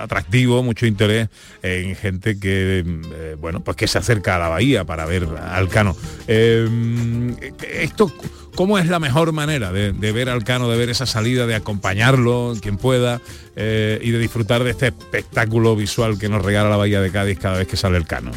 atractivo, 0.00 0.62
mucho 0.62 0.86
interés 0.86 1.28
en 1.62 1.94
gente 1.94 2.40
que 2.40 3.36
bueno 3.38 3.60
pues 3.60 3.76
que 3.76 3.86
se 3.86 3.98
acerca 3.98 4.36
a 4.36 4.38
la 4.38 4.48
bahía 4.48 4.84
para 4.84 5.04
ver 5.04 5.26
al 5.26 5.68
Cano. 5.68 5.94
Esto 6.26 8.12
cómo 8.54 8.78
es 8.78 8.86
la 8.86 8.98
mejor 8.98 9.32
manera 9.32 9.72
de, 9.72 9.92
de 9.92 10.12
ver 10.12 10.30
al 10.30 10.44
Cano, 10.44 10.70
de 10.70 10.78
ver 10.78 10.88
esa 10.88 11.04
salida, 11.04 11.46
de 11.46 11.54
acompañarlo 11.54 12.54
quien 12.60 12.78
pueda 12.78 13.20
y 13.56 14.10
de 14.10 14.18
disfrutar 14.18 14.64
de 14.64 14.70
este 14.70 14.86
espectáculo 14.86 15.76
visual 15.76 16.18
que 16.18 16.28
nos 16.28 16.44
regala 16.44 16.70
la 16.70 16.76
bahía 16.76 17.00
de 17.00 17.10
Cádiz 17.10 17.38
cada 17.38 17.58
vez 17.58 17.68
que 17.68 17.76
sale 17.76 17.98
el 17.98 18.06
Cano. 18.06 18.30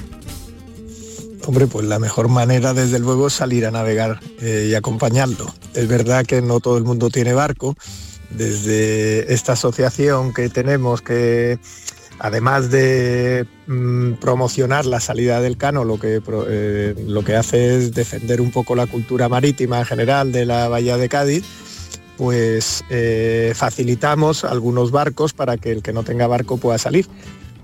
Hombre, 1.45 1.67
pues 1.67 1.85
la 1.87 1.97
mejor 1.97 2.27
manera 2.27 2.73
desde 2.73 2.99
luego 2.99 3.27
es 3.27 3.33
salir 3.33 3.65
a 3.65 3.71
navegar 3.71 4.19
eh, 4.41 4.67
y 4.69 4.75
acompañarlo. 4.75 5.53
Es 5.73 5.87
verdad 5.87 6.25
que 6.25 6.41
no 6.41 6.59
todo 6.59 6.77
el 6.77 6.83
mundo 6.83 7.09
tiene 7.09 7.33
barco. 7.33 7.75
Desde 8.29 9.33
esta 9.33 9.53
asociación 9.53 10.33
que 10.33 10.49
tenemos 10.49 11.01
que 11.01 11.59
además 12.19 12.69
de 12.69 13.47
mm, 13.65 14.13
promocionar 14.13 14.85
la 14.85 14.99
salida 14.99 15.41
del 15.41 15.57
cano, 15.57 15.83
lo 15.83 15.99
que, 15.99 16.21
eh, 16.47 16.95
lo 17.07 17.23
que 17.23 17.35
hace 17.35 17.77
es 17.77 17.93
defender 17.93 18.39
un 18.41 18.51
poco 18.51 18.75
la 18.75 18.85
cultura 18.85 19.27
marítima 19.27 19.79
en 19.79 19.85
general 19.85 20.31
de 20.31 20.45
la 20.45 20.67
bahía 20.67 20.97
de 20.97 21.09
Cádiz, 21.09 21.43
pues 22.17 22.83
eh, 22.91 23.53
facilitamos 23.55 24.43
algunos 24.43 24.91
barcos 24.91 25.33
para 25.33 25.57
que 25.57 25.71
el 25.71 25.81
que 25.81 25.93
no 25.93 26.03
tenga 26.03 26.27
barco 26.27 26.57
pueda 26.57 26.77
salir. 26.77 27.07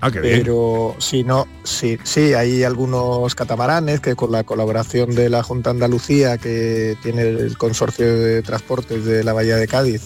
Ah. 0.01 0.11
Pero 0.11 0.95
si 0.99 1.23
no, 1.23 1.47
sí, 1.63 1.97
sí, 2.03 2.33
hay 2.33 2.63
algunos 2.63 3.33
catamaranes 3.35 3.99
que 3.99 4.15
con 4.15 4.31
la 4.31 4.43
colaboración 4.43 5.15
de 5.15 5.29
la 5.29 5.43
Junta 5.43 5.71
Andalucía, 5.71 6.37
que 6.37 6.97
tiene 7.01 7.23
el 7.23 7.57
consorcio 7.57 8.05
de 8.05 8.41
transportes 8.43 9.05
de 9.05 9.23
la 9.23 9.33
Bahía 9.33 9.55
de 9.55 9.67
Cádiz, 9.67 10.03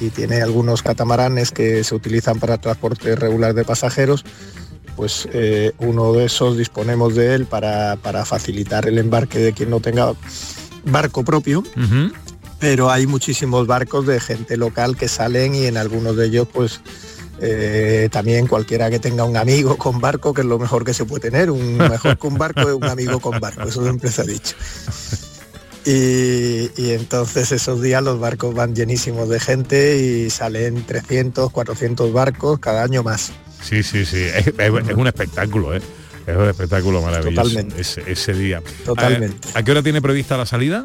y 0.00 0.10
tiene 0.10 0.40
algunos 0.40 0.82
catamaranes 0.82 1.50
que 1.50 1.84
se 1.84 1.94
utilizan 1.94 2.38
para 2.38 2.58
transporte 2.58 3.16
regular 3.16 3.52
de 3.52 3.64
pasajeros, 3.64 4.24
pues 4.96 5.28
eh, 5.32 5.72
uno 5.78 6.12
de 6.12 6.24
esos 6.24 6.56
disponemos 6.56 7.14
de 7.14 7.34
él 7.34 7.46
para, 7.46 7.96
para 7.96 8.24
facilitar 8.24 8.88
el 8.88 8.98
embarque 8.98 9.38
de 9.38 9.52
quien 9.52 9.70
no 9.70 9.80
tenga 9.80 10.12
barco 10.84 11.24
propio 11.24 11.62
pero 12.58 12.90
hay 12.90 13.06
muchísimos 13.06 13.66
barcos 13.66 14.06
de 14.06 14.20
gente 14.20 14.56
local 14.56 14.96
que 14.96 15.08
salen 15.08 15.54
y 15.54 15.66
en 15.66 15.76
algunos 15.76 16.16
de 16.16 16.26
ellos 16.26 16.48
pues 16.52 16.80
eh, 17.40 18.08
también 18.10 18.46
cualquiera 18.46 18.90
que 18.90 18.98
tenga 18.98 19.24
un 19.24 19.36
amigo 19.36 19.76
con 19.76 20.00
barco, 20.00 20.32
que 20.34 20.40
es 20.42 20.46
lo 20.46 20.58
mejor 20.58 20.84
que 20.84 20.94
se 20.94 21.04
puede 21.04 21.20
tener, 21.30 21.50
un 21.50 21.76
mejor 21.78 22.18
que 22.18 22.26
un 22.26 22.38
barco 22.38 22.62
es 22.62 22.74
un 22.74 22.84
amigo 22.84 23.20
con 23.20 23.38
barco, 23.40 23.62
eso 23.68 23.82
siempre 23.82 24.10
se 24.10 24.22
ha 24.22 24.24
dicho. 24.24 24.54
Y, 25.84 26.70
y 26.76 26.90
entonces 26.90 27.50
esos 27.52 27.80
días 27.80 28.02
los 28.02 28.20
barcos 28.20 28.54
van 28.54 28.74
llenísimos 28.74 29.28
de 29.28 29.40
gente 29.40 29.96
y 29.98 30.28
salen 30.28 30.84
300, 30.84 31.50
400 31.50 32.12
barcos 32.12 32.58
cada 32.58 32.82
año 32.82 33.02
más. 33.02 33.32
Sí, 33.62 33.82
sí, 33.82 34.04
sí. 34.04 34.18
Es, 34.22 34.48
es- 34.48 34.54
es 34.58 34.96
un 34.96 35.06
espectáculo, 35.06 35.74
¿eh? 35.74 35.80
Es 36.26 36.36
un 36.36 36.46
espectáculo 36.46 37.00
maravilloso. 37.00 37.42
Totalmente. 37.42 37.80
Ese, 37.80 38.02
ese 38.06 38.34
día. 38.34 38.62
Totalmente. 38.84 39.48
¿A, 39.54 39.60
a 39.60 39.62
qué 39.62 39.70
hora 39.70 39.82
tiene 39.82 40.02
prevista 40.02 40.36
la 40.36 40.44
salida? 40.44 40.84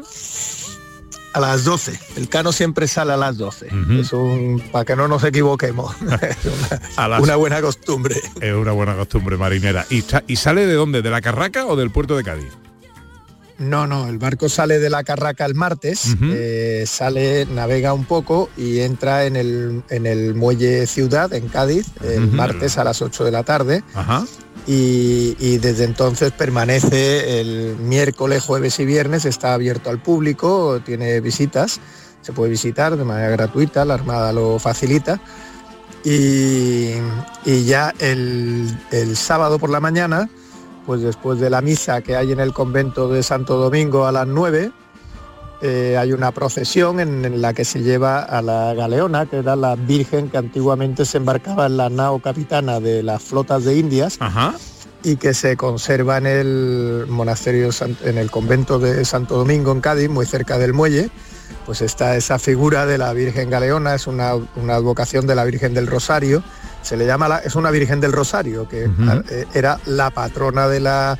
A 1.34 1.40
las 1.40 1.64
12. 1.64 1.98
El 2.16 2.28
cano 2.28 2.52
siempre 2.52 2.86
sale 2.88 3.12
a 3.12 3.16
las 3.16 3.36
12. 3.36 3.68
Es 4.00 4.12
un... 4.12 4.62
para 4.72 4.84
que 4.84 4.94
no 4.96 5.08
nos 5.08 5.22
equivoquemos. 5.24 5.94
A 6.96 7.08
las- 7.08 7.20
Una 7.20 7.36
buena 7.36 7.60
costumbre. 7.60 8.16
Es 8.40 8.54
una 8.54 8.72
buena 8.72 8.94
costumbre 8.94 9.36
marinera. 9.36 9.84
¿Y, 9.90 10.04
¿Y 10.28 10.36
sale 10.36 10.64
de 10.66 10.74
dónde? 10.74 11.02
¿De 11.02 11.10
la 11.10 11.20
Carraca 11.20 11.66
o 11.66 11.74
del 11.76 11.90
puerto 11.90 12.16
de 12.16 12.22
Cádiz? 12.24 12.52
No, 13.58 13.86
no, 13.86 14.08
el 14.08 14.18
barco 14.18 14.48
sale 14.48 14.80
de 14.80 14.90
la 14.90 15.04
Carraca 15.04 15.46
el 15.46 15.54
martes, 15.54 16.16
eh, 16.22 16.84
sale, 16.88 17.46
navega 17.46 17.92
un 17.92 18.04
poco 18.04 18.50
y 18.56 18.80
entra 18.80 19.26
en 19.26 19.36
el, 19.36 19.82
en 19.90 20.06
el 20.06 20.34
muelle 20.34 20.86
Ciudad, 20.88 21.32
en 21.32 21.48
Cádiz, 21.48 21.86
el 22.02 22.32
martes 22.32 22.78
a 22.78 22.84
las 22.84 23.00
8 23.00 23.24
de 23.24 23.30
la 23.30 23.44
tarde. 23.44 23.84
Y, 24.66 25.36
y 25.38 25.58
desde 25.58 25.84
entonces 25.84 26.32
permanece 26.32 27.40
el 27.40 27.76
miércoles, 27.76 28.42
jueves 28.42 28.80
y 28.80 28.86
viernes, 28.86 29.24
está 29.24 29.54
abierto 29.54 29.88
al 29.88 30.02
público, 30.02 30.80
tiene 30.84 31.20
visitas, 31.20 31.80
se 32.22 32.32
puede 32.32 32.50
visitar 32.50 32.96
de 32.96 33.04
manera 33.04 33.28
gratuita, 33.28 33.84
la 33.84 33.94
Armada 33.94 34.32
lo 34.32 34.58
facilita. 34.58 35.20
Y, 36.04 36.90
y 37.44 37.64
ya 37.64 37.94
el, 37.98 38.76
el 38.90 39.16
sábado 39.16 39.58
por 39.58 39.70
la 39.70 39.80
mañana, 39.80 40.28
pues 40.86 41.02
después 41.02 41.40
de 41.40 41.50
la 41.50 41.60
misa 41.60 42.02
que 42.02 42.16
hay 42.16 42.32
en 42.32 42.40
el 42.40 42.52
convento 42.52 43.08
de 43.08 43.22
Santo 43.22 43.56
Domingo 43.56 44.06
a 44.06 44.12
las 44.12 44.26
9, 44.26 44.72
eh, 45.62 45.96
hay 45.98 46.12
una 46.12 46.30
procesión 46.32 47.00
en, 47.00 47.24
en 47.24 47.40
la 47.40 47.54
que 47.54 47.64
se 47.64 47.82
lleva 47.82 48.20
a 48.20 48.42
la 48.42 48.74
galeona, 48.74 49.26
que 49.26 49.38
era 49.38 49.56
la 49.56 49.76
Virgen 49.76 50.28
que 50.28 50.36
antiguamente 50.36 51.04
se 51.04 51.16
embarcaba 51.16 51.66
en 51.66 51.76
la 51.78 51.88
nao 51.88 52.18
capitana 52.20 52.80
de 52.80 53.02
las 53.02 53.22
flotas 53.22 53.64
de 53.64 53.78
Indias 53.78 54.18
y 55.02 55.16
que 55.16 55.34
se 55.34 55.56
conserva 55.56 56.18
en 56.18 56.26
el 56.26 57.06
monasterio, 57.08 57.70
en 58.02 58.18
el 58.18 58.30
convento 58.30 58.78
de 58.78 59.04
Santo 59.04 59.36
Domingo 59.36 59.72
en 59.72 59.80
Cádiz, 59.80 60.08
muy 60.08 60.26
cerca 60.26 60.58
del 60.58 60.72
muelle. 60.72 61.10
Pues 61.66 61.82
está 61.82 62.16
esa 62.16 62.38
figura 62.38 62.84
de 62.84 62.98
la 62.98 63.12
Virgen 63.12 63.48
Galeona, 63.48 63.94
es 63.94 64.06
una, 64.06 64.34
una 64.34 64.74
advocación 64.74 65.26
de 65.26 65.34
la 65.34 65.44
Virgen 65.44 65.72
del 65.72 65.86
Rosario. 65.86 66.42
Se 66.84 66.96
le 66.96 67.06
llama, 67.06 67.26
la- 67.28 67.38
es 67.38 67.54
una 67.56 67.70
Virgen 67.72 68.00
del 68.00 68.12
Rosario, 68.12 68.68
que 68.68 68.84
eh, 69.30 69.46
era 69.54 69.80
la 69.86 70.10
patrona 70.10 70.68
de, 70.68 70.78
la, 70.80 71.18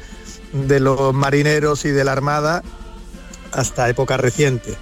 de 0.53 0.79
los 0.79 1.13
marineros 1.13 1.85
y 1.87 1.91
de 1.91 2.05
la 2.05 2.13
Armada 2.13 2.63
hasta 3.51 3.89
época 3.89 4.17
reciente, 4.17 4.75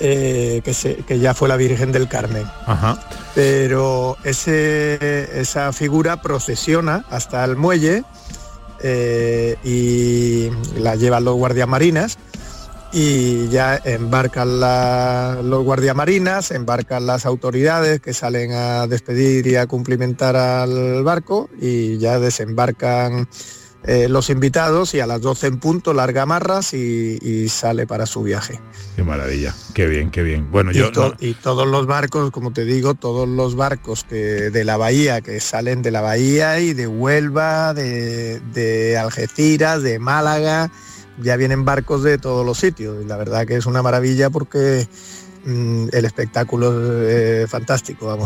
eh, 0.00 0.60
que, 0.64 0.72
se- 0.74 0.96
que 1.06 1.18
ya 1.18 1.34
fue 1.34 1.48
la 1.48 1.56
Virgen 1.56 1.92
del 1.92 2.08
Carmen. 2.08 2.44
Ajá. 2.66 2.98
Pero 3.34 4.16
ese, 4.24 5.28
esa 5.40 5.72
figura 5.72 6.22
procesiona 6.22 7.04
hasta 7.10 7.44
el 7.44 7.56
muelle 7.56 8.02
eh, 8.80 9.56
y 9.64 10.50
la 10.80 10.94
llevan 10.96 11.24
los 11.24 11.34
guardias 11.36 11.68
marinas 11.68 12.16
y 12.92 13.48
ya 13.48 13.80
embarcan 13.84 14.60
la- 14.60 15.40
los 15.42 15.62
guardiamarinas, 15.64 16.50
embarcan 16.50 17.06
las 17.06 17.26
autoridades 17.26 18.00
que 18.00 18.14
salen 18.14 18.52
a 18.52 18.86
despedir 18.86 19.46
y 19.46 19.56
a 19.56 19.66
cumplimentar 19.66 20.36
al 20.36 21.02
barco 21.04 21.50
y 21.60 21.98
ya 21.98 22.18
desembarcan 22.18 23.28
eh, 23.84 24.08
los 24.08 24.28
invitados 24.28 24.92
y 24.94 25.00
a 25.00 25.06
las 25.06 25.20
12 25.20 25.46
en 25.46 25.60
punto 25.60 25.94
larga 25.94 26.22
amarras 26.22 26.74
y, 26.74 27.16
y 27.22 27.48
sale 27.48 27.86
para 27.86 28.06
su 28.06 28.22
viaje. 28.24 28.58
Qué 28.96 29.04
maravilla. 29.04 29.54
Qué 29.72 29.86
bien, 29.86 30.10
qué 30.10 30.24
bien. 30.24 30.50
Bueno, 30.50 30.72
Y, 30.72 30.74
yo 30.74 30.90
to- 30.90 31.10
no- 31.10 31.14
y 31.20 31.34
todos 31.34 31.66
los 31.68 31.86
barcos, 31.86 32.32
como 32.32 32.52
te 32.52 32.64
digo, 32.64 32.94
todos 32.94 33.28
los 33.28 33.54
barcos 33.54 34.02
que 34.02 34.50
de 34.50 34.64
la 34.64 34.76
bahía, 34.78 35.20
que 35.20 35.38
salen 35.40 35.82
de 35.82 35.92
la 35.92 36.00
bahía 36.00 36.58
y 36.58 36.74
de 36.74 36.88
Huelva, 36.88 37.72
de, 37.72 38.40
de 38.52 38.98
Algeciras, 38.98 39.80
de 39.82 40.00
Málaga, 40.00 40.72
ya 41.22 41.36
vienen 41.36 41.64
barcos 41.64 42.02
de 42.02 42.18
todos 42.18 42.44
los 42.44 42.58
sitios. 42.58 42.96
Y 43.02 43.06
la 43.06 43.16
verdad 43.16 43.46
que 43.46 43.56
es 43.56 43.66
una 43.66 43.82
maravilla 43.82 44.30
porque 44.30 44.86
mm, 45.44 45.88
el 45.92 46.04
espectáculo 46.04 47.02
es 47.02 47.44
eh, 47.44 47.46
fantástico. 47.48 48.16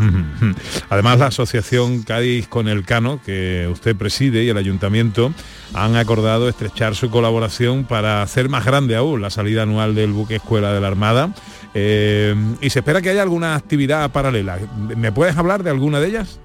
Además, 0.89 1.19
la 1.19 1.27
asociación 1.27 2.03
Cádiz 2.03 2.49
con 2.49 2.69
el 2.69 2.85
Cano, 2.85 3.21
que 3.25 3.69
usted 3.71 3.97
preside, 3.97 4.45
y 4.45 4.49
el 4.49 4.57
ayuntamiento 4.57 5.33
han 5.75 5.97
acordado 5.97 6.49
estrechar 6.49 6.95
su 6.95 7.11
colaboración 7.11 7.85
para 7.85 8.23
hacer 8.23 8.49
más 8.49 8.65
grande 8.65 8.97
aún 8.97 9.23
la 9.23 9.31
salida 9.31 9.63
anual 9.63 9.95
del 9.95 10.13
buque 10.13 10.37
escuela 10.37 10.73
de 10.73 10.81
la 10.81 10.89
Armada. 10.89 11.35
Eh, 11.75 12.35
y 12.61 12.71
se 12.71 12.81
espera 12.81 13.01
que 13.01 13.11
haya 13.11 13.23
alguna 13.23 13.55
actividad 13.55 14.11
paralela. 14.11 14.59
¿Me 14.97 15.13
puedes 15.13 15.37
hablar 15.37 15.63
de 15.63 15.71
alguna 15.71 16.01
de 16.01 16.09
ellas? 16.09 16.39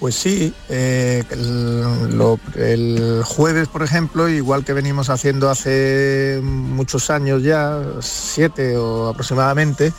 Pues 0.00 0.16
sí, 0.16 0.52
eh, 0.68 1.24
el, 1.30 3.22
jueves, 3.24 3.68
por 3.68 3.82
ejemplo, 3.82 4.28
igual 4.28 4.64
que 4.64 4.72
venimos 4.72 5.08
haciendo 5.08 5.48
hace 5.48 6.40
muchos 6.42 7.10
años 7.10 7.42
ya, 7.42 7.80
siete 8.00 8.76
o 8.76 9.08
aproximadamente, 9.08 9.92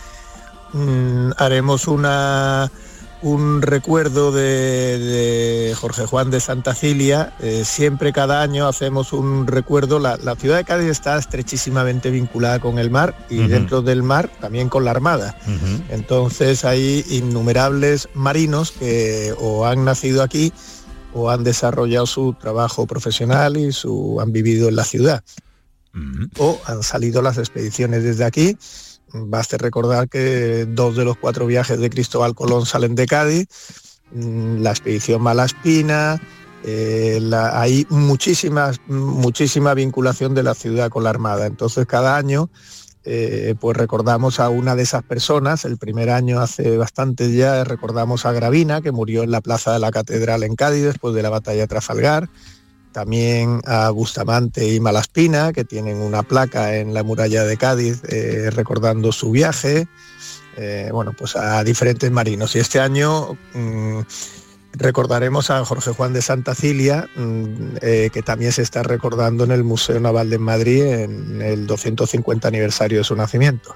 mm, 0.73 1.31
haremos 1.37 1.87
una, 1.87 2.69
un 3.25 3.63
recuerdo 3.63 4.31
de, 4.31 4.99
de 4.99 5.73
Jorge 5.73 6.05
Juan 6.05 6.29
de 6.29 6.39
Santa 6.39 6.75
Cilia. 6.75 7.33
Eh, 7.39 7.63
siempre 7.65 8.13
cada 8.13 8.43
año 8.43 8.67
hacemos 8.67 9.13
un 9.13 9.47
recuerdo. 9.47 9.97
La, 9.97 10.15
la 10.17 10.35
ciudad 10.35 10.57
de 10.57 10.63
Cádiz 10.63 10.89
está 10.89 11.17
estrechísimamente 11.17 12.11
vinculada 12.11 12.59
con 12.59 12.77
el 12.77 12.91
mar 12.91 13.17
y 13.27 13.37
dentro 13.47 13.81
del 13.81 14.03
mar 14.03 14.29
también 14.39 14.69
con 14.69 14.85
la 14.85 14.91
Armada. 14.91 15.35
Entonces 15.89 16.65
hay 16.65 17.03
innumerables 17.09 18.09
marinos 18.13 18.71
que 18.71 19.33
o 19.39 19.65
han 19.65 19.83
nacido 19.85 20.21
aquí 20.21 20.53
o 21.11 21.31
han 21.31 21.43
desarrollado 21.43 22.05
su 22.05 22.33
trabajo 22.39 22.85
profesional 22.85 23.57
y 23.57 23.71
su, 23.71 24.21
han 24.21 24.31
vivido 24.31 24.69
en 24.69 24.75
la 24.75 24.83
ciudad. 24.83 25.23
O 26.37 26.61
han 26.65 26.83
salido 26.83 27.23
las 27.23 27.39
expediciones 27.39 28.03
desde 28.03 28.25
aquí. 28.25 28.55
Baste 29.13 29.57
recordar 29.57 30.09
que 30.09 30.65
dos 30.67 30.95
de 30.95 31.05
los 31.05 31.17
cuatro 31.17 31.45
viajes 31.45 31.79
de 31.79 31.89
Cristóbal 31.89 32.35
Colón 32.35 32.65
salen 32.65 32.95
de 32.95 33.05
Cádiz. 33.05 33.47
Mm, 34.11 34.61
La 34.61 34.71
expedición 34.71 35.21
Malaspina, 35.21 36.21
eh, 36.63 37.19
la- 37.21 37.59
hay 37.61 37.85
muchísima 37.89 39.73
vinculación 39.73 40.33
de 40.33 40.43
la 40.43 40.53
ciudad 40.53 40.89
con 40.89 41.03
la 41.03 41.09
Armada. 41.11 41.45
Entonces 41.45 41.85
cada 41.85 42.17
año 42.17 42.49
eh, 43.07 43.53
pues 43.59 43.77
recordamos 43.77 44.39
a 44.39 44.49
una 44.49 44.75
de 44.75 44.81
esas 44.81 45.03
personas. 45.03 45.63
El 45.63 45.77
primer 45.77 46.09
año 46.09 46.39
hace 46.41 46.75
bastante 46.77 47.31
ya 47.31 47.63
recordamos 47.63 48.25
a 48.25 48.31
Gravina, 48.31 48.81
que 48.81 48.91
murió 48.91 49.21
en 49.21 49.29
la 49.29 49.41
plaza 49.41 49.71
de 49.73 49.79
la 49.79 49.91
Catedral 49.91 50.41
en 50.41 50.55
Cádiz 50.55 50.83
después 50.83 51.13
de 51.13 51.21
la 51.21 51.29
batalla 51.29 51.61
de 51.61 51.67
Trafalgar. 51.67 52.29
También 52.95 53.59
a 53.65 53.89
Bustamante 53.89 54.73
y 54.73 54.79
Malaspina, 54.79 55.51
que 55.51 55.65
tienen 55.65 55.97
una 55.97 56.23
placa 56.23 56.77
en 56.77 56.93
la 56.93 57.03
muralla 57.03 57.43
de 57.43 57.57
Cádiz 57.57 58.01
eh, 58.07 58.49
recordando 58.51 59.11
su 59.11 59.31
viaje. 59.31 59.89
Eh, 60.55 60.91
bueno, 60.93 61.11
pues 61.11 61.35
a 61.35 61.61
diferentes 61.65 62.09
marinos. 62.09 62.55
Y 62.55 62.59
este 62.59 62.79
año 62.79 63.37
mm, 63.53 63.99
recordaremos 64.75 65.49
a 65.49 65.65
Jorge 65.65 65.91
Juan 65.91 66.13
de 66.13 66.21
Santa 66.21 66.55
Cilia, 66.55 67.09
mm, 67.17 67.75
eh, 67.81 68.09
que 68.13 68.21
también 68.21 68.53
se 68.53 68.61
está 68.61 68.81
recordando 68.81 69.43
en 69.43 69.51
el 69.51 69.65
Museo 69.65 69.99
Naval 69.99 70.29
de 70.29 70.37
Madrid 70.37 70.85
en 70.85 71.41
el 71.41 71.67
250 71.67 72.47
aniversario 72.47 72.99
de 72.99 73.03
su 73.03 73.17
nacimiento. 73.17 73.75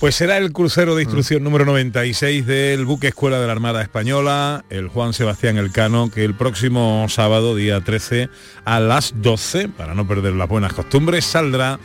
Pues 0.00 0.14
será 0.14 0.38
el 0.38 0.50
crucero 0.54 0.96
de 0.96 1.02
instrucción 1.02 1.44
número 1.44 1.66
96 1.66 2.46
del 2.46 2.86
buque 2.86 3.08
Escuela 3.08 3.38
de 3.38 3.46
la 3.46 3.52
Armada 3.52 3.82
Española, 3.82 4.64
el 4.70 4.88
Juan 4.88 5.12
Sebastián 5.12 5.58
Elcano, 5.58 6.10
que 6.10 6.24
el 6.24 6.32
próximo 6.32 7.04
sábado, 7.10 7.54
día 7.54 7.82
13, 7.82 8.30
a 8.64 8.80
las 8.80 9.12
12, 9.20 9.68
para 9.68 9.94
no 9.94 10.08
perder 10.08 10.32
las 10.32 10.48
buenas 10.48 10.72
costumbres, 10.72 11.26
saldrá 11.26 11.78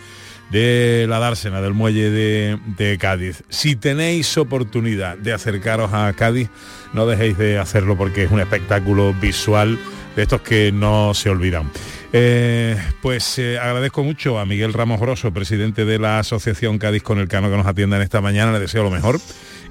de 0.49 1.07
la 1.09 1.19
dársena 1.19 1.59
del 1.59 1.73
muelle 1.73 2.09
de, 2.09 2.57
de 2.77 2.97
Cádiz. 2.97 3.43
Si 3.49 3.75
tenéis 3.75 4.37
oportunidad 4.37 5.17
de 5.17 5.33
acercaros 5.33 5.91
a 5.91 6.13
Cádiz, 6.13 6.49
no 6.93 7.05
dejéis 7.07 7.37
de 7.37 7.59
hacerlo 7.59 7.97
porque 7.97 8.23
es 8.23 8.31
un 8.31 8.39
espectáculo 8.39 9.13
visual 9.13 9.77
de 10.15 10.21
estos 10.21 10.39
que 10.39 10.71
no 10.71 11.13
se 11.13 11.29
olvidan. 11.29 11.69
Eh, 12.17 12.81
pues 13.01 13.37
eh, 13.39 13.59
agradezco 13.59 14.01
mucho 14.01 14.39
a 14.39 14.45
Miguel 14.45 14.71
Ramos 14.71 15.01
Grosso, 15.01 15.33
presidente 15.33 15.83
de 15.83 15.99
la 15.99 16.19
Asociación 16.19 16.77
Cádiz 16.77 17.03
con 17.03 17.19
el 17.19 17.27
Cano 17.27 17.49
que 17.49 17.57
nos 17.57 17.67
atienda 17.67 17.97
en 17.97 18.03
esta 18.03 18.21
mañana, 18.21 18.53
le 18.53 18.59
deseo 18.61 18.83
lo 18.83 18.89
mejor 18.89 19.19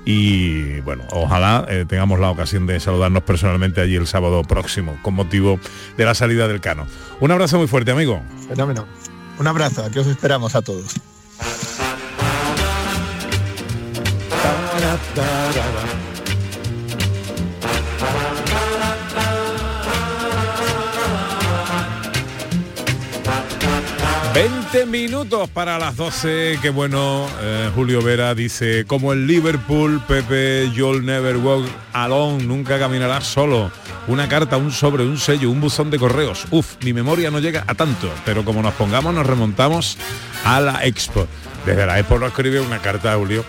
y 0.05 0.81
bueno, 0.81 1.05
ojalá 1.13 1.65
eh, 1.71 1.87
tengamos 1.89 2.21
la 2.21 2.29
ocasión 2.29 2.67
de 2.67 2.79
saludarnos 2.81 3.23
personalmente 3.23 3.81
allí 3.81 3.97
el 3.97 4.07
sábado 4.07 4.43
próximo 4.43 4.99
con 5.01 5.15
motivo 5.15 5.59
de 5.97 6.05
la 6.05 6.15
salida 6.15 6.47
del 6.47 6.61
Cano. 6.61 6.87
Un 7.19 7.31
abrazo 7.31 7.57
muy 7.57 7.67
fuerte, 7.67 7.93
amigo. 7.93 8.21
Fenómeno. 8.47 8.87
Un 9.39 9.47
abrazo, 9.47 9.83
aquí 9.83 10.01
os 10.01 10.07
esperamos 10.07 10.55
a 10.55 10.61
todos. 10.61 11.01
20 24.35 24.87
minutos 24.87 25.49
para 25.49 25.79
las 25.79 25.97
12. 25.97 26.59
Qué 26.61 26.71
bueno. 26.71 27.29
eh, 27.41 27.71
Julio 27.73 28.03
Vera 28.03 28.35
dice, 28.35 28.85
como 28.85 29.13
el 29.13 29.29
Liverpool, 29.29 30.03
Pepe, 30.09 30.71
you'll 30.73 31.05
never 31.05 31.37
walk 31.37 31.65
alone, 31.93 32.43
nunca 32.45 32.79
caminarás 32.81 33.25
solo. 33.25 33.71
Una 34.09 34.29
carta, 34.29 34.57
un 34.57 34.73
sobre, 34.73 35.05
un 35.05 35.19
sello, 35.19 35.51
un 35.51 35.61
buzón 35.61 35.89
de 35.91 36.01
correos. 36.01 36.47
Uf, 36.51 36.75
mi 36.83 36.93
memoria 36.93 37.31
no 37.31 37.39
llega 37.39 37.63
a 37.69 37.75
tanto, 37.77 38.11
pero 38.25 38.45
como 38.45 38.61
nos 38.61 38.75
pongamos 38.75 39.15
nos 39.15 39.25
remontamos 39.25 39.97
a 40.45 40.61
la 40.61 40.85
Expo. 40.85 41.29
Desde 41.65 41.87
la 41.87 42.01
Expo 42.01 42.19
no 42.19 42.27
escribe 42.27 42.61
una 42.61 42.81
carta, 42.81 43.15
Julio. 43.15 43.45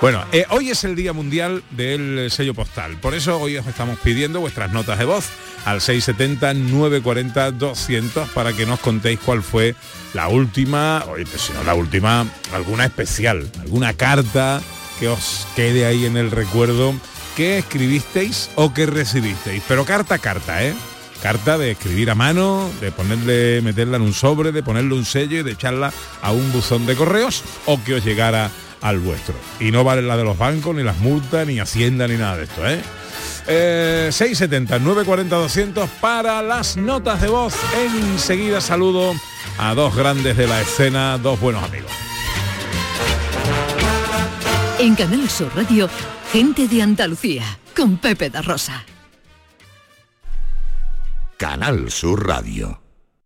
Bueno, 0.00 0.24
eh, 0.32 0.46
hoy 0.50 0.70
es 0.70 0.82
el 0.84 0.94
Día 0.96 1.12
Mundial 1.12 1.62
del 1.70 2.30
Sello 2.30 2.54
Postal. 2.54 2.96
Por 3.00 3.14
eso 3.14 3.38
hoy 3.40 3.56
os 3.56 3.66
estamos 3.66 3.98
pidiendo 3.98 4.38
vuestras 4.40 4.72
notas 4.72 4.98
de 4.98 5.04
voz 5.04 5.28
al 5.64 5.80
670-940-200 5.80 8.28
para 8.28 8.52
que 8.52 8.66
nos 8.66 8.78
contéis 8.80 9.20
cuál 9.20 9.42
fue 9.42 9.74
la 10.12 10.28
última, 10.28 11.04
oye, 11.08 11.24
pues 11.26 11.42
si 11.42 11.52
no 11.52 11.64
la 11.64 11.74
última, 11.74 12.24
alguna 12.52 12.84
especial, 12.84 13.50
alguna 13.60 13.94
carta 13.94 14.62
que 14.98 15.08
os 15.08 15.46
quede 15.56 15.86
ahí 15.86 16.06
en 16.06 16.16
el 16.16 16.30
recuerdo 16.30 16.94
que 17.36 17.58
escribisteis 17.58 18.50
o 18.54 18.72
que 18.72 18.86
recibisteis. 18.86 19.62
Pero 19.66 19.84
carta 19.84 20.14
a 20.16 20.18
carta, 20.18 20.64
¿eh? 20.64 20.74
Carta 21.22 21.58
de 21.58 21.70
escribir 21.72 22.10
a 22.10 22.14
mano, 22.14 22.70
de 22.80 22.92
ponerle, 22.92 23.60
meterla 23.62 23.96
en 23.96 24.02
un 24.02 24.12
sobre, 24.12 24.52
de 24.52 24.62
ponerle 24.62 24.94
un 24.94 25.06
sello 25.06 25.40
y 25.40 25.42
de 25.42 25.52
echarla 25.52 25.92
a 26.20 26.32
un 26.32 26.52
buzón 26.52 26.84
de 26.86 26.96
correos 26.96 27.42
o 27.66 27.82
que 27.82 27.94
os 27.94 28.04
llegara 28.04 28.50
al 28.84 28.98
vuestro. 29.00 29.34
Y 29.58 29.72
no 29.72 29.82
vale 29.82 30.02
la 30.02 30.16
de 30.16 30.24
los 30.24 30.38
bancos, 30.38 30.76
ni 30.76 30.82
las 30.82 30.98
multas, 30.98 31.46
ni 31.46 31.58
Hacienda, 31.58 32.06
ni 32.06 32.16
nada 32.16 32.36
de 32.36 32.44
esto, 32.44 32.68
¿eh? 32.68 32.80
Eh, 33.46 34.08
670 34.12 34.78
940 34.78 35.36
200 35.36 35.88
para 36.00 36.42
las 36.42 36.76
notas 36.76 37.20
de 37.20 37.28
voz. 37.28 37.54
Enseguida 37.74 38.60
saludo 38.60 39.14
a 39.58 39.74
dos 39.74 39.96
grandes 39.96 40.36
de 40.36 40.46
la 40.46 40.60
escena, 40.60 41.18
dos 41.18 41.40
buenos 41.40 41.64
amigos. 41.64 41.90
En 44.78 44.94
Canal 44.94 45.28
Sur 45.30 45.50
Radio, 45.56 45.88
gente 46.30 46.68
de 46.68 46.82
Andalucía, 46.82 47.44
con 47.74 47.96
Pepe 47.96 48.28
da 48.28 48.42
Rosa. 48.42 48.84
Canal 51.38 51.90
Sur 51.90 52.26
Radio. 52.26 52.83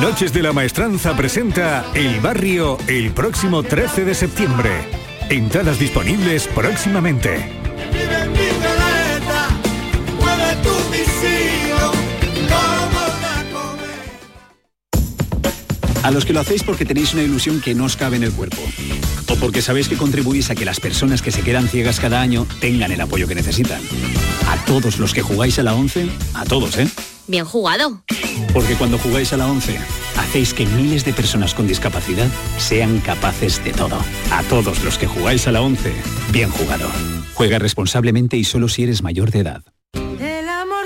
Noches 0.00 0.32
de 0.32 0.42
la 0.42 0.52
Maestranza 0.52 1.16
presenta 1.16 1.84
El 1.94 2.20
Barrio 2.20 2.78
el 2.86 3.10
próximo 3.12 3.62
13 3.62 4.04
de 4.04 4.14
septiembre. 4.14 4.70
Entradas 5.28 5.78
disponibles 5.78 6.46
próximamente. 6.48 7.58
A 16.02 16.10
los 16.10 16.24
que 16.24 16.32
lo 16.32 16.40
hacéis 16.40 16.62
porque 16.62 16.84
tenéis 16.84 17.12
una 17.12 17.22
ilusión 17.22 17.60
que 17.60 17.74
no 17.74 17.84
os 17.84 17.96
cabe 17.96 18.16
en 18.16 18.22
el 18.22 18.32
cuerpo. 18.32 18.62
O 19.28 19.34
porque 19.36 19.62
sabéis 19.62 19.88
que 19.88 19.96
contribuís 19.96 20.50
a 20.50 20.54
que 20.54 20.64
las 20.64 20.80
personas 20.80 21.22
que 21.22 21.30
se 21.30 21.42
quedan 21.42 21.68
ciegas 21.68 22.00
cada 22.00 22.20
año 22.20 22.46
tengan 22.60 22.92
el 22.92 23.00
apoyo 23.00 23.28
que 23.28 23.34
necesitan. 23.34 23.80
A 24.48 24.64
todos 24.64 24.98
los 24.98 25.12
que 25.12 25.22
jugáis 25.22 25.58
a 25.58 25.62
la 25.62 25.74
11, 25.74 26.08
a 26.34 26.44
todos, 26.44 26.78
¿eh? 26.78 26.88
Bien 27.28 27.44
jugado. 27.44 28.02
Porque 28.52 28.74
cuando 28.74 28.98
jugáis 28.98 29.32
a 29.32 29.36
la 29.36 29.46
11, 29.46 29.78
hacéis 30.16 30.54
que 30.54 30.66
miles 30.66 31.04
de 31.04 31.12
personas 31.12 31.54
con 31.54 31.66
discapacidad 31.66 32.28
sean 32.56 33.00
capaces 33.00 33.62
de 33.62 33.72
todo. 33.72 33.98
A 34.32 34.42
todos 34.44 34.82
los 34.82 34.98
que 34.98 35.06
jugáis 35.06 35.46
a 35.46 35.52
la 35.52 35.60
11, 35.60 35.92
bien 36.32 36.50
jugado. 36.50 36.88
Juega 37.34 37.58
responsablemente 37.58 38.36
y 38.36 38.44
solo 38.44 38.68
si 38.68 38.84
eres 38.84 39.02
mayor 39.02 39.30
de 39.30 39.40
edad. 39.40 39.62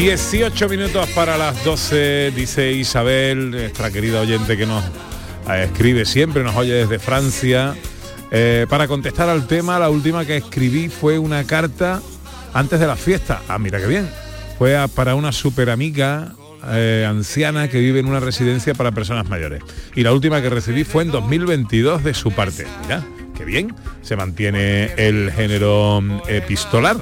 18 0.00 0.70
minutos 0.70 1.10
para 1.10 1.36
las 1.36 1.62
12, 1.62 2.32
dice 2.34 2.72
Isabel, 2.72 3.50
nuestra 3.50 3.90
querida 3.90 4.22
oyente 4.22 4.56
que 4.56 4.64
nos 4.64 4.82
eh, 4.82 5.64
escribe 5.64 6.06
siempre, 6.06 6.42
nos 6.42 6.56
oye 6.56 6.72
desde 6.72 6.98
Francia. 6.98 7.74
Eh, 8.30 8.64
para 8.70 8.88
contestar 8.88 9.28
al 9.28 9.46
tema, 9.46 9.78
la 9.78 9.90
última 9.90 10.24
que 10.24 10.38
escribí 10.38 10.88
fue 10.88 11.18
una 11.18 11.44
carta 11.44 12.00
antes 12.54 12.80
de 12.80 12.86
la 12.86 12.96
fiesta. 12.96 13.42
Ah, 13.46 13.58
mira 13.58 13.78
qué 13.78 13.86
bien. 13.88 14.08
Fue 14.58 14.74
para 14.94 15.14
una 15.16 15.32
super 15.32 15.68
amiga 15.68 16.32
eh, 16.68 17.04
anciana 17.06 17.68
que 17.68 17.78
vive 17.78 18.00
en 18.00 18.06
una 18.06 18.20
residencia 18.20 18.72
para 18.72 18.92
personas 18.92 19.28
mayores. 19.28 19.62
Y 19.94 20.02
la 20.02 20.14
última 20.14 20.40
que 20.40 20.48
recibí 20.48 20.84
fue 20.84 21.02
en 21.02 21.10
2022 21.10 22.04
de 22.04 22.14
su 22.14 22.32
parte. 22.32 22.66
Mira, 22.84 23.04
qué 23.36 23.44
bien. 23.44 23.74
Se 24.00 24.16
mantiene 24.16 24.94
el 24.96 25.30
género 25.30 26.00
mm, 26.00 26.20
epistolar. 26.26 26.96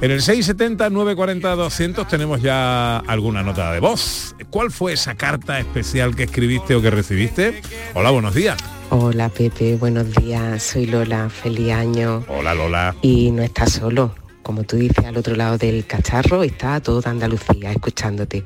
En 0.00 0.10
el 0.10 0.20
670-940-200 0.20 2.06
tenemos 2.08 2.42
ya 2.42 2.98
alguna 2.98 3.42
nota 3.42 3.72
de 3.72 3.80
voz. 3.80 4.34
¿Cuál 4.50 4.70
fue 4.70 4.92
esa 4.92 5.14
carta 5.14 5.58
especial 5.58 6.14
que 6.16 6.24
escribiste 6.24 6.74
o 6.74 6.82
que 6.82 6.90
recibiste? 6.90 7.62
Hola, 7.94 8.10
buenos 8.10 8.34
días. 8.34 8.58
Hola 8.90 9.28
Pepe, 9.28 9.76
buenos 9.76 10.14
días, 10.14 10.62
soy 10.62 10.86
Lola, 10.86 11.30
feliz 11.30 11.72
año. 11.72 12.24
Hola 12.28 12.54
Lola. 12.54 12.94
Y 13.02 13.30
no 13.30 13.42
estás 13.42 13.72
solo, 13.72 14.14
como 14.42 14.64
tú 14.64 14.76
dices, 14.76 15.04
al 15.04 15.16
otro 15.16 15.36
lado 15.36 15.58
del 15.58 15.86
cacharro 15.86 16.42
está 16.42 16.80
toda 16.80 17.10
Andalucía 17.10 17.72
escuchándote. 17.72 18.44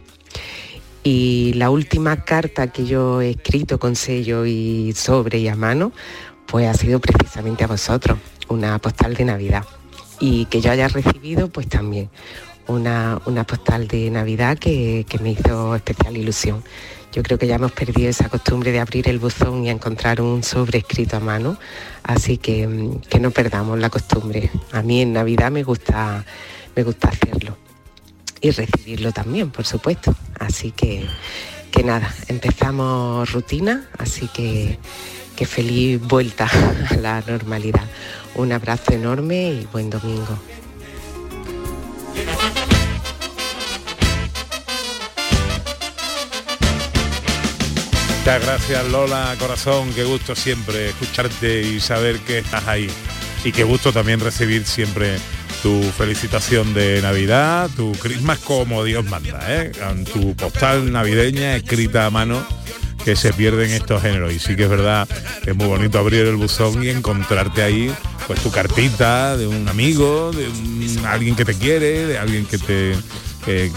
Y 1.03 1.55
la 1.55 1.71
última 1.71 2.25
carta 2.25 2.69
que 2.69 2.87
yo 2.87 3.21
he 3.21 3.31
escrito 3.31 3.79
con 3.79 3.97
sello 3.97 4.47
y 4.47 4.93
sobre 4.95 5.39
y 5.39 5.49
a 5.49 5.57
mano, 5.57 5.93
pues 6.47 6.67
ha 6.67 6.75
sido 6.75 7.01
precisamente 7.01 7.65
a 7.65 7.67
vosotros, 7.67 8.19
una 8.49 8.79
postal 8.79 9.15
de 9.15 9.25
Navidad. 9.25 9.65
Y 10.21 10.47
que 10.47 10.61
yo 10.61 10.71
haya 10.71 10.89
recibido, 10.89 11.49
pues 11.49 11.69
también 11.69 12.11
una, 12.69 13.21
una 13.27 13.45
postal 13.45 13.89
de 13.89 14.11
Navidad 14.11 14.59
que, 14.59 15.05
que 15.09 15.19
me 15.19 15.31
hizo 15.31 15.75
especial 15.75 16.17
ilusión. 16.17 16.63
Yo 17.13 17.23
creo 17.23 17.39
que 17.39 17.47
ya 17.47 17.57
hemos 17.57 17.73
perdido 17.73 18.11
esa 18.11 18.29
costumbre 18.29 18.71
de 18.71 18.81
abrir 18.81 19.09
el 19.09 19.19
buzón 19.19 19.65
y 19.65 19.71
encontrar 19.71 20.21
un 20.21 20.43
sobre 20.43 20.79
escrito 20.79 21.17
a 21.17 21.21
mano, 21.21 21.59
así 22.03 22.37
que, 22.37 22.69
mm, 22.69 23.01
que 23.09 23.19
no 23.19 23.31
perdamos 23.31 23.79
la 23.79 23.89
costumbre. 23.91 24.51
A 24.73 24.83
mí 24.83 25.01
en 25.01 25.15
Navidad 25.15 25.51
me 25.51 25.63
gusta, 25.63 26.25
me 26.77 26.83
gusta 26.83 27.09
hacerlo 27.09 27.57
y 28.41 28.51
recibirlo 28.51 29.13
también, 29.13 29.51
por 29.51 29.65
supuesto. 29.65 30.15
Así 30.39 30.71
que, 30.71 31.07
que 31.71 31.83
nada, 31.83 32.15
empezamos 32.29 33.33
rutina, 33.33 33.89
así 33.99 34.29
que, 34.29 34.79
que 35.35 35.47
feliz 35.47 36.01
vuelta 36.01 36.49
a 36.91 36.97
la 36.97 37.23
normalidad. 37.27 37.85
Un 38.35 38.53
abrazo 38.53 38.93
enorme 38.93 39.51
y 39.51 39.69
buen 39.73 39.91
domingo. 39.91 40.39
Muchas 48.19 48.45
gracias 48.45 48.89
Lola, 48.91 49.35
corazón, 49.39 49.91
qué 49.95 50.05
gusto 50.05 50.37
siempre 50.37 50.91
escucharte 50.91 51.63
y 51.63 51.81
saber 51.81 52.19
que 52.21 52.39
estás 52.39 52.67
ahí. 52.67 52.91
Y 53.45 53.53
qué 53.53 53.65
gusto 53.65 53.93
también 53.93 54.21
recibir 54.21 54.67
siempre 54.67 55.17
tu 55.63 55.83
felicitación 55.97 56.75
de 56.75 57.01
Navidad, 57.01 57.71
tu 57.75 57.93
Christmas 57.93 58.39
como 58.41 58.85
Dios 58.85 59.05
manda, 59.07 59.41
¿eh? 59.49 59.73
Tu 60.13 60.35
postal 60.37 60.93
navideña 60.93 61.57
escrita 61.57 62.07
a 62.07 62.11
mano 62.11 62.47
que 63.05 63.17
se 63.17 63.33
pierden 63.33 63.71
estos 63.71 64.03
géneros. 64.03 64.33
Y 64.33 64.39
sí 64.39 64.57
que 64.57 64.65
es 64.65 64.69
verdad, 64.71 65.09
es 65.47 65.55
muy 65.57 65.67
bonito 65.67 65.99
abrir 65.99 66.27
el 66.27 66.37
buzón 66.37 66.83
y 66.85 66.89
encontrarte 66.89 67.63
ahí 67.63 67.93
pues 68.27 68.41
tu 68.41 68.51
cartita 68.51 69.37
de 69.37 69.47
un 69.47 69.69
amigo, 69.69 70.31
de 70.33 70.49
un- 70.49 71.03
alguien 71.07 71.35
que 71.35 71.45
te 71.45 71.55
quiere, 71.55 72.07
de 72.07 72.19
alguien 72.19 72.45
que 72.45 72.59
te 72.59 72.95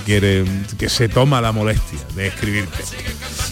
quiere, 0.06 0.44
que 0.78 0.90
se 0.90 1.08
toma 1.08 1.40
la 1.40 1.54
molestia 1.54 2.00
de 2.16 2.28
escribirte. 2.28 2.84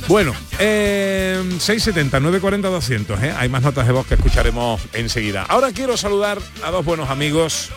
Bueno, 0.09 0.33
eh, 0.59 1.41
670 1.59 2.19
940 2.19 2.67
200, 2.67 3.23
¿eh? 3.23 3.33
hay 3.37 3.47
más 3.47 3.61
notas 3.61 3.85
de 3.87 3.93
voz 3.93 4.05
que 4.07 4.15
escucharemos 4.15 4.81
enseguida. 4.93 5.43
Ahora 5.47 5.71
quiero 5.71 5.95
saludar 5.95 6.39
a 6.63 6.71
dos 6.71 6.83
buenos 6.83 7.09
amigos. 7.09 7.69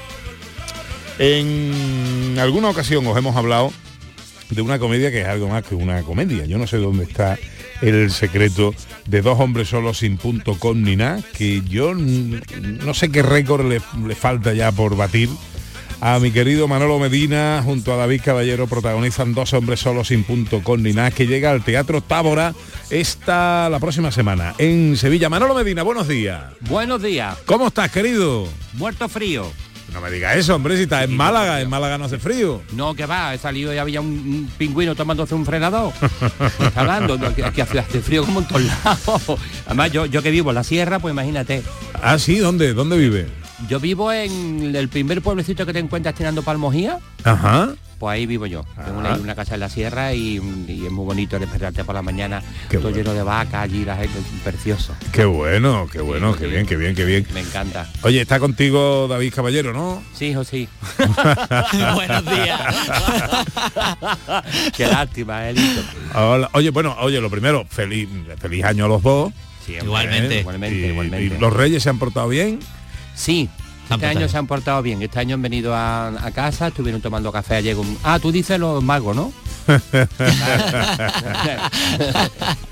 En 1.18 2.36
alguna 2.40 2.70
ocasión 2.70 3.07
os 3.07 3.16
hemos 3.16 3.36
hablado 3.36 3.72
de 4.51 4.62
una 4.62 4.78
comedia 4.78 5.11
que 5.11 5.20
es 5.20 5.28
algo 5.28 5.49
más 5.49 5.62
que 5.62 5.74
una 5.74 6.03
comedia. 6.03 6.45
Yo 6.47 6.59
no 6.59 6.66
sé 6.66 6.78
dónde 6.78 7.05
está 7.05 7.38
el 7.83 8.11
secreto 8.11 8.74
de 9.07 9.22
dos 9.22 9.39
hombres 9.41 9.68
solos 9.68 9.99
sin 9.99 10.16
punto 10.16 10.59
con 10.59 10.83
ni 10.83 10.97
nada, 10.97 11.20
que 11.37 11.62
yo 11.62 11.95
no 11.95 12.95
sé 12.95 13.11
qué 13.11 13.22
récord 13.22 13.66
le, 13.66 13.80
le 14.07 14.14
falta 14.14 14.53
ya 14.55 14.72
por 14.72 14.97
batir. 14.97 15.28
A 16.05 16.18
mi 16.18 16.33
querido 16.33 16.66
Manolo 16.66 16.99
Medina 16.99 17.62
junto 17.64 17.93
a 17.93 17.97
David 17.97 18.22
Caballero 18.24 18.66
protagonizan 18.66 19.35
Dos 19.35 19.53
hombres 19.53 19.78
solos 19.78 20.09
sin 20.09 20.24
punto 20.24 20.61
con 20.61 20.83
ni 20.83 20.93
nada 20.93 21.12
que 21.12 21.28
llega 21.28 21.53
al 21.53 21.62
Teatro 21.62 22.01
Tábora 22.01 22.55
esta 22.91 23.68
la 23.70 23.78
próxima 23.78 24.11
semana 24.11 24.55
en 24.59 24.97
Sevilla. 24.97 25.28
Manolo 25.28 25.55
Medina, 25.55 25.85
buenos 25.85 26.09
días. 26.09 26.43
Buenos 26.62 27.03
días. 27.03 27.39
¿Cómo 27.47 27.68
estás, 27.68 27.93
querido? 27.93 28.49
Muerto 28.72 29.09
frío. 29.09 29.47
No 29.93 30.01
me 30.01 30.11
digas 30.11 30.36
eso, 30.36 30.55
hombre, 30.55 30.76
si 30.76 30.84
estás 30.84 31.05
en 31.05 31.16
Málaga, 31.16 31.61
en 31.61 31.68
Málaga 31.68 31.99
no 31.99 32.07
hace 32.07 32.18
frío. 32.18 32.62
No, 32.72 32.95
que 32.95 33.05
va, 33.05 33.34
he 33.34 33.38
salido 33.38 33.74
y 33.74 33.78
había 33.78 34.01
un, 34.01 34.09
un 34.09 34.51
pingüino 34.57 34.95
tomándose 34.95 35.34
un 35.34 35.45
frenador. 35.45 35.93
Está 36.59 36.80
hablando, 36.80 37.18
que, 37.34 37.62
hace 37.62 38.01
frío 38.01 38.24
como 38.24 38.40
en 38.40 38.49
todos 38.49 38.62
lados. 38.62 39.40
Además, 39.66 39.93
yo, 39.93 40.07
yo 40.07 40.22
que 40.22 40.30
vivo 40.30 40.51
en 40.51 40.55
la 40.55 40.64
sierra, 40.64 40.99
pues 40.99 41.12
imagínate. 41.12 41.62
Ah, 41.95 42.18
sí, 42.18 42.38
¿dónde? 42.38 42.72
¿Dónde 42.72 42.97
vive? 42.97 43.26
Yo 43.68 43.78
vivo 43.78 44.12
en 44.12 44.74
el 44.74 44.88
primer 44.88 45.22
pueblecito 45.22 45.66
que 45.66 45.72
te 45.72 45.78
encuentras 45.78 46.14
tirando 46.14 46.43
Palmojía. 46.43 46.99
Ajá. 47.24 47.74
Pues 48.03 48.15
ahí 48.15 48.27
vivo 48.27 48.47
yo. 48.47 48.65
Tengo 48.85 48.99
una, 48.99 49.13
Ah. 49.13 49.19
una 49.23 49.37
casa 49.37 49.55
en 49.55 49.61
la 49.61 49.69
sierra 49.69 50.13
y, 50.13 50.41
y 50.67 50.87
es 50.87 50.91
muy 50.91 51.05
bonito 51.05 51.39
despertarte 51.39 51.85
por 51.85 51.95
la 51.95 52.03
mañana. 52.03 52.43
Qué 52.69 52.79
todo 52.79 52.91
bueno. 52.91 52.97
lleno 52.97 53.15
de 53.15 53.23
vacas 53.23 53.63
allí, 53.63 53.85
la 53.85 53.95
gente, 53.97 54.19
precioso. 54.43 54.93
Qué 55.13 55.25
bueno, 55.25 55.87
qué 55.87 56.01
bueno, 56.01 56.33
Sí, 56.33 56.41
qué 56.41 56.45
sí. 56.47 56.51
bien, 56.51 56.67
qué 56.67 56.77
bien, 56.77 56.95
qué 56.97 57.05
bien. 57.05 57.25
Me 57.33 57.39
encanta. 57.43 57.89
Oye, 58.03 58.21
está 58.23 58.41
contigo 58.41 59.07
David 59.07 59.33
Caballero, 59.33 59.73
¿no? 59.73 60.03
Sí, 60.15 60.31
hijo, 60.31 60.43
sí. 60.43 60.69
Buenos 61.95 62.25
días. 62.25 62.61
Qué 64.77 64.87
lástima, 64.89 65.49
Elito. 65.49 65.83
Hola. 66.17 66.51
Oye, 66.55 66.71
bueno, 66.71 66.97
oye, 66.99 67.21
lo 67.21 67.31
primero, 67.31 67.65
feliz, 67.71 68.09
feliz 68.41 68.65
año 68.65 68.87
a 68.87 68.89
los 68.89 69.01
dos. 69.05 69.33
Sí. 69.65 69.77
Igualmente. 69.81 70.39
¿Eh? 70.39 70.41
Igualmente, 70.41 70.77
Y- 70.77 70.87
igualmente. 70.91 71.37
y 71.37 71.39
los 71.39 71.53
reyes 71.53 71.85
se 71.85 71.91
han 71.91 72.01
portado 72.01 72.27
bien. 72.29 72.59
Sí, 73.15 73.49
este 73.95 74.07
año 74.07 74.18
bien. 74.20 74.28
se 74.30 74.38
han 74.38 74.47
portado 74.47 74.82
bien. 74.82 75.03
Este 75.03 75.18
año 75.18 75.34
han 75.34 75.43
venido 75.43 75.74
a, 75.74 76.09
a 76.09 76.30
casa, 76.32 76.68
estuvieron 76.68 77.01
tomando 77.01 77.30
café 77.32 77.57
ayer 77.57 77.76
con... 77.76 77.99
Ah, 78.03 78.18
tú 78.18 78.30
dices 78.32 78.59
los 78.59 78.82
magos, 78.82 79.14
¿no? 79.16 79.32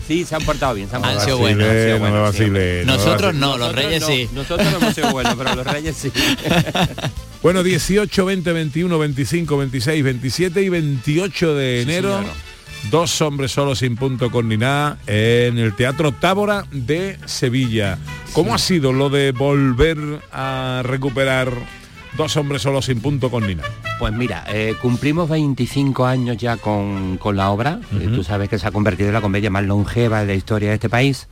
sí, 0.06 0.24
se 0.24 0.34
han 0.34 0.42
portado 0.44 0.74
bien. 0.74 0.88
Se 0.88 0.96
han 0.96 1.04
Han 1.04 1.14
portado 1.14 1.24
sido 1.36 1.38
bien. 1.46 1.58
buenos. 1.58 1.70
Han 1.70 1.82
sido 1.82 1.98
no 1.98 2.04
me 2.04 2.10
buenos, 2.10 2.34
sí, 2.36 2.44
no 2.86 2.92
Nosotros 2.96 3.34
no, 3.34 3.56
los 3.58 3.74
reyes 3.74 4.04
sí. 4.04 4.28
Nosotros 4.32 4.70
no 4.70 4.76
hemos 4.78 4.94
sido 4.94 5.10
buenos, 5.12 5.34
pero 5.36 5.54
los 5.54 5.66
reyes 5.66 5.96
sí. 5.96 6.12
Bueno, 7.42 7.62
18, 7.62 8.24
20, 8.24 8.52
21, 8.52 8.98
25, 8.98 9.56
26, 9.56 10.04
27 10.04 10.62
y 10.62 10.68
28 10.68 11.54
de 11.54 11.82
enero. 11.82 12.18
señor. 12.18 12.49
Dos 12.88 13.20
hombres 13.20 13.52
solos 13.52 13.80
sin 13.80 13.94
punto 13.94 14.30
con 14.30 14.48
ni 14.48 14.56
nada 14.56 14.98
en 15.06 15.58
el 15.58 15.76
Teatro 15.76 16.12
Tábora 16.12 16.64
de 16.72 17.18
Sevilla. 17.26 17.98
¿Cómo 18.32 18.54
ha 18.54 18.58
sido 18.58 18.92
lo 18.92 19.10
de 19.10 19.32
volver 19.32 19.98
a 20.32 20.82
recuperar 20.84 21.52
dos 22.16 22.36
hombres 22.36 22.62
solos 22.62 22.86
sin 22.86 23.00
punto 23.00 23.30
con 23.30 23.46
ni 23.46 23.54
nada? 23.54 23.68
Pues 23.98 24.12
mira, 24.12 24.44
eh, 24.48 24.74
cumplimos 24.80 25.28
25 25.28 26.06
años 26.06 26.38
ya 26.38 26.56
con, 26.56 27.18
con 27.18 27.36
la 27.36 27.50
obra. 27.50 27.80
Eh, 27.92 28.08
tú 28.12 28.24
sabes 28.24 28.48
que 28.48 28.58
se 28.58 28.66
ha 28.66 28.72
convertido 28.72 29.10
en 29.10 29.14
la 29.14 29.20
comedia 29.20 29.50
más 29.50 29.64
longeva 29.64 30.22
de 30.22 30.26
la 30.28 30.34
historia 30.34 30.70
de 30.70 30.76
este 30.76 30.88
país. 30.88 31.28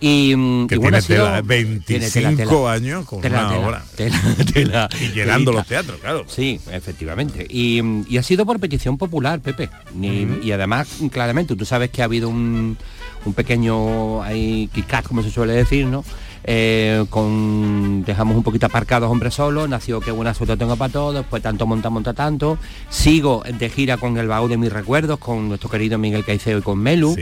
Y, 0.00 0.30
Que 0.68 0.76
y 0.76 0.78
bueno, 0.78 0.98
tiene 0.98 1.00
sido- 1.02 1.24
tela, 1.26 1.42
tiene 1.42 2.08
25 2.08 2.36
tela, 2.36 2.36
tela. 2.50 2.72
años 2.72 3.04
con 3.04 3.20
Tela, 3.20 3.48
una 3.48 3.58
obra. 3.66 3.84
Y 5.00 5.08
llenando 5.12 5.50
los 5.52 5.66
teatros, 5.66 5.98
claro. 6.00 6.24
Sí, 6.28 6.60
efectivamente. 6.70 7.46
Y, 7.48 7.82
y 8.08 8.16
ha 8.16 8.22
sido 8.22 8.46
por 8.46 8.60
petición 8.60 8.96
popular, 8.96 9.40
Pepe. 9.40 9.68
Y 10.00 10.50
además, 10.52 10.88
claramente, 11.10 11.56
tú 11.56 11.64
sabes 11.64 11.90
que 11.90 12.02
ha 12.02 12.04
habido 12.04 12.28
un, 12.28 12.76
un 13.24 13.32
pequeño 13.34 14.22
ahí 14.22 14.68
como 15.08 15.22
se 15.22 15.30
suele 15.30 15.52
decir, 15.54 15.86
¿no? 15.86 16.04
Eh, 16.44 17.04
con 17.10 18.04
dejamos 18.04 18.36
un 18.36 18.42
poquito 18.42 18.66
aparcados 18.66 19.10
hombres 19.10 19.34
solos, 19.34 19.68
nació 19.68 20.00
qué 20.00 20.10
buena 20.10 20.34
suerte 20.34 20.56
tengo 20.56 20.76
para 20.76 20.92
todos, 20.92 21.14
después 21.14 21.42
tanto 21.42 21.66
monta, 21.66 21.90
monta 21.90 22.14
tanto. 22.14 22.58
Sigo 22.88 23.42
de 23.58 23.68
gira 23.70 23.96
con 23.96 24.16
el 24.18 24.28
baúl 24.28 24.48
de 24.48 24.56
mis 24.56 24.72
recuerdos, 24.72 25.18
con 25.18 25.48
nuestro 25.48 25.68
querido 25.68 25.98
Miguel 25.98 26.24
Caicedo 26.24 26.58
y 26.58 26.62
con 26.62 26.78
Melu. 26.78 27.14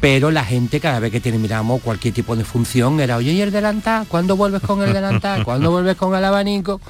Pero 0.00 0.30
la 0.30 0.44
gente 0.44 0.80
cada 0.80 1.00
vez 1.00 1.12
que 1.12 1.20
terminamos 1.20 1.80
cualquier 1.82 2.14
tipo 2.14 2.36
de 2.36 2.44
función 2.44 3.00
era, 3.00 3.16
oye, 3.16 3.32
¿y 3.32 3.40
el 3.40 3.50
delantal? 3.50 4.06
¿Cuándo 4.08 4.36
vuelves 4.36 4.62
con 4.62 4.82
el 4.82 4.92
delantal? 4.92 5.44
¿Cuándo 5.44 5.70
vuelves 5.70 5.96
con 5.96 6.14
el 6.14 6.24
abanico? 6.24 6.80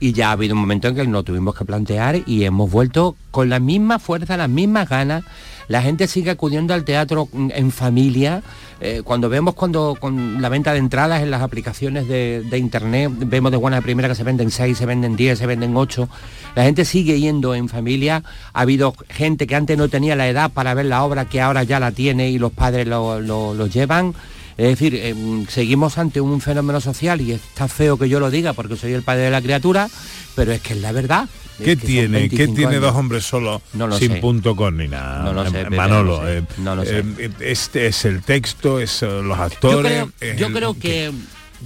Y 0.00 0.12
ya 0.12 0.28
ha 0.28 0.32
habido 0.32 0.54
un 0.54 0.60
momento 0.60 0.88
en 0.88 0.94
que 0.94 1.04
lo 1.04 1.22
tuvimos 1.22 1.54
que 1.54 1.64
plantear 1.64 2.22
y 2.26 2.44
hemos 2.44 2.70
vuelto 2.70 3.16
con 3.30 3.48
la 3.48 3.60
misma 3.60 3.98
fuerza, 3.98 4.36
las 4.36 4.48
mismas 4.48 4.88
ganas. 4.88 5.24
La 5.68 5.82
gente 5.82 6.06
sigue 6.08 6.30
acudiendo 6.30 6.74
al 6.74 6.84
teatro 6.84 7.28
en 7.32 7.70
familia. 7.70 8.42
Eh, 8.80 9.02
cuando 9.02 9.28
vemos 9.28 9.54
cuando 9.54 9.96
con 9.98 10.42
la 10.42 10.48
venta 10.48 10.72
de 10.72 10.78
entradas 10.78 11.22
en 11.22 11.30
las 11.30 11.40
aplicaciones 11.42 12.06
de, 12.08 12.44
internet, 12.58 13.10
vemos 13.16 13.50
de 13.50 13.56
buena 13.56 13.80
primera 13.80 14.08
que 14.08 14.14
se 14.14 14.24
venden 14.24 14.50
6, 14.50 14.76
se 14.76 14.84
venden 14.86 15.16
10, 15.16 15.38
se 15.38 15.46
venden 15.46 15.76
8. 15.76 16.08
La 16.54 16.64
gente 16.64 16.84
sigue 16.84 17.18
yendo 17.18 17.54
en 17.54 17.68
familia. 17.68 18.22
Ha 18.52 18.60
habido 18.60 18.94
gente 19.08 19.46
que 19.46 19.54
antes 19.54 19.78
no 19.78 19.88
tenía 19.88 20.16
la 20.16 20.28
edad 20.28 20.50
para 20.50 20.74
ver 20.74 20.86
la 20.86 21.02
obra 21.02 21.24
que 21.24 21.40
ahora 21.40 21.62
ya 21.62 21.80
la 21.80 21.92
tiene 21.92 22.30
y 22.30 22.38
los 22.38 22.52
padres 22.52 22.86
lo, 22.86 23.20
lo- 23.20 23.54
lo 23.54 23.66
llevan. 23.66 24.14
Es 24.56 24.68
decir, 24.68 24.94
em, 24.94 25.46
seguimos 25.48 25.98
ante 25.98 26.20
un 26.20 26.40
fenómeno 26.40 26.80
social 26.80 27.20
y 27.20 27.32
está 27.32 27.66
feo 27.66 27.96
que 27.98 28.08
yo 28.08 28.20
lo 28.20 28.30
diga 28.30 28.52
porque 28.52 28.76
soy 28.76 28.92
el 28.92 29.02
padre 29.02 29.22
de 29.22 29.30
la 29.30 29.42
criatura, 29.42 29.88
pero 30.36 30.52
es 30.52 30.60
que 30.60 30.74
es 30.74 30.80
la 30.80 30.92
verdad. 30.92 31.28
¿Qué 31.62 31.76
tiene? 31.76 32.28
¿Qué 32.28 32.36
25 32.46 32.54
tiene 32.54 32.70
años. 32.72 32.82
dos 32.82 32.96
hombres 32.96 33.24
solos 33.24 33.62
No 33.74 33.86
lo 33.86 33.96
sin 33.98 34.12
sé. 34.12 34.20
punto 34.20 34.56
con 34.56 34.76
ni 34.76 34.88
nada? 34.88 35.22
No 35.24 35.32
lo 35.32 35.50
sé, 35.50 35.60
Eh, 35.60 35.64
Pepe, 35.64 35.76
Manolo, 35.76 36.16
no 36.18 36.22
lo 36.22 36.26
sé. 36.26 36.38
eh, 36.38 36.42
No 36.58 36.76
lo 36.76 36.84
sé. 36.84 36.98
eh, 37.18 37.30
este 37.40 37.86
es 37.86 38.04
el 38.04 38.22
texto, 38.22 38.80
es 38.80 39.02
los 39.02 39.24
Yo 39.36 39.42
actores. 39.42 39.92
creo, 39.92 40.34
yo 40.36 40.46
el- 40.48 40.52
creo 40.52 40.74
que 40.78 41.12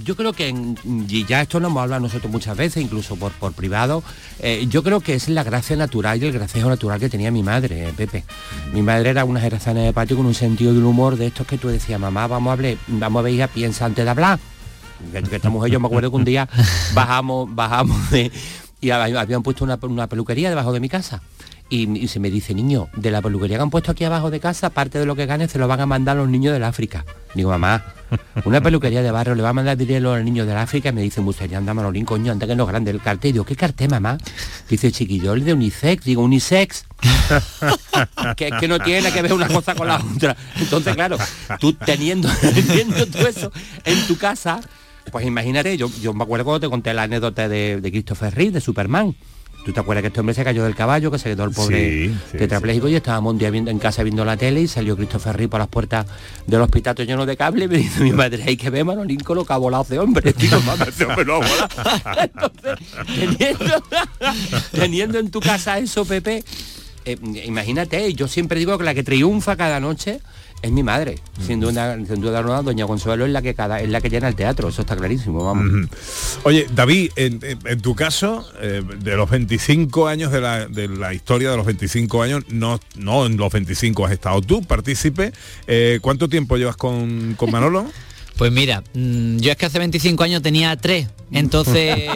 yo 0.05 0.15
creo 0.15 0.31
que 0.31 0.47
en- 0.47 0.77
y 1.09 1.25
ya 1.25 1.41
esto 1.41 1.59
lo 1.59 1.67
hemos 1.67 1.81
hablado 1.83 2.01
nosotros 2.03 2.31
muchas 2.31 2.55
veces, 2.55 2.81
incluso 2.81 3.17
por, 3.17 3.33
por 3.33 3.51
privado, 3.51 4.01
eh, 4.39 4.65
yo 4.69 4.81
creo 4.81 5.01
que 5.01 5.13
es 5.15 5.27
la 5.27 5.43
gracia 5.43 5.75
natural 5.75 6.21
y 6.23 6.27
el 6.27 6.31
gracejo 6.31 6.69
natural 6.69 6.99
que 7.01 7.09
tenía 7.09 7.31
mi 7.31 7.43
madre, 7.43 7.89
eh, 7.89 7.93
Pepe. 7.97 8.23
Mi 8.71 8.81
madre 8.81 9.09
era 9.09 9.25
una 9.25 9.41
jerezana 9.41 9.81
de 9.81 9.91
patio 9.91 10.15
con 10.15 10.25
un 10.25 10.35
sentido 10.35 10.73
del 10.73 10.83
humor 10.85 11.17
de 11.17 11.27
estos 11.27 11.45
que 11.45 11.57
tú 11.57 11.67
decías, 11.67 11.99
mamá, 11.99 12.27
vamos 12.27 12.49
a 12.51 12.53
hablar, 12.53 12.77
vamos 12.87 13.19
a 13.19 13.23
ver, 13.23 13.33
hija, 13.33 13.47
piensa 13.47 13.85
antes 13.85 14.05
de 14.05 14.11
hablar. 14.11 14.39
Que, 15.13 15.23
que 15.23 15.35
esta 15.37 15.49
mujer, 15.49 15.71
yo 15.71 15.79
me 15.81 15.87
acuerdo 15.87 16.09
que 16.11 16.15
un 16.17 16.25
día 16.25 16.47
bajamos, 16.93 17.53
bajamos 17.53 18.09
de, 18.11 18.31
y 18.81 18.87
hab- 18.89 19.17
habían 19.17 19.43
puesto 19.43 19.63
una, 19.63 19.77
una 19.81 20.07
peluquería 20.07 20.49
debajo 20.49 20.73
de 20.73 20.79
mi 20.79 20.89
casa. 20.89 21.21
Y, 21.71 21.87
y 21.99 22.07
se 22.07 22.19
me 22.19 22.31
dice, 22.31 22.55
niño, 22.55 22.87
de 22.95 23.11
la 23.11 23.21
peluquería 23.21 23.57
que 23.57 23.61
han 23.61 23.69
puesto 23.69 23.91
aquí 23.91 24.03
abajo 24.03 24.31
de 24.31 24.39
casa, 24.39 24.71
parte 24.71 24.97
de 24.97 25.05
lo 25.05 25.15
que 25.15 25.27
gane 25.27 25.47
se 25.47 25.59
lo 25.59 25.67
van 25.67 25.79
a 25.79 25.85
mandar 25.85 26.17
los 26.17 26.27
niños 26.27 26.51
del 26.51 26.63
África. 26.63 27.05
Digo, 27.35 27.51
mamá, 27.51 27.83
una 28.45 28.59
peluquería 28.59 29.03
de 29.03 29.11
barrio 29.11 29.35
le 29.35 29.43
va 29.43 29.49
a 29.49 29.53
mandar 29.53 29.77
dinero 29.77 30.11
a 30.13 30.15
los 30.15 30.25
niños 30.25 30.47
del 30.47 30.57
África 30.57 30.89
y 30.89 30.93
me 30.93 31.03
dice, 31.03 31.21
ya 31.47 31.59
anda 31.59 31.75
Manolín, 31.75 32.05
coño, 32.05 32.31
anda 32.31 32.47
que 32.47 32.55
no 32.55 32.65
grande 32.65 32.89
el 32.89 32.99
cartel. 33.01 33.33
Digo, 33.33 33.45
¿qué 33.45 33.55
cartel, 33.55 33.87
mamá? 33.91 34.17
Dice, 34.67 34.91
chiquillo, 34.91 35.33
el 35.33 35.45
de 35.45 35.53
unisex. 35.53 36.03
Digo, 36.05 36.23
unisex. 36.23 36.85
que, 38.35 38.49
que 38.59 38.67
no 38.67 38.79
tiene 38.79 39.11
que 39.11 39.21
ver 39.21 39.33
una 39.33 39.47
cosa 39.47 39.75
con 39.75 39.87
la 39.87 39.97
otra. 40.15 40.35
Entonces, 40.57 40.95
claro, 40.95 41.17
tú 41.59 41.73
teniendo, 41.73 42.29
teniendo 42.41 43.05
todo 43.05 43.27
eso 43.27 43.51
en 43.85 44.07
tu 44.07 44.17
casa, 44.17 44.59
pues 45.11 45.25
imagínate, 45.25 45.77
yo, 45.77 45.89
yo 46.01 46.13
me 46.13 46.23
acuerdo 46.23 46.45
cuando 46.45 46.59
te 46.59 46.69
conté 46.69 46.93
la 46.93 47.03
anécdota 47.03 47.47
de, 47.47 47.81
de 47.81 47.91
Christopher 47.91 48.33
Reeve, 48.33 48.51
de 48.51 48.61
Superman. 48.61 49.15
¿Tú 49.65 49.73
te 49.73 49.79
acuerdas 49.81 50.03
que 50.03 50.07
este 50.07 50.21
hombre 50.21 50.33
se 50.33 50.43
cayó 50.43 50.63
del 50.63 50.73
caballo, 50.73 51.11
que 51.11 51.19
se 51.19 51.29
quedó 51.29 51.43
el 51.43 51.51
pobre 51.51 52.07
Sí, 52.07 52.17
sí, 52.31 52.37
tetrapléjico 52.37 52.87
y 52.87 52.95
estábamos 52.95 53.33
un 53.33 53.39
día 53.39 53.49
viendo, 53.49 53.69
en 53.69 53.77
casa 53.77 54.03
viendo 54.03 54.23
la 54.23 54.37
tele 54.37 54.61
y 54.61 54.67
salió 54.67 54.95
Christopher 54.95 55.35
Reeve 55.35 55.49
por 55.49 55.59
las 55.59 55.67
puertas 55.67 56.05
del 56.47 56.61
hospital 56.61 56.95
todo 56.95 57.05
lleno 57.05 57.25
de 57.25 57.35
cable 57.35 57.65
y 57.65 57.67
me 57.67 57.77
dice 57.77 58.01
mi 58.01 58.13
madre, 58.13 58.41
hay 58.47 58.55
que 58.55 58.69
ver 58.69 58.85
Manolín 58.85 59.19
con 59.19 59.35
lo 59.35 59.45
que 59.45 59.51
ha 59.51 59.57
volado 59.57 59.83
ese 59.83 59.99
hombre. 59.99 60.33
Digo, 60.37 60.61
mamá, 60.65 60.85
ese 60.85 61.05
hombre 61.05 61.25
no 61.25 61.35
ha 61.35 61.37
volado. 61.39 61.67
Entonces, 62.23 62.79
teniendo, 63.05 63.83
teniendo 64.71 65.19
en 65.19 65.29
tu 65.29 65.41
casa 65.41 65.77
eso, 65.77 66.05
Pepe, 66.05 66.43
eh, 67.03 67.17
imagínate, 67.45 68.13
yo 68.13 68.29
siempre 68.29 68.59
digo 68.59 68.77
que 68.77 68.85
la 68.85 68.93
que 68.93 69.03
triunfa 69.03 69.57
cada 69.57 69.81
noche 69.81 70.21
es 70.61 70.71
mi 70.71 70.83
madre. 70.83 71.19
Sin 71.45 71.59
duda, 71.59 71.95
sin 71.95 72.21
duda 72.21 72.39
alguna, 72.39 72.61
doña 72.61 72.85
Consuelo 72.85 73.25
es 73.25 73.31
la 73.31 73.41
que 73.41 73.53
cada, 73.55 73.81
es 73.81 73.89
la 73.89 74.01
que 74.01 74.09
llena 74.09 74.27
el 74.27 74.35
teatro, 74.35 74.69
eso 74.69 74.81
está 74.81 74.95
clarísimo, 74.95 75.43
vamos. 75.45 75.89
Oye, 76.43 76.67
David, 76.73 77.11
en, 77.15 77.39
en- 77.43 77.59
en 77.65 77.81
tu 77.81 77.95
caso, 77.95 78.45
eh, 78.61 78.81
de 78.99 79.15
los 79.15 79.29
25 79.29 80.07
años 80.07 80.31
de 80.31 80.41
la, 80.41 80.67
de 80.67 80.87
la 80.87 81.13
historia 81.13 81.51
de 81.51 81.57
los 81.57 81.65
25 81.65 82.21
años, 82.23 82.43
no, 82.49 82.79
no 82.95 83.25
en 83.25 83.37
los 83.37 83.51
25 83.51 84.05
has 84.05 84.11
estado 84.11 84.41
tú, 84.41 84.61
partícipe. 84.63 85.31
Eh, 85.67 85.99
¿Cuánto 86.01 86.27
tiempo 86.29 86.57
llevas 86.57 86.75
con, 86.77 87.35
con 87.37 87.51
Manolo? 87.51 87.85
Pues 88.39 88.53
mira, 88.53 88.81
mm, 88.93 89.39
yo 89.39 89.51
es 89.51 89.57
que 89.57 89.65
hace 89.65 89.79
25 89.79 90.23
años 90.23 90.41
tenía 90.41 90.73
tres, 90.77 91.09
entonces 91.29 91.93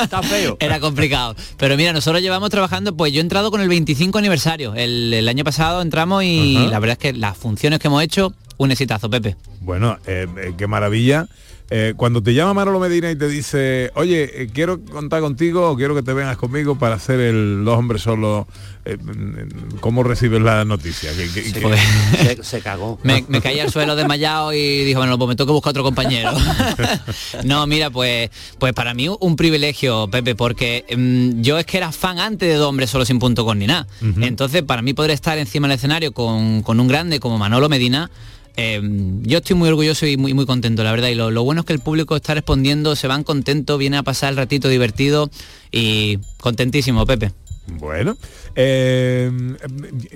Está 0.00 0.22
feo. 0.22 0.56
era 0.60 0.78
complicado. 0.78 1.34
Pero 1.56 1.76
mira, 1.76 1.92
nosotros 1.92 2.22
llevamos 2.22 2.48
trabajando, 2.48 2.96
pues 2.96 3.12
yo 3.12 3.18
he 3.18 3.22
entrado 3.22 3.50
con 3.50 3.60
el 3.60 3.68
25 3.68 4.18
aniversario. 4.18 4.72
El, 4.76 5.12
el 5.12 5.28
año 5.28 5.42
pasado 5.42 5.82
entramos 5.82 6.22
y 6.22 6.54
la 6.68 6.78
verdad 6.78 6.92
es 6.92 6.98
que 6.98 7.12
las 7.12 7.36
funciones 7.36 7.80
que 7.80 7.88
hemos 7.88 8.04
hecho, 8.04 8.32
un 8.56 8.70
exitazo, 8.70 9.10
Pepe. 9.10 9.34
Bueno, 9.62 9.98
eh, 10.06 10.28
eh, 10.38 10.52
qué 10.56 10.68
maravilla. 10.68 11.26
Eh, 11.72 11.94
cuando 11.96 12.20
te 12.20 12.34
llama 12.34 12.52
Manolo 12.52 12.80
Medina 12.80 13.10
y 13.12 13.16
te 13.16 13.28
dice, 13.28 13.92
oye, 13.94 14.42
eh, 14.42 14.48
quiero 14.52 14.80
contar 14.84 15.20
contigo 15.20 15.70
o 15.70 15.76
quiero 15.76 15.94
que 15.94 16.02
te 16.02 16.12
vengas 16.12 16.36
conmigo 16.36 16.76
para 16.76 16.96
hacer 16.96 17.20
el 17.20 17.62
Dos 17.64 17.78
Hombres 17.78 18.02
Solos, 18.02 18.46
eh, 18.84 18.96
mm, 18.96 19.76
¿cómo 19.78 20.02
recibes 20.02 20.42
la 20.42 20.64
noticia? 20.64 21.10
¿Qué- 21.16 21.28
qué- 21.32 21.52
qué- 21.52 21.60
Pues, 21.60 21.80
Se, 22.18 22.42
se 22.42 22.60
cagó. 22.60 22.98
me, 23.04 23.24
me 23.28 23.40
caí 23.40 23.60
al 23.60 23.70
suelo 23.70 23.94
desmayado 23.94 24.52
y 24.52 24.84
dijo, 24.84 24.98
bueno, 24.98 25.16
pues 25.16 25.28
me 25.28 25.36
que 25.36 25.44
buscar 25.44 25.70
otro 25.70 25.84
compañero. 25.84 26.32
no, 27.44 27.66
mira, 27.68 27.90
pues, 27.90 28.30
pues 28.58 28.72
para 28.72 28.92
mí 28.94 29.06
un 29.08 29.36
privilegio, 29.36 30.08
Pepe, 30.10 30.34
porque 30.34 30.84
mm, 30.96 31.40
yo 31.42 31.56
es 31.58 31.66
que 31.66 31.76
era 31.76 31.92
fan 31.92 32.18
antes 32.18 32.48
de 32.48 32.56
Dos 32.56 32.68
Hombres 32.68 32.90
Solo 32.90 33.04
Sin 33.04 33.18
Punto 33.20 33.44
con 33.44 33.58
ni 33.60 33.66
nada. 33.68 33.86
Entonces, 34.20 34.62
para 34.64 34.82
mí 34.82 34.92
poder 34.92 35.12
estar 35.12 35.38
encima 35.38 35.68
del 35.68 35.76
escenario 35.76 36.12
con, 36.12 36.62
con 36.62 36.80
un 36.80 36.88
grande 36.88 37.20
como 37.20 37.38
Manolo 37.38 37.68
Medina, 37.68 38.10
eh, 38.56 38.80
yo 39.22 39.38
estoy 39.38 39.56
muy 39.56 39.68
orgulloso 39.68 40.06
y 40.06 40.16
muy, 40.16 40.34
muy 40.34 40.46
contento, 40.46 40.82
la 40.84 40.90
verdad. 40.92 41.08
Y 41.08 41.14
lo, 41.14 41.30
lo 41.30 41.42
bueno 41.42 41.60
es 41.60 41.66
que 41.66 41.72
el 41.72 41.80
público 41.80 42.16
está 42.16 42.34
respondiendo, 42.34 42.96
se 42.96 43.06
van 43.06 43.24
contentos, 43.24 43.78
viene 43.78 43.96
a 43.96 44.02
pasar 44.02 44.30
el 44.30 44.36
ratito 44.36 44.68
divertido 44.68 45.30
y 45.70 46.18
contentísimo, 46.38 47.06
Pepe. 47.06 47.32
Bueno, 47.78 48.16
eh, 48.56 49.30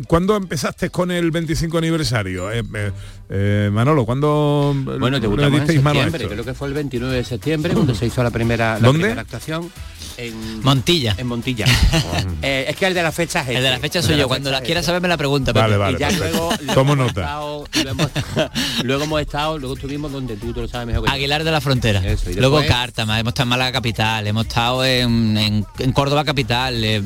¿cuándo 0.09 0.37
empezaste 0.37 0.91
con 0.91 1.11
el 1.13 1.31
25 1.31 1.79
aniversario? 1.79 2.51
Eh, 2.51 2.63
eh, 2.75 2.91
eh, 3.31 3.71
Manolo, 3.73 4.05
¿cuándo 4.05 4.75
Bueno, 4.75 5.11
le 5.11 5.21
debutamos 5.21 5.53
en 5.53 5.61
disteis 5.61 5.83
mano 5.83 6.01
a 6.01 6.03
septiembre, 6.03 6.25
esto? 6.25 6.33
creo 6.35 6.45
que 6.45 6.55
fue 6.59 6.69
el 6.69 6.75
29 6.75 7.15
de 7.15 7.25
septiembre 7.25 7.75
cuando 7.75 7.95
se 7.95 8.07
hizo 8.07 8.23
la 8.25 8.31
primera, 8.31 8.75
la 8.81 8.87
¿Dónde? 8.89 9.03
primera 9.03 9.21
actuación. 9.23 9.71
En 10.17 10.63
Montilla. 10.63 11.15
En 11.19 11.27
Montilla. 11.27 11.67
Eh, 12.43 12.67
es 12.69 12.77
que 12.77 12.87
el 12.87 12.93
de 12.95 13.03
la 13.03 13.11
fecha 13.11 13.41
es 13.41 13.49
El 13.49 13.55
de 13.57 13.63
la 13.63 13.69
este. 13.77 13.81
fecha 13.81 14.03
soy 14.03 14.17
yo, 14.19 14.29
cuando 14.29 14.51
la 14.51 14.61
quiera 14.61 14.81
este. 14.81 14.87
saber 14.89 15.01
me 15.01 15.09
la 15.09 15.17
pregunta. 15.17 15.53
Vale, 15.53 15.77
vale, 15.79 15.97
y 15.97 16.01
ya 16.01 16.11
luego, 16.11 16.51
Tomo 16.75 16.95
nota. 16.95 17.23
estado- 17.23 17.65
luego, 17.83 17.91
hemos, 17.91 18.11
luego 18.85 19.05
hemos 19.05 19.21
estado, 19.23 19.59
luego 19.59 19.75
estuvimos 19.77 20.13
donde 20.13 20.37
tú, 20.37 20.53
tú 20.53 20.61
lo 20.61 20.69
sabes 20.69 20.87
mejor 20.89 21.05
que 21.05 21.09
yo. 21.11 21.15
Aguilar 21.15 21.43
de 21.45 21.51
la 21.51 21.61
Frontera. 21.63 22.05
Eso, 22.07 22.31
y 22.31 22.35
Luego 22.35 22.61
Cártama, 22.67 23.19
hemos 23.19 23.31
estado 23.31 23.45
en 23.45 23.49
Málaga 23.51 23.73
Capital, 23.73 24.27
hemos 24.27 24.47
estado 24.47 24.85
en, 24.85 25.37
en- 25.39 25.67
en 25.79 25.93
Córdoba 25.93 26.25
Capital, 26.25 26.85
eh, 26.85 26.97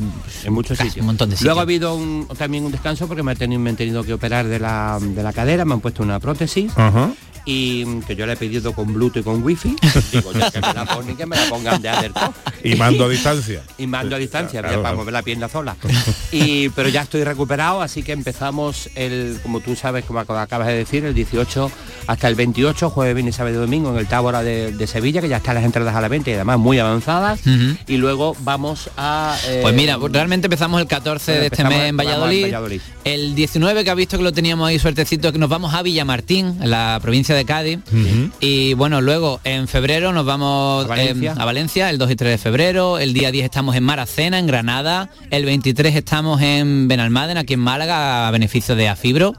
en 0.45 0.53
muchos 0.53 0.77
casi 0.77 0.91
sitios. 0.91 1.03
Un 1.03 1.07
montón 1.07 1.31
de 1.31 1.37
sitios. 1.37 1.47
Luego 1.47 1.61
ha 1.61 1.63
habido 1.63 1.95
un- 1.95 2.27
también 2.37 2.65
un 2.65 2.73
descanso 2.73 3.07
porque 3.07 3.23
me, 3.23 3.33
he 3.33 3.37
tenido, 3.37 3.61
me 3.61 3.71
han 3.71 3.77
tenido 3.77 4.03
que 4.03 4.13
operar 4.15 4.47
de 4.49 4.59
la, 4.59 4.99
de 5.01 5.23
la 5.23 5.33
cadera, 5.33 5.65
me 5.65 5.75
han 5.75 5.81
puesto 5.81 6.03
una 6.03 6.19
prótesis 6.19 6.73
Ajá. 6.77 7.13
Y 7.49 7.85
mm, 7.87 8.03
que 8.03 8.15
yo 8.15 8.27
le 8.27 8.35
he 8.35 8.37
pedido 8.37 8.73
con 8.75 8.93
Bluetooth 8.93 9.21
y 9.21 9.25
con 9.25 9.43
Wi-Fi. 9.43 9.75
Digo, 10.13 10.33
ya 10.35 10.51
que 10.51 10.61
me 10.61 10.75
la 10.75 10.85
ponen, 10.85 11.17
que 11.17 11.25
me 11.27 11.37
la 11.37 11.45
pongan 11.49 11.81
de 11.81 11.89
alerta. 11.89 12.31
Y 12.63 12.75
mando 12.77 13.05
a 13.05 13.09
distancia. 13.09 13.63
y 13.79 13.87
mando 13.87 14.17
a 14.17 14.19
distancia 14.19 14.61
Claro, 14.61 14.77
para 14.77 14.81
claro. 14.83 14.97
mover 14.99 15.13
la 15.15 15.23
pierna 15.23 15.49
sola 15.49 15.77
y 16.33 16.69
pero 16.71 16.89
ya 16.89 17.03
estoy 17.03 17.23
recuperado 17.25 17.81
así 17.81 18.03
que 18.03 18.13
empezamos 18.13 18.91
el 18.97 19.39
como 19.43 19.61
tú 19.61 19.77
sabes 19.77 20.05
como 20.05 20.21
ac- 20.21 20.43
acabas 20.43 20.67
de 20.69 20.75
decir 20.75 21.05
el 21.05 21.15
18 21.15 21.71
hasta 22.07 22.29
el 22.29 22.35
28 22.35 22.91
jueves 22.91 23.15
viernes 23.15 23.37
sábado 23.37 23.55
y 23.57 23.59
domingo 23.59 23.91
en 23.93 23.99
el 23.99 24.07
Tábora 24.09 24.43
de, 24.43 24.73
de 24.73 24.87
Sevilla 24.87 25.21
que 25.21 25.29
ya 25.29 25.37
están 25.39 25.55
las 25.55 25.65
entradas 25.65 25.95
a 25.95 26.01
la 26.01 26.09
venta 26.09 26.31
y 26.31 26.35
además 26.35 26.59
muy 26.59 26.79
avanzadas 26.79 27.41
y 27.87 27.97
luego 27.97 28.37
vamos 28.41 28.91
a 28.97 29.37
eh, 29.47 29.61
Pues 29.63 29.75
mira, 29.75 29.97
realmente 30.11 30.47
empezamos 30.47 30.81
el 30.81 30.87
14 30.89 31.31
bueno, 31.33 31.41
de 31.41 31.47
este 31.47 31.65
mes 31.65 31.89
en 31.89 31.97
Valladolid. 31.97 32.43
Valladolid. 32.45 32.81
El 33.05 33.35
19 33.35 33.85
que 33.85 33.91
ha 33.91 33.95
visto 33.95 34.17
que 34.19 34.25
lo 34.25 34.33
teníamos 34.33 34.69
ahí 34.69 34.79
suertecito, 34.79 35.33
que 35.33 35.39
nos 35.39 35.49
vamos 35.49 35.73
a 35.75 35.83
Villamartín, 35.83 36.59
en 36.61 36.71
la 36.71 36.99
provincia 37.01 37.35
de 37.35 37.38
Cádiz. 37.45 37.79
Ujú. 37.87 38.31
Y 38.41 38.75
bueno, 38.75 39.01
luego 39.01 39.41
en 39.45 39.69
febrero 39.69 40.13
nos 40.13 40.25
vamos 40.27 40.85
A 40.85 40.89
Valencia. 40.89 41.33
em, 41.33 41.41
a 41.41 41.45
Valencia, 41.45 41.91
el 41.91 41.99
2 41.99 42.11
y 42.11 42.17
3 42.17 42.33
de 42.33 42.39
febrero. 42.39 42.99
El 42.99 43.13
día 43.15 43.31
10 43.31 43.45
estamos 43.45 43.77
en 43.77 43.85
Maracena, 43.85 44.39
en 44.39 44.47
Granada. 44.47 45.11
El 45.31 45.45
23 45.45 45.95
estamos 45.97 46.41
en 46.43 46.89
Benalmádena, 46.89 47.41
aquí 47.41 47.55
en 47.55 47.61
Málaga, 47.61 48.29
a 48.29 48.31
beneficio 48.31 48.77
de 48.77 48.89
Afibro. 48.89 49.35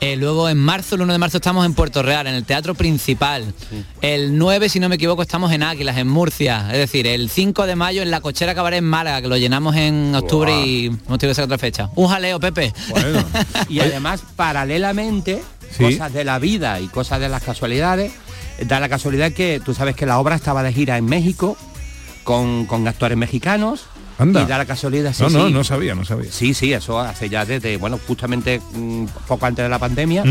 Eh, 0.00 0.16
luego 0.16 0.48
en 0.48 0.58
marzo, 0.58 0.96
el 0.96 1.02
1 1.02 1.12
de 1.12 1.18
marzo 1.18 1.36
estamos 1.38 1.64
en 1.64 1.72
Puerto 1.72 2.02
Real, 2.02 2.26
en 2.26 2.34
el 2.34 2.44
Teatro 2.44 2.74
Principal. 2.74 3.54
El 4.02 4.36
9, 4.36 4.68
si 4.68 4.80
no 4.80 4.88
me 4.88 4.96
equivoco, 4.96 5.22
estamos 5.22 5.52
en 5.52 5.62
Águilas, 5.62 5.96
en 5.96 6.08
Murcia. 6.08 6.66
Es 6.72 6.78
decir, 6.78 7.06
el 7.06 7.30
5 7.30 7.64
de 7.64 7.76
mayo 7.76 8.02
en 8.02 8.10
la 8.10 8.20
Cochera 8.20 8.54
Cabaret 8.56 8.78
en 8.80 8.84
Málaga, 8.84 9.22
que 9.22 9.28
lo 9.28 9.36
llenamos 9.36 9.76
en 9.76 10.12
octubre 10.14 10.52
y 10.66 10.86
hemos 10.86 11.18
tenido 11.18 11.28
que 11.30 11.34
sacar 11.34 11.44
otra 11.44 11.58
fecha. 11.58 11.90
Un 11.94 12.08
jaleo, 12.08 12.40
Pepe. 12.40 12.74
Bueno, 12.90 13.24
y 13.68 13.78
además 13.80 14.20
paralelamente 14.36 15.42
Sí. 15.76 15.84
cosas 15.84 16.12
de 16.12 16.24
la 16.24 16.38
vida 16.38 16.80
y 16.80 16.88
cosas 16.88 17.20
de 17.20 17.28
las 17.28 17.42
casualidades 17.42 18.12
da 18.66 18.80
la 18.80 18.88
casualidad 18.88 19.32
que 19.32 19.60
tú 19.64 19.74
sabes 19.74 19.96
que 19.96 20.06
la 20.06 20.18
obra 20.18 20.36
estaba 20.36 20.62
de 20.62 20.72
gira 20.72 20.96
en 20.96 21.06
México 21.06 21.56
con, 22.22 22.66
con 22.66 22.86
actores 22.86 23.18
mexicanos 23.18 23.86
Anda. 24.16 24.42
y 24.42 24.46
da 24.46 24.58
la 24.58 24.64
casualidad 24.64 25.12
sí, 25.12 25.24
no, 25.24 25.28
no, 25.28 25.46
sí. 25.48 25.52
no 25.52 25.64
sabía, 25.64 25.94
no 25.96 26.04
sabía. 26.04 26.30
Sí, 26.30 26.54
sí, 26.54 26.72
eso 26.72 27.00
hace 27.00 27.28
ya 27.28 27.44
desde, 27.44 27.76
bueno, 27.78 27.98
justamente 28.06 28.60
mm, 28.72 29.06
poco 29.26 29.46
antes 29.46 29.64
de 29.64 29.68
la 29.68 29.80
pandemia, 29.80 30.22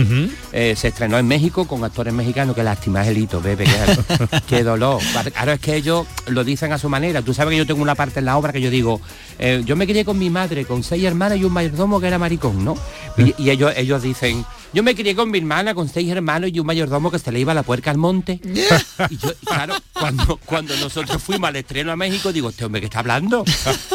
eh, 0.54 0.74
se 0.78 0.88
estrenó 0.88 1.18
en 1.18 1.28
México 1.28 1.68
con 1.68 1.84
actores 1.84 2.14
mexicanos, 2.14 2.56
qué 2.56 2.64
lástima 2.64 3.06
es 3.06 3.18
hito, 3.18 3.42
bebé, 3.42 3.66
qué, 3.66 4.40
qué 4.48 4.64
dolor. 4.64 5.02
Claro, 5.34 5.52
es 5.52 5.60
que 5.60 5.76
ellos 5.76 6.08
lo 6.28 6.46
dicen 6.46 6.72
a 6.72 6.78
su 6.78 6.88
manera. 6.88 7.22
Tú 7.22 7.34
sabes 7.34 7.52
que 7.52 7.58
yo 7.58 7.68
tengo 7.68 7.82
una 7.82 7.96
parte 7.96 8.20
en 8.20 8.26
la 8.26 8.38
obra 8.38 8.54
que 8.54 8.62
yo 8.62 8.70
digo, 8.70 9.02
eh, 9.38 9.62
yo 9.66 9.76
me 9.76 9.86
crié 9.86 10.06
con 10.06 10.18
mi 10.18 10.30
madre, 10.30 10.64
con 10.64 10.82
seis 10.82 11.04
hermanas 11.04 11.38
y 11.38 11.44
un 11.44 11.52
mayordomo 11.52 12.00
que 12.00 12.08
era 12.08 12.18
maricón, 12.18 12.64
¿no? 12.64 12.76
Y, 13.18 13.36
y 13.38 13.50
ellos, 13.50 13.74
ellos 13.76 14.02
dicen, 14.02 14.46
yo 14.74 14.82
me 14.84 14.96
crié 14.96 15.16
con 15.16 15.30
mi 15.32 15.38
hermana, 15.38 15.74
con 15.76 15.88
seis 15.88 16.10
hermanos 16.10 16.50
y 16.54 16.60
un 16.60 16.66
mayordomo 16.66 17.12
que 17.12 17.20
se 17.20 17.32
le 17.32 17.40
iba 17.40 17.54
la 17.54 17.64
puerca 17.64 17.92
al 17.92 17.98
monte. 17.98 18.40
Y 19.10 19.18
yo, 19.18 19.32
claro, 19.46 19.76
cuando, 19.94 20.38
cuando 20.46 20.76
nosotros 20.78 21.22
fuimos 21.22 21.48
al 21.50 21.56
estreno 21.58 21.92
a 21.92 21.96
México, 21.96 22.32
digo, 22.34 22.50
este 22.50 22.66
hombre 22.66 22.82
que 22.82 22.86
está 22.86 23.00
hablando. 23.00 23.44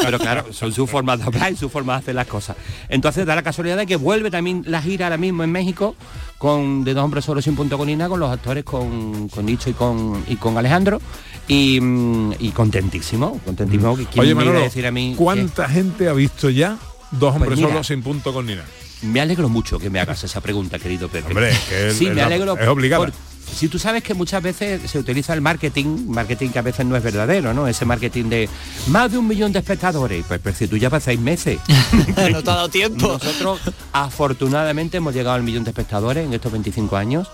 Pero 0.01 0.17
claro, 0.19 0.53
son 0.53 0.71
sus 0.73 0.89
formas 0.89 1.19
de 1.19 1.25
hablar 1.25 1.51
y 1.51 1.55
su 1.57 1.69
forma 1.69 1.93
de 1.93 1.99
hacer 1.99 2.15
las 2.15 2.27
cosas. 2.27 2.55
Entonces 2.87 3.25
da 3.25 3.35
la 3.35 3.43
casualidad 3.43 3.77
de 3.77 3.85
que 3.85 3.95
vuelve 3.97 4.31
también 4.31 4.63
la 4.67 4.81
gira 4.81 5.07
ahora 5.07 5.17
mismo 5.17 5.43
en 5.43 5.51
México 5.51 5.95
con 6.37 6.83
de 6.85 6.93
dos 6.93 7.03
hombres 7.03 7.25
solo 7.25 7.41
sin 7.41 7.55
punto 7.55 7.77
con 7.77 7.89
Ina, 7.89 8.07
con 8.07 8.19
los 8.19 8.31
actores 8.31 8.63
con, 8.63 9.27
con 9.27 9.45
Nicho 9.45 9.69
y 9.69 9.73
con 9.73 10.23
y 10.27 10.37
con 10.37 10.57
Alejandro. 10.57 11.01
Y, 11.47 11.79
mm, 11.81 12.33
y 12.39 12.51
contentísimo, 12.51 13.39
contentísimo. 13.43 13.95
¿Quién 13.95 14.07
Oye, 14.19 14.35
Manolo, 14.35 14.59
decir 14.59 14.85
a 14.87 14.91
mí 14.91 15.11
que- 15.11 15.17
¿cuánta 15.17 15.67
gente 15.67 16.07
ha 16.07 16.13
visto 16.13 16.49
ya 16.49 16.77
dos 17.11 17.35
hombres 17.35 17.57
mira. 17.57 17.69
solos 17.69 17.87
sin 17.87 18.01
punto 18.03 18.31
con 18.31 18.45
ni 18.45 18.53
nada? 18.55 18.67
Me 19.01 19.21
alegro 19.21 19.49
mucho 19.49 19.79
que 19.79 19.89
me 19.89 19.99
hagas 19.99 20.23
esa 20.23 20.41
pregunta, 20.41 20.77
querido 20.79 21.07
Pepe. 21.09 21.27
Hombre, 21.27 21.51
que 21.69 21.91
sí, 21.91 22.07
es 22.07 22.15
me 22.15 22.21
alegro. 22.21 22.57
es 22.57 22.67
obligada. 22.67 23.05
por- 23.05 23.13
si 23.55 23.67
tú 23.67 23.79
sabes 23.79 24.03
que 24.03 24.13
muchas 24.13 24.43
veces 24.43 24.89
se 24.91 24.99
utiliza 24.99 25.33
el 25.33 25.41
marketing, 25.41 26.05
marketing 26.07 26.49
que 26.49 26.59
a 26.59 26.61
veces 26.61 26.85
no 26.85 26.95
es 26.95 27.01
verdadero, 27.01 27.51
¿no? 27.53 27.67
Ese 27.67 27.83
marketing 27.83 28.25
de 28.25 28.47
más 28.87 29.11
de 29.11 29.17
un 29.17 29.27
millón 29.27 29.51
de 29.51 29.59
espectadores. 29.59 30.23
Pues, 30.27 30.39
pero 30.43 30.55
si 30.55 30.67
tú 30.67 30.77
ya 30.77 30.89
vas 30.89 31.03
seis 31.03 31.19
meses. 31.19 31.59
no 32.31 32.43
te 32.43 32.51
ha 32.51 32.55
dado 32.55 32.69
tiempo. 32.69 33.07
Nosotros 33.07 33.59
afortunadamente 33.91 34.97
hemos 34.97 35.13
llegado 35.15 35.35
al 35.35 35.43
millón 35.43 35.63
de 35.63 35.71
espectadores 35.71 36.25
en 36.25 36.33
estos 36.33 36.51
25 36.51 36.95
años 36.95 37.27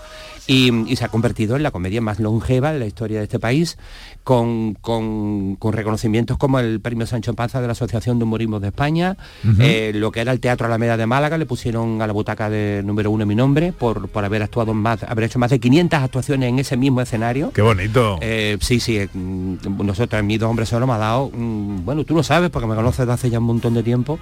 y, 0.46 0.72
y 0.90 0.96
se 0.96 1.04
ha 1.04 1.08
convertido 1.08 1.56
en 1.56 1.62
la 1.62 1.70
comedia 1.70 2.00
más 2.00 2.20
longeva 2.20 2.72
en 2.72 2.80
la 2.80 2.86
historia 2.86 3.18
de 3.18 3.24
este 3.24 3.38
país, 3.38 3.76
con, 4.24 4.74
con- 4.74 5.56
con 5.56 5.72
reconocimientos 5.72 6.36
como 6.38 6.58
el 6.58 6.80
premio 6.80 7.06
Sancho 7.06 7.34
Panza 7.34 7.60
de 7.60 7.66
la 7.66 7.72
Asociación 7.72 8.18
de 8.18 8.24
Humorismo 8.24 8.60
de 8.60 8.68
España, 8.68 9.16
eh, 9.60 9.92
lo 9.94 10.10
que 10.10 10.20
era 10.20 10.32
el 10.32 10.40
Teatro 10.40 10.66
Alameda 10.66 10.96
de 10.96 11.06
Málaga, 11.06 11.38
le 11.38 11.46
pusieron 11.46 12.02
a 12.02 12.06
la 12.06 12.12
butaca 12.12 12.50
de 12.50 12.82
número 12.84 13.10
uno 13.10 13.24
mi 13.26 13.34
nombre 13.34 13.72
por, 13.72 14.08
por 14.08 14.24
haber 14.24 14.42
actuado 14.42 14.74
más, 14.74 15.02
haber 15.04 15.24
hecho 15.24 15.38
más 15.38 15.50
de 15.50 15.60
500 15.60 16.00
actuaciones 16.00 16.48
en 16.48 16.58
ese 16.58 16.76
mismo 16.76 17.00
escenario. 17.00 17.50
Qué 17.52 17.62
bonito. 17.62 18.18
Eh, 18.20 18.56
sí, 18.60 18.80
sí, 18.80 18.98
eh, 18.98 19.08
mm, 19.12 19.84
nosotros, 19.84 20.22
mis 20.24 20.38
dos 20.40 20.50
hombres 20.50 20.68
solo 20.68 20.86
me 20.86 20.94
ha 20.94 20.98
dado, 20.98 21.30
mm, 21.32 21.84
bueno, 21.84 22.04
tú 22.04 22.14
lo 22.14 22.22
sabes 22.22 22.50
porque 22.50 22.66
me 22.66 22.74
conoces 22.74 23.06
de 23.06 23.12
hace 23.12 23.30
ya 23.30 23.38
un 23.38 23.44
montón 23.44 23.74
de 23.74 23.82
tiempo, 23.82 24.18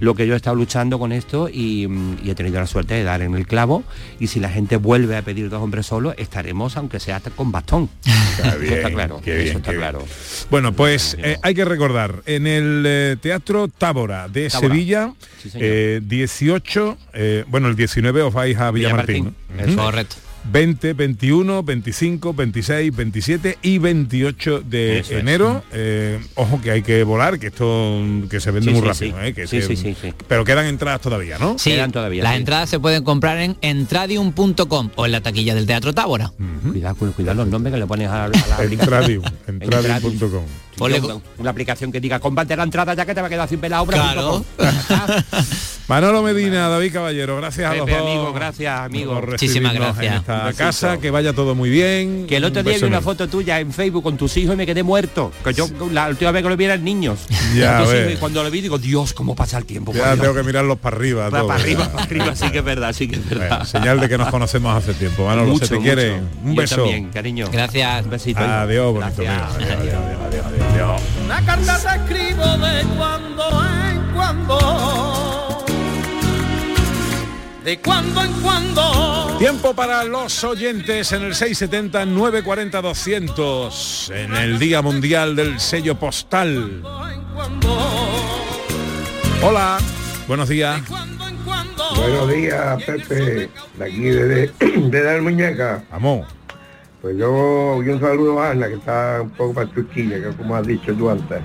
lo 0.00 0.14
que 0.14 0.26
yo 0.26 0.34
he 0.34 0.36
estado 0.36 0.56
luchando 0.56 0.98
con 0.98 1.12
esto 1.12 1.48
y, 1.48 1.86
mm, 1.88 2.18
y 2.24 2.30
he 2.30 2.34
tenido 2.34 2.60
la 2.60 2.66
suerte 2.66 2.94
de 2.94 3.02
dar 3.04 3.22
en 3.22 3.34
el 3.34 3.46
clavo 3.46 3.82
y 4.20 4.28
si 4.28 4.38
la 4.40 4.48
gente 4.50 4.76
vuelve 4.76 5.16
a 5.16 5.22
pedir 5.22 5.50
dos 5.50 5.62
hombres 5.68 5.86
solos, 5.86 6.14
estaremos 6.16 6.76
aunque 6.78 6.98
sea 6.98 7.16
hasta 7.16 7.30
con 7.30 7.52
bastón. 7.52 7.90
Está 8.38 8.54
bien, 8.56 8.72
está 8.74 8.90
claro, 8.90 9.16
eso 9.16 9.24
bien, 9.24 9.56
está 9.56 9.74
claro. 9.74 10.04
Bueno, 10.48 10.72
pues 10.72 11.16
eh, 11.20 11.36
hay 11.42 11.54
que 11.54 11.64
recordar, 11.64 12.22
en 12.24 12.46
el 12.46 12.84
eh, 12.86 13.16
Teatro 13.20 13.66
Tábora 13.68 14.28
de 14.28 14.48
Tábora. 14.48 14.68
Sevilla, 14.68 15.12
Sí, 15.42 15.50
señor. 15.50 15.66
eh, 15.68 16.00
18, 16.04 16.98
eh, 17.14 17.44
bueno, 17.48 17.66
el 17.68 17.74
19 17.74 18.22
os 18.22 18.32
vais 18.32 18.56
a 18.58 18.70
Villamartín. 18.70 19.34
Correcto. 19.76 20.16
20, 20.50 20.92
21, 20.94 21.62
25, 21.62 22.32
26, 22.34 22.96
27 22.96 23.58
y 23.62 23.78
28 23.78 24.60
de 24.60 24.98
Eso 25.00 25.14
es. 25.14 25.20
enero. 25.20 25.62
Eh, 25.72 26.18
ojo 26.34 26.60
que 26.60 26.70
hay 26.70 26.82
que 26.82 27.02
volar, 27.04 27.38
que 27.38 27.48
esto 27.48 28.00
que 28.30 28.40
se 28.40 28.50
vende 28.50 28.70
Sí, 28.72 28.80
muy 28.80 28.80
sí, 28.82 28.88
rápido. 29.10 29.18
sí. 29.22 29.26
eh, 29.28 29.34
que 29.34 29.46
Sí, 29.46 29.60
se- 29.60 29.68
sí, 29.68 29.76
sí, 29.76 29.96
sí. 30.00 30.12
Pero 30.26 30.44
quedan 30.44 30.66
entradas 30.66 31.00
todavía, 31.00 31.38
¿no? 31.38 31.58
Sí, 31.58 31.70
Quedan 31.70 31.92
todavía, 31.92 32.22
las 32.22 32.32
sí. 32.34 32.38
entradas 32.40 32.70
se 32.70 32.78
pueden 32.80 33.04
comprar 33.04 33.38
en 33.38 33.56
entradium.com 33.60 34.90
o 34.96 35.06
en 35.06 35.12
la 35.12 35.20
taquilla 35.20 35.54
del 35.54 35.66
Teatro 35.66 35.92
Tábora. 35.92 36.32
Cuidado, 36.70 36.94
cu- 36.96 37.12
cuidado 37.12 37.36
los 37.44 37.48
nombres 37.48 37.72
que 37.74 37.80
le 37.80 37.86
pones 37.86 38.08
a, 38.08 38.24
a 38.24 38.28
la 38.28 38.64
entradium.com. 39.48 40.44
Ponle 40.78 41.00
una, 41.38 41.50
aplicación 41.50 41.90
que 41.92 42.00
diga 42.00 42.20
combate 42.20 42.56
la 42.56 42.62
entrada 42.62 42.94
ya 42.94 43.04
que 43.04 43.14
te 43.14 43.20
va 43.20 43.26
a 43.26 43.30
quedar 43.30 43.48
sin 43.48 43.60
ver 43.60 43.70
la 43.72 43.82
obra. 43.82 43.96
Claro. 43.96 44.44
Manolo 45.88 46.22
Medina, 46.22 46.68
David 46.68 46.92
Caballero, 46.92 47.36
gracias 47.38 47.70
a 47.70 47.74
los 47.74 47.86
Pepe, 47.86 47.98
dos. 47.98 48.06
amigo, 48.10 48.32
gracias, 48.34 48.78
amigo. 48.80 49.14
por 49.14 49.30
Muchísimas 49.30 49.72
gracias. 49.72 50.04
En 50.06 50.12
esta 50.20 50.52
casa, 50.52 50.98
que 50.98 51.10
vaya 51.10 51.32
todo 51.32 51.54
muy 51.54 51.70
bien. 51.70 52.26
Que 52.28 52.36
el 52.36 52.44
otro 52.44 52.62
día 52.62 52.76
vi 52.76 52.84
una 52.84 53.00
foto 53.00 53.26
tuya 53.26 53.58
en 53.58 53.72
Facebook 53.72 54.02
con 54.02 54.18
tus 54.18 54.36
hijos 54.36 54.52
y 54.54 54.56
me 54.58 54.66
quedé 54.66 54.82
muerto. 54.82 55.32
Que 55.42 55.54
yo 55.54 55.66
la 55.90 56.08
última 56.08 56.30
vez 56.30 56.42
que 56.42 56.48
lo 56.50 56.56
vi 56.58 56.64
eran 56.66 56.84
niños. 56.84 57.20
Ya 57.56 57.80
ves. 57.80 58.18
cuando 58.18 58.42
lo 58.42 58.50
vi 58.50 58.60
digo, 58.60 58.76
Dios, 58.76 59.14
cómo 59.14 59.34
pasa 59.34 59.56
el 59.56 59.64
tiempo. 59.64 59.92
por 59.92 60.00
Ya 60.00 60.08
Dios". 60.14 60.20
tengo 60.20 60.34
que 60.34 60.42
mirarlos 60.42 60.78
para 60.78 60.96
arriba. 60.96 61.30
Va 61.30 61.38
todo, 61.38 61.48
para 61.48 61.60
arriba, 61.62 61.88
para 61.90 62.04
arriba, 62.04 62.34
sí 62.36 62.50
que 62.50 62.58
es 62.58 62.64
verdad, 62.64 62.92
sí 62.92 63.08
que 63.08 63.16
es 63.16 63.26
verdad. 63.28 63.48
Bueno, 63.48 63.64
señal 63.64 64.00
de 64.00 64.08
que 64.10 64.18
nos 64.18 64.28
conocemos 64.28 64.76
hace 64.76 64.92
tiempo. 64.92 65.24
Manolo, 65.24 65.52
Mucho, 65.52 65.64
se 65.64 65.70
te 65.70 65.80
mucho. 65.80 65.84
quiere. 65.84 66.20
Un 66.44 66.54
Yo 66.54 66.60
beso. 66.60 66.76
también, 66.76 67.08
cariño. 67.08 67.48
Gracias. 67.50 68.04
Un 68.04 68.10
besito. 68.10 68.40
Adiós, 68.40 68.92
bonito 68.92 69.22
mío. 69.22 69.30
Gracias. 69.30 69.56
Adiós, 69.56 69.70
adiós, 69.70 69.80
adiós, 69.80 70.00
adiós, 70.04 70.20
adiós. 70.28 70.37
Una 71.28 71.44
carta 71.44 71.78
te 71.78 71.88
escribo 71.88 72.42
de 72.56 72.84
cuando 72.96 73.62
en 73.62 74.14
cuando. 74.14 75.66
De 77.62 77.78
cuando 77.80 78.22
en 78.22 78.32
cuando. 78.40 79.36
Tiempo 79.38 79.74
para 79.74 80.04
los 80.04 80.42
oyentes 80.42 81.12
en 81.12 81.24
el 81.24 81.34
670 81.34 82.06
940 82.06 82.80
200 82.80 84.12
en 84.14 84.36
el 84.36 84.58
Día 84.58 84.80
Mundial 84.80 85.36
del 85.36 85.60
Sello 85.60 85.96
Postal. 85.96 86.82
Hola, 89.42 89.76
buenos 90.26 90.48
días. 90.48 90.80
Buenos 91.94 92.32
días, 92.32 92.82
Pepe, 92.84 93.50
de 93.76 93.84
aquí 93.84 94.00
de, 94.00 94.50
de 94.88 95.02
la 95.02 95.20
muñeca. 95.20 95.84
Vamos. 95.90 96.37
Pues 97.00 97.16
yo, 97.16 97.80
y 97.82 97.88
un 97.90 98.00
saludo 98.00 98.40
a 98.40 98.50
Ana, 98.50 98.66
que 98.66 98.74
está 98.74 99.20
un 99.22 99.30
poco 99.30 99.54
para 99.54 99.68
Turquía, 99.68 100.20
que 100.20 100.36
como 100.36 100.56
has 100.56 100.66
dicho 100.66 100.92
tú 100.94 101.08
antes. 101.08 101.40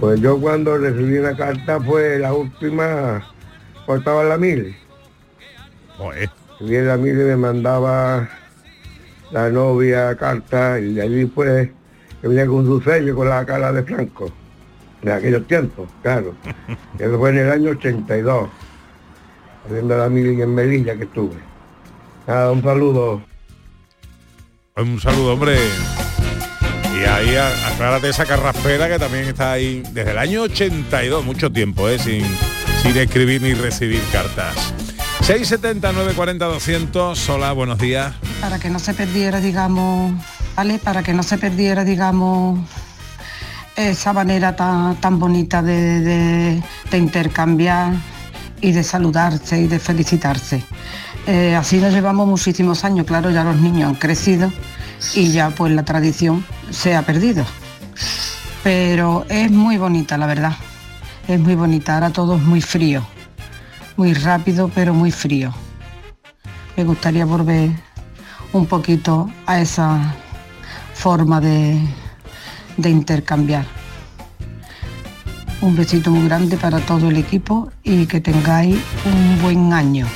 Pues 0.00 0.20
yo 0.20 0.40
cuando 0.40 0.76
recibí 0.76 1.18
una 1.18 1.36
carta 1.36 1.80
fue 1.80 2.18
la 2.18 2.32
última, 2.32 3.22
estaba 3.86 4.22
en 4.22 4.28
la 4.28 4.36
mil. 4.36 4.76
Recibí 6.58 6.76
en 6.76 6.88
la 6.88 6.96
mil 6.96 7.12
y 7.12 7.24
me 7.24 7.36
mandaba 7.36 8.28
la 9.30 9.50
novia 9.50 10.16
carta 10.16 10.80
y 10.80 10.94
de 10.94 11.02
allí 11.02 11.26
pues 11.26 11.70
que 12.20 12.28
venía 12.28 12.46
con 12.46 12.66
su 12.66 12.80
sello 12.80 13.14
con 13.14 13.28
la 13.28 13.46
cara 13.46 13.72
de 13.72 13.84
Franco. 13.84 14.32
De 15.00 15.12
aquellos 15.12 15.46
tiempos, 15.46 15.88
claro. 16.02 16.34
Eso 16.98 17.18
fue 17.18 17.30
en 17.30 17.38
el 17.38 17.52
año 17.52 17.70
82. 17.70 18.48
Haciendo 19.64 19.96
la 19.96 20.08
mil 20.08 20.40
en 20.40 20.54
Melilla 20.54 20.96
que 20.96 21.04
estuve. 21.04 21.36
Nada, 22.26 22.50
un 22.50 22.62
saludo. 22.62 23.33
Un 24.76 25.00
saludo, 25.00 25.34
hombre. 25.34 25.56
Y 27.00 27.04
ahí 27.04 27.36
aclárate 27.36 28.08
esa 28.08 28.24
carraspera 28.24 28.88
que 28.88 28.98
también 28.98 29.24
está 29.26 29.52
ahí 29.52 29.82
desde 29.92 30.10
el 30.12 30.18
año 30.18 30.42
82, 30.42 31.24
mucho 31.24 31.50
tiempo, 31.52 31.88
¿eh? 31.88 31.98
sin, 31.98 32.24
sin 32.82 32.96
escribir 32.96 33.40
ni 33.42 33.54
recibir 33.54 34.02
cartas. 34.10 34.54
670 35.22 35.92
940 35.92 36.44
200, 36.46 37.28
hola, 37.30 37.52
buenos 37.52 37.78
días. 37.78 38.14
para 38.40 38.58
que 38.58 38.68
no 38.68 38.78
se 38.78 38.94
perdiera, 38.94 39.40
digamos. 39.40 40.12
Para 40.82 41.02
que 41.02 41.14
no 41.14 41.22
se 41.22 41.38
perdiera, 41.38 41.84
digamos, 41.84 42.60
esa 43.76 44.12
manera 44.12 44.54
tan, 44.56 44.96
tan 45.00 45.18
bonita 45.18 45.62
de- 45.62 46.62
de 46.90 46.98
intercambiar 46.98 47.92
y 48.60 48.72
de 48.72 48.82
saludarse 48.84 49.60
y 49.60 49.66
de 49.66 49.78
felicitarse. 49.78 50.62
Eh, 51.26 51.56
así 51.56 51.78
nos 51.78 51.94
llevamos 51.94 52.28
muchísimos 52.28 52.84
años, 52.84 53.06
claro, 53.06 53.30
ya 53.30 53.44
los 53.44 53.56
niños 53.56 53.88
han 53.88 53.94
crecido 53.94 54.52
y 55.14 55.32
ya 55.32 55.48
pues 55.50 55.72
la 55.72 55.82
tradición 55.82 56.44
se 56.70 56.94
ha 56.94 57.02
perdido. 57.02 57.46
Pero 58.62 59.24
es 59.30 59.50
muy 59.50 59.78
bonita, 59.78 60.18
la 60.18 60.26
verdad. 60.26 60.54
Es 61.26 61.40
muy 61.40 61.54
bonita, 61.54 61.94
ahora 61.94 62.10
todo 62.10 62.36
es 62.36 62.42
muy 62.42 62.60
frío, 62.60 63.02
muy 63.96 64.12
rápido, 64.12 64.70
pero 64.74 64.92
muy 64.92 65.10
frío. 65.10 65.54
Me 66.76 66.84
gustaría 66.84 67.24
volver 67.24 67.70
un 68.52 68.66
poquito 68.66 69.30
a 69.46 69.60
esa 69.60 70.14
forma 70.92 71.40
de, 71.40 71.80
de 72.76 72.90
intercambiar. 72.90 73.64
Un 75.62 75.74
besito 75.74 76.10
muy 76.10 76.28
grande 76.28 76.58
para 76.58 76.80
todo 76.80 77.08
el 77.08 77.16
equipo 77.16 77.72
y 77.82 78.04
que 78.04 78.20
tengáis 78.20 78.76
un 79.06 79.40
buen 79.40 79.72
año 79.72 80.06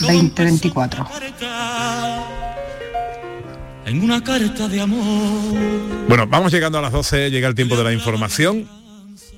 2024. 0.00 1.06
En 3.86 4.02
una 4.02 4.24
carta 4.24 4.66
de 4.68 4.80
amor. 4.80 5.58
Bueno, 6.08 6.26
vamos 6.26 6.52
llegando 6.52 6.78
a 6.78 6.82
las 6.82 6.92
12, 6.92 7.30
llega 7.30 7.48
el 7.48 7.54
tiempo 7.54 7.76
de 7.76 7.84
la 7.84 7.92
información. 7.92 8.68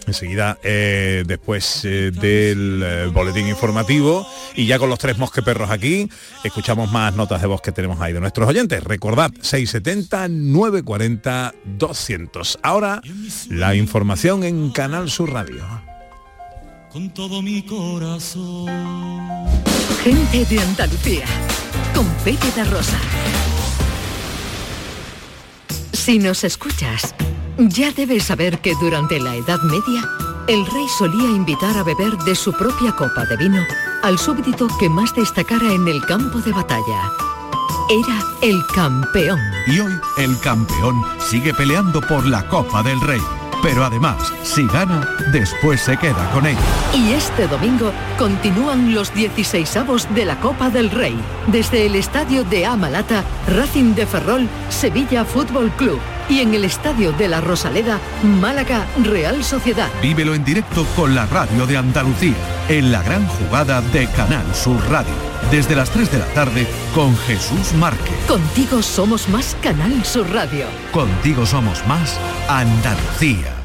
Enseguida, 0.07 0.57
eh, 0.63 1.25
después 1.27 1.85
eh, 1.85 2.13
del 2.13 2.81
eh, 2.85 3.07
boletín 3.13 3.49
informativo 3.49 4.25
y 4.55 4.67
ya 4.67 4.79
con 4.79 4.89
los 4.89 5.01
tres 5.01 5.19
mosqueperros 5.19 5.69
aquí, 5.69 6.09
escuchamos 6.45 6.93
más 6.93 7.17
notas 7.17 7.41
de 7.41 7.49
voz 7.49 7.61
que 7.61 7.73
tenemos 7.73 8.01
ahí 8.01 8.13
de 8.13 8.21
nuestros 8.21 8.49
oyentes. 8.49 8.85
Recordad, 8.85 9.33
670 9.41 10.29
940 10.29 11.55
200. 11.65 12.61
Ahora, 12.63 13.03
la 13.51 13.75
información 13.75 14.45
en 14.45 14.71
Canal 14.71 15.11
Sur 15.11 15.33
Radio. 15.33 15.65
Con 16.93 17.13
todo 17.13 17.43
mi 17.43 17.63
corazón. 17.63 18.67
Gente 20.07 20.45
de 20.45 20.61
Andalucía, 20.61 21.25
con 21.93 22.07
Pepe 22.23 22.47
da 22.55 22.63
Rosa. 22.63 22.97
Si 25.93 26.21
nos 26.21 26.45
escuchas, 26.45 27.13
ya 27.59 27.91
debes 27.91 28.23
saber 28.23 28.61
que 28.61 28.77
durante 28.81 29.19
la 29.19 29.35
Edad 29.35 29.61
Media, 29.63 30.09
el 30.47 30.65
rey 30.65 30.87
solía 30.97 31.29
invitar 31.29 31.77
a 31.77 31.83
beber 31.83 32.17
de 32.19 32.37
su 32.37 32.53
propia 32.53 32.93
copa 32.93 33.25
de 33.25 33.37
vino 33.37 33.61
al 34.05 34.17
súbdito 34.17 34.69
que 34.79 34.89
más 34.89 35.13
destacara 35.13 35.73
en 35.73 35.89
el 35.89 36.01
campo 36.07 36.39
de 36.39 36.53
batalla. 36.53 37.11
Era 37.91 38.23
el 38.43 38.65
campeón. 38.77 39.41
Y 39.67 39.81
hoy 39.81 39.95
el 40.19 40.39
campeón 40.39 41.03
sigue 41.19 41.53
peleando 41.53 42.01
por 42.01 42.25
la 42.27 42.47
Copa 42.49 42.85
del 42.85 43.01
Rey. 43.01 43.23
Pero 43.63 43.85
además, 43.85 44.33
si 44.43 44.67
gana, 44.67 45.09
después 45.33 45.81
se 45.81 45.97
queda 45.97 46.31
con 46.33 46.47
ella. 46.47 46.59
Y 46.95 47.13
este 47.13 47.49
domingo 47.49 47.93
continúan 48.19 48.95
los 48.95 49.13
16avos 49.15 50.09
de 50.09 50.25
la 50.25 50.39
Copa 50.41 50.71
del 50.71 50.91
Rey. 50.91 51.19
Desde 51.49 51.87
el 51.87 51.95
estadio 51.95 52.45
de 52.45 52.67
Amalata, 52.67 53.25
Racing 53.49 53.95
de 53.95 54.07
Ferrol, 54.07 54.49
Sevilla 54.69 55.25
Fútbol 55.25 55.71
Club. 55.73 56.01
Y 56.29 56.41
en 56.41 56.55
el 56.55 56.65
estadio 56.65 57.13
de 57.13 57.29
la 57.29 57.41
Rosaleda, 57.41 58.01
Málaga 58.23 58.87
Real 59.05 59.45
Sociedad. 59.45 59.89
Vívelo 60.03 60.35
en 60.35 60.45
directo 60.45 60.85
con 60.97 61.15
la 61.15 61.27
radio 61.27 61.67
de 61.67 61.77
Andalucía, 61.77 62.35
en 62.69 62.91
la 62.91 63.03
gran 63.03 63.27
jugada 63.27 63.81
de 63.81 64.09
Canal 64.09 64.55
Sur 64.55 64.79
Radio. 64.91 65.15
Desde 65.51 65.77
las 65.77 65.91
3 65.91 66.11
de 66.11 66.19
la 66.19 66.27
tarde 66.27 66.67
con 66.95 67.17
Jesús 67.17 67.73
Márquez. 67.75 68.17
Contigo 68.27 68.83
somos 68.83 69.29
más 69.29 69.57
Canal 69.63 70.05
Sur 70.05 70.29
Radio. 70.33 70.67
Contigo 70.93 71.47
somos 71.47 71.87
más 71.87 72.19
Andalucía. 72.49 73.56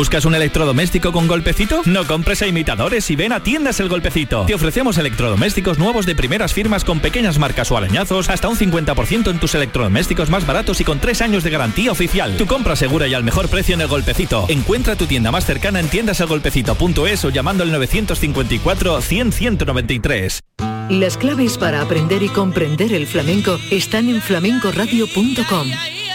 ¿Buscas 0.00 0.24
un 0.24 0.34
electrodoméstico 0.34 1.12
con 1.12 1.28
golpecito? 1.28 1.82
No 1.84 2.06
compres 2.06 2.40
a 2.40 2.46
imitadores 2.46 3.10
y 3.10 3.16
ven 3.16 3.32
a 3.32 3.42
Tiendas 3.42 3.80
El 3.80 3.90
Golpecito. 3.90 4.46
Te 4.46 4.54
ofrecemos 4.54 4.96
electrodomésticos 4.96 5.78
nuevos 5.78 6.06
de 6.06 6.14
primeras 6.14 6.54
firmas 6.54 6.84
con 6.84 7.00
pequeñas 7.00 7.38
marcas 7.38 7.70
o 7.70 7.76
arañazos, 7.76 8.30
hasta 8.30 8.48
un 8.48 8.56
50% 8.56 9.30
en 9.30 9.38
tus 9.38 9.54
electrodomésticos 9.54 10.30
más 10.30 10.46
baratos 10.46 10.80
y 10.80 10.84
con 10.84 11.00
3 11.00 11.20
años 11.20 11.44
de 11.44 11.50
garantía 11.50 11.92
oficial. 11.92 12.34
Tu 12.38 12.46
compra 12.46 12.76
segura 12.76 13.08
y 13.08 13.12
al 13.12 13.24
mejor 13.24 13.50
precio 13.50 13.74
en 13.74 13.82
El 13.82 13.88
Golpecito. 13.88 14.46
Encuentra 14.48 14.96
tu 14.96 15.04
tienda 15.04 15.30
más 15.30 15.44
cercana 15.44 15.80
en 15.80 15.90
tiendaselgolpecito.es 15.90 17.24
o 17.26 17.28
llamando 17.28 17.62
al 17.62 17.70
954 17.70 19.02
100 19.02 19.32
193. 19.32 20.40
Las 20.88 21.18
claves 21.18 21.58
para 21.58 21.82
aprender 21.82 22.22
y 22.22 22.30
comprender 22.30 22.94
el 22.94 23.06
flamenco 23.06 23.58
están 23.70 24.08
en 24.08 24.22
flamencoradio.com. 24.22 25.68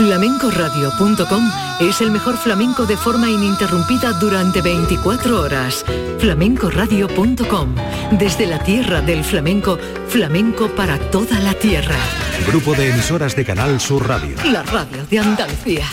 Flamencoradio.com 0.00 1.50
es 1.78 2.00
el 2.00 2.10
mejor 2.10 2.38
flamenco 2.38 2.86
de 2.86 2.96
forma 2.96 3.28
ininterrumpida 3.28 4.14
durante 4.14 4.62
24 4.62 5.42
horas. 5.42 5.84
Flamencoradio.com, 6.18 7.74
desde 8.12 8.46
la 8.46 8.60
tierra 8.60 9.02
del 9.02 9.22
flamenco, 9.22 9.78
flamenco 10.08 10.68
para 10.68 10.98
toda 11.10 11.38
la 11.40 11.52
tierra. 11.52 11.96
Grupo 12.46 12.72
de 12.72 12.88
emisoras 12.88 13.36
de 13.36 13.44
Canal 13.44 13.78
Sur 13.78 14.08
Radio. 14.08 14.36
La 14.50 14.62
radio 14.62 15.04
de 15.04 15.18
Andalucía. 15.18 15.84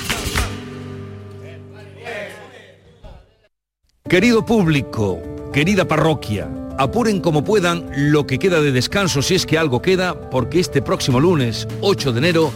Querido 4.10 4.46
público, 4.46 5.22
querida 5.52 5.86
parroquia, 5.86 6.48
apuren 6.78 7.20
como 7.20 7.44
puedan 7.44 7.90
lo 7.94 8.26
que 8.26 8.40
queda 8.40 8.62
de 8.62 8.72
descanso 8.72 9.22
si 9.22 9.36
es 9.36 9.46
que 9.46 9.58
algo 9.58 9.82
queda, 9.82 10.30
porque 10.30 10.62
este 10.62 10.82
próximo 10.82 11.20
lunes, 11.20 11.68
8 11.82 12.14
de 12.14 12.18
enero, 12.20 12.54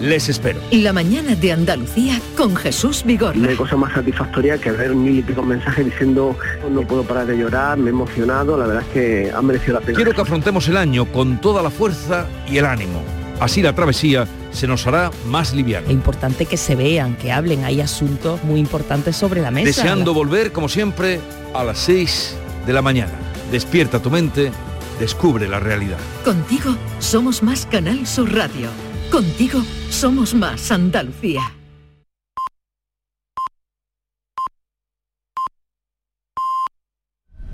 les 0.00 0.28
espero. 0.28 0.60
La 0.70 0.92
mañana 0.92 1.34
de 1.34 1.52
Andalucía 1.52 2.20
con 2.36 2.56
Jesús 2.56 3.02
Vigorra. 3.04 3.36
No 3.36 3.48
hay 3.48 3.56
cosa 3.56 3.76
más 3.76 3.92
satisfactoria 3.92 4.58
que 4.58 4.70
ver 4.72 4.94
mil 4.94 5.18
y 5.18 5.22
pico 5.22 5.42
mensajes 5.42 5.84
diciendo 5.84 6.36
no 6.70 6.82
puedo 6.82 7.02
parar 7.04 7.26
de 7.26 7.38
llorar, 7.38 7.78
me 7.78 7.90
he 7.90 7.92
emocionado, 7.92 8.56
la 8.56 8.66
verdad 8.66 8.82
es 8.82 8.92
que 8.92 9.32
ha 9.34 9.42
merecido 9.42 9.74
la 9.74 9.80
pena. 9.80 9.96
Quiero 9.96 10.12
que 10.12 10.20
afrontemos 10.20 10.68
el 10.68 10.76
año 10.76 11.06
con 11.06 11.40
toda 11.40 11.62
la 11.62 11.70
fuerza 11.70 12.26
y 12.48 12.58
el 12.58 12.66
ánimo. 12.66 13.02
Así 13.40 13.62
la 13.62 13.72
travesía 13.74 14.26
se 14.52 14.66
nos 14.66 14.86
hará 14.86 15.10
más 15.26 15.52
liviana. 15.52 15.86
Es 15.86 15.92
importante 15.92 16.46
que 16.46 16.56
se 16.56 16.76
vean, 16.76 17.16
que 17.16 17.32
hablen, 17.32 17.64
hay 17.64 17.80
asuntos 17.80 18.42
muy 18.44 18.60
importantes 18.60 19.16
sobre 19.16 19.40
la 19.40 19.50
mesa. 19.50 19.66
Deseando 19.66 20.14
volver, 20.14 20.52
como 20.52 20.68
siempre, 20.68 21.20
a 21.52 21.64
las 21.64 21.78
6 21.78 22.36
de 22.66 22.72
la 22.72 22.80
mañana. 22.80 23.12
Despierta 23.50 24.00
tu 24.00 24.10
mente, 24.10 24.52
descubre 25.00 25.48
la 25.48 25.60
realidad. 25.60 25.98
Contigo 26.24 26.76
somos 27.00 27.42
más 27.42 27.66
Canal 27.66 28.06
Sur 28.06 28.32
Radio. 28.32 28.68
Contigo 29.10 29.62
somos 29.90 30.34
más 30.34 30.70
Andalucía. 30.70 31.63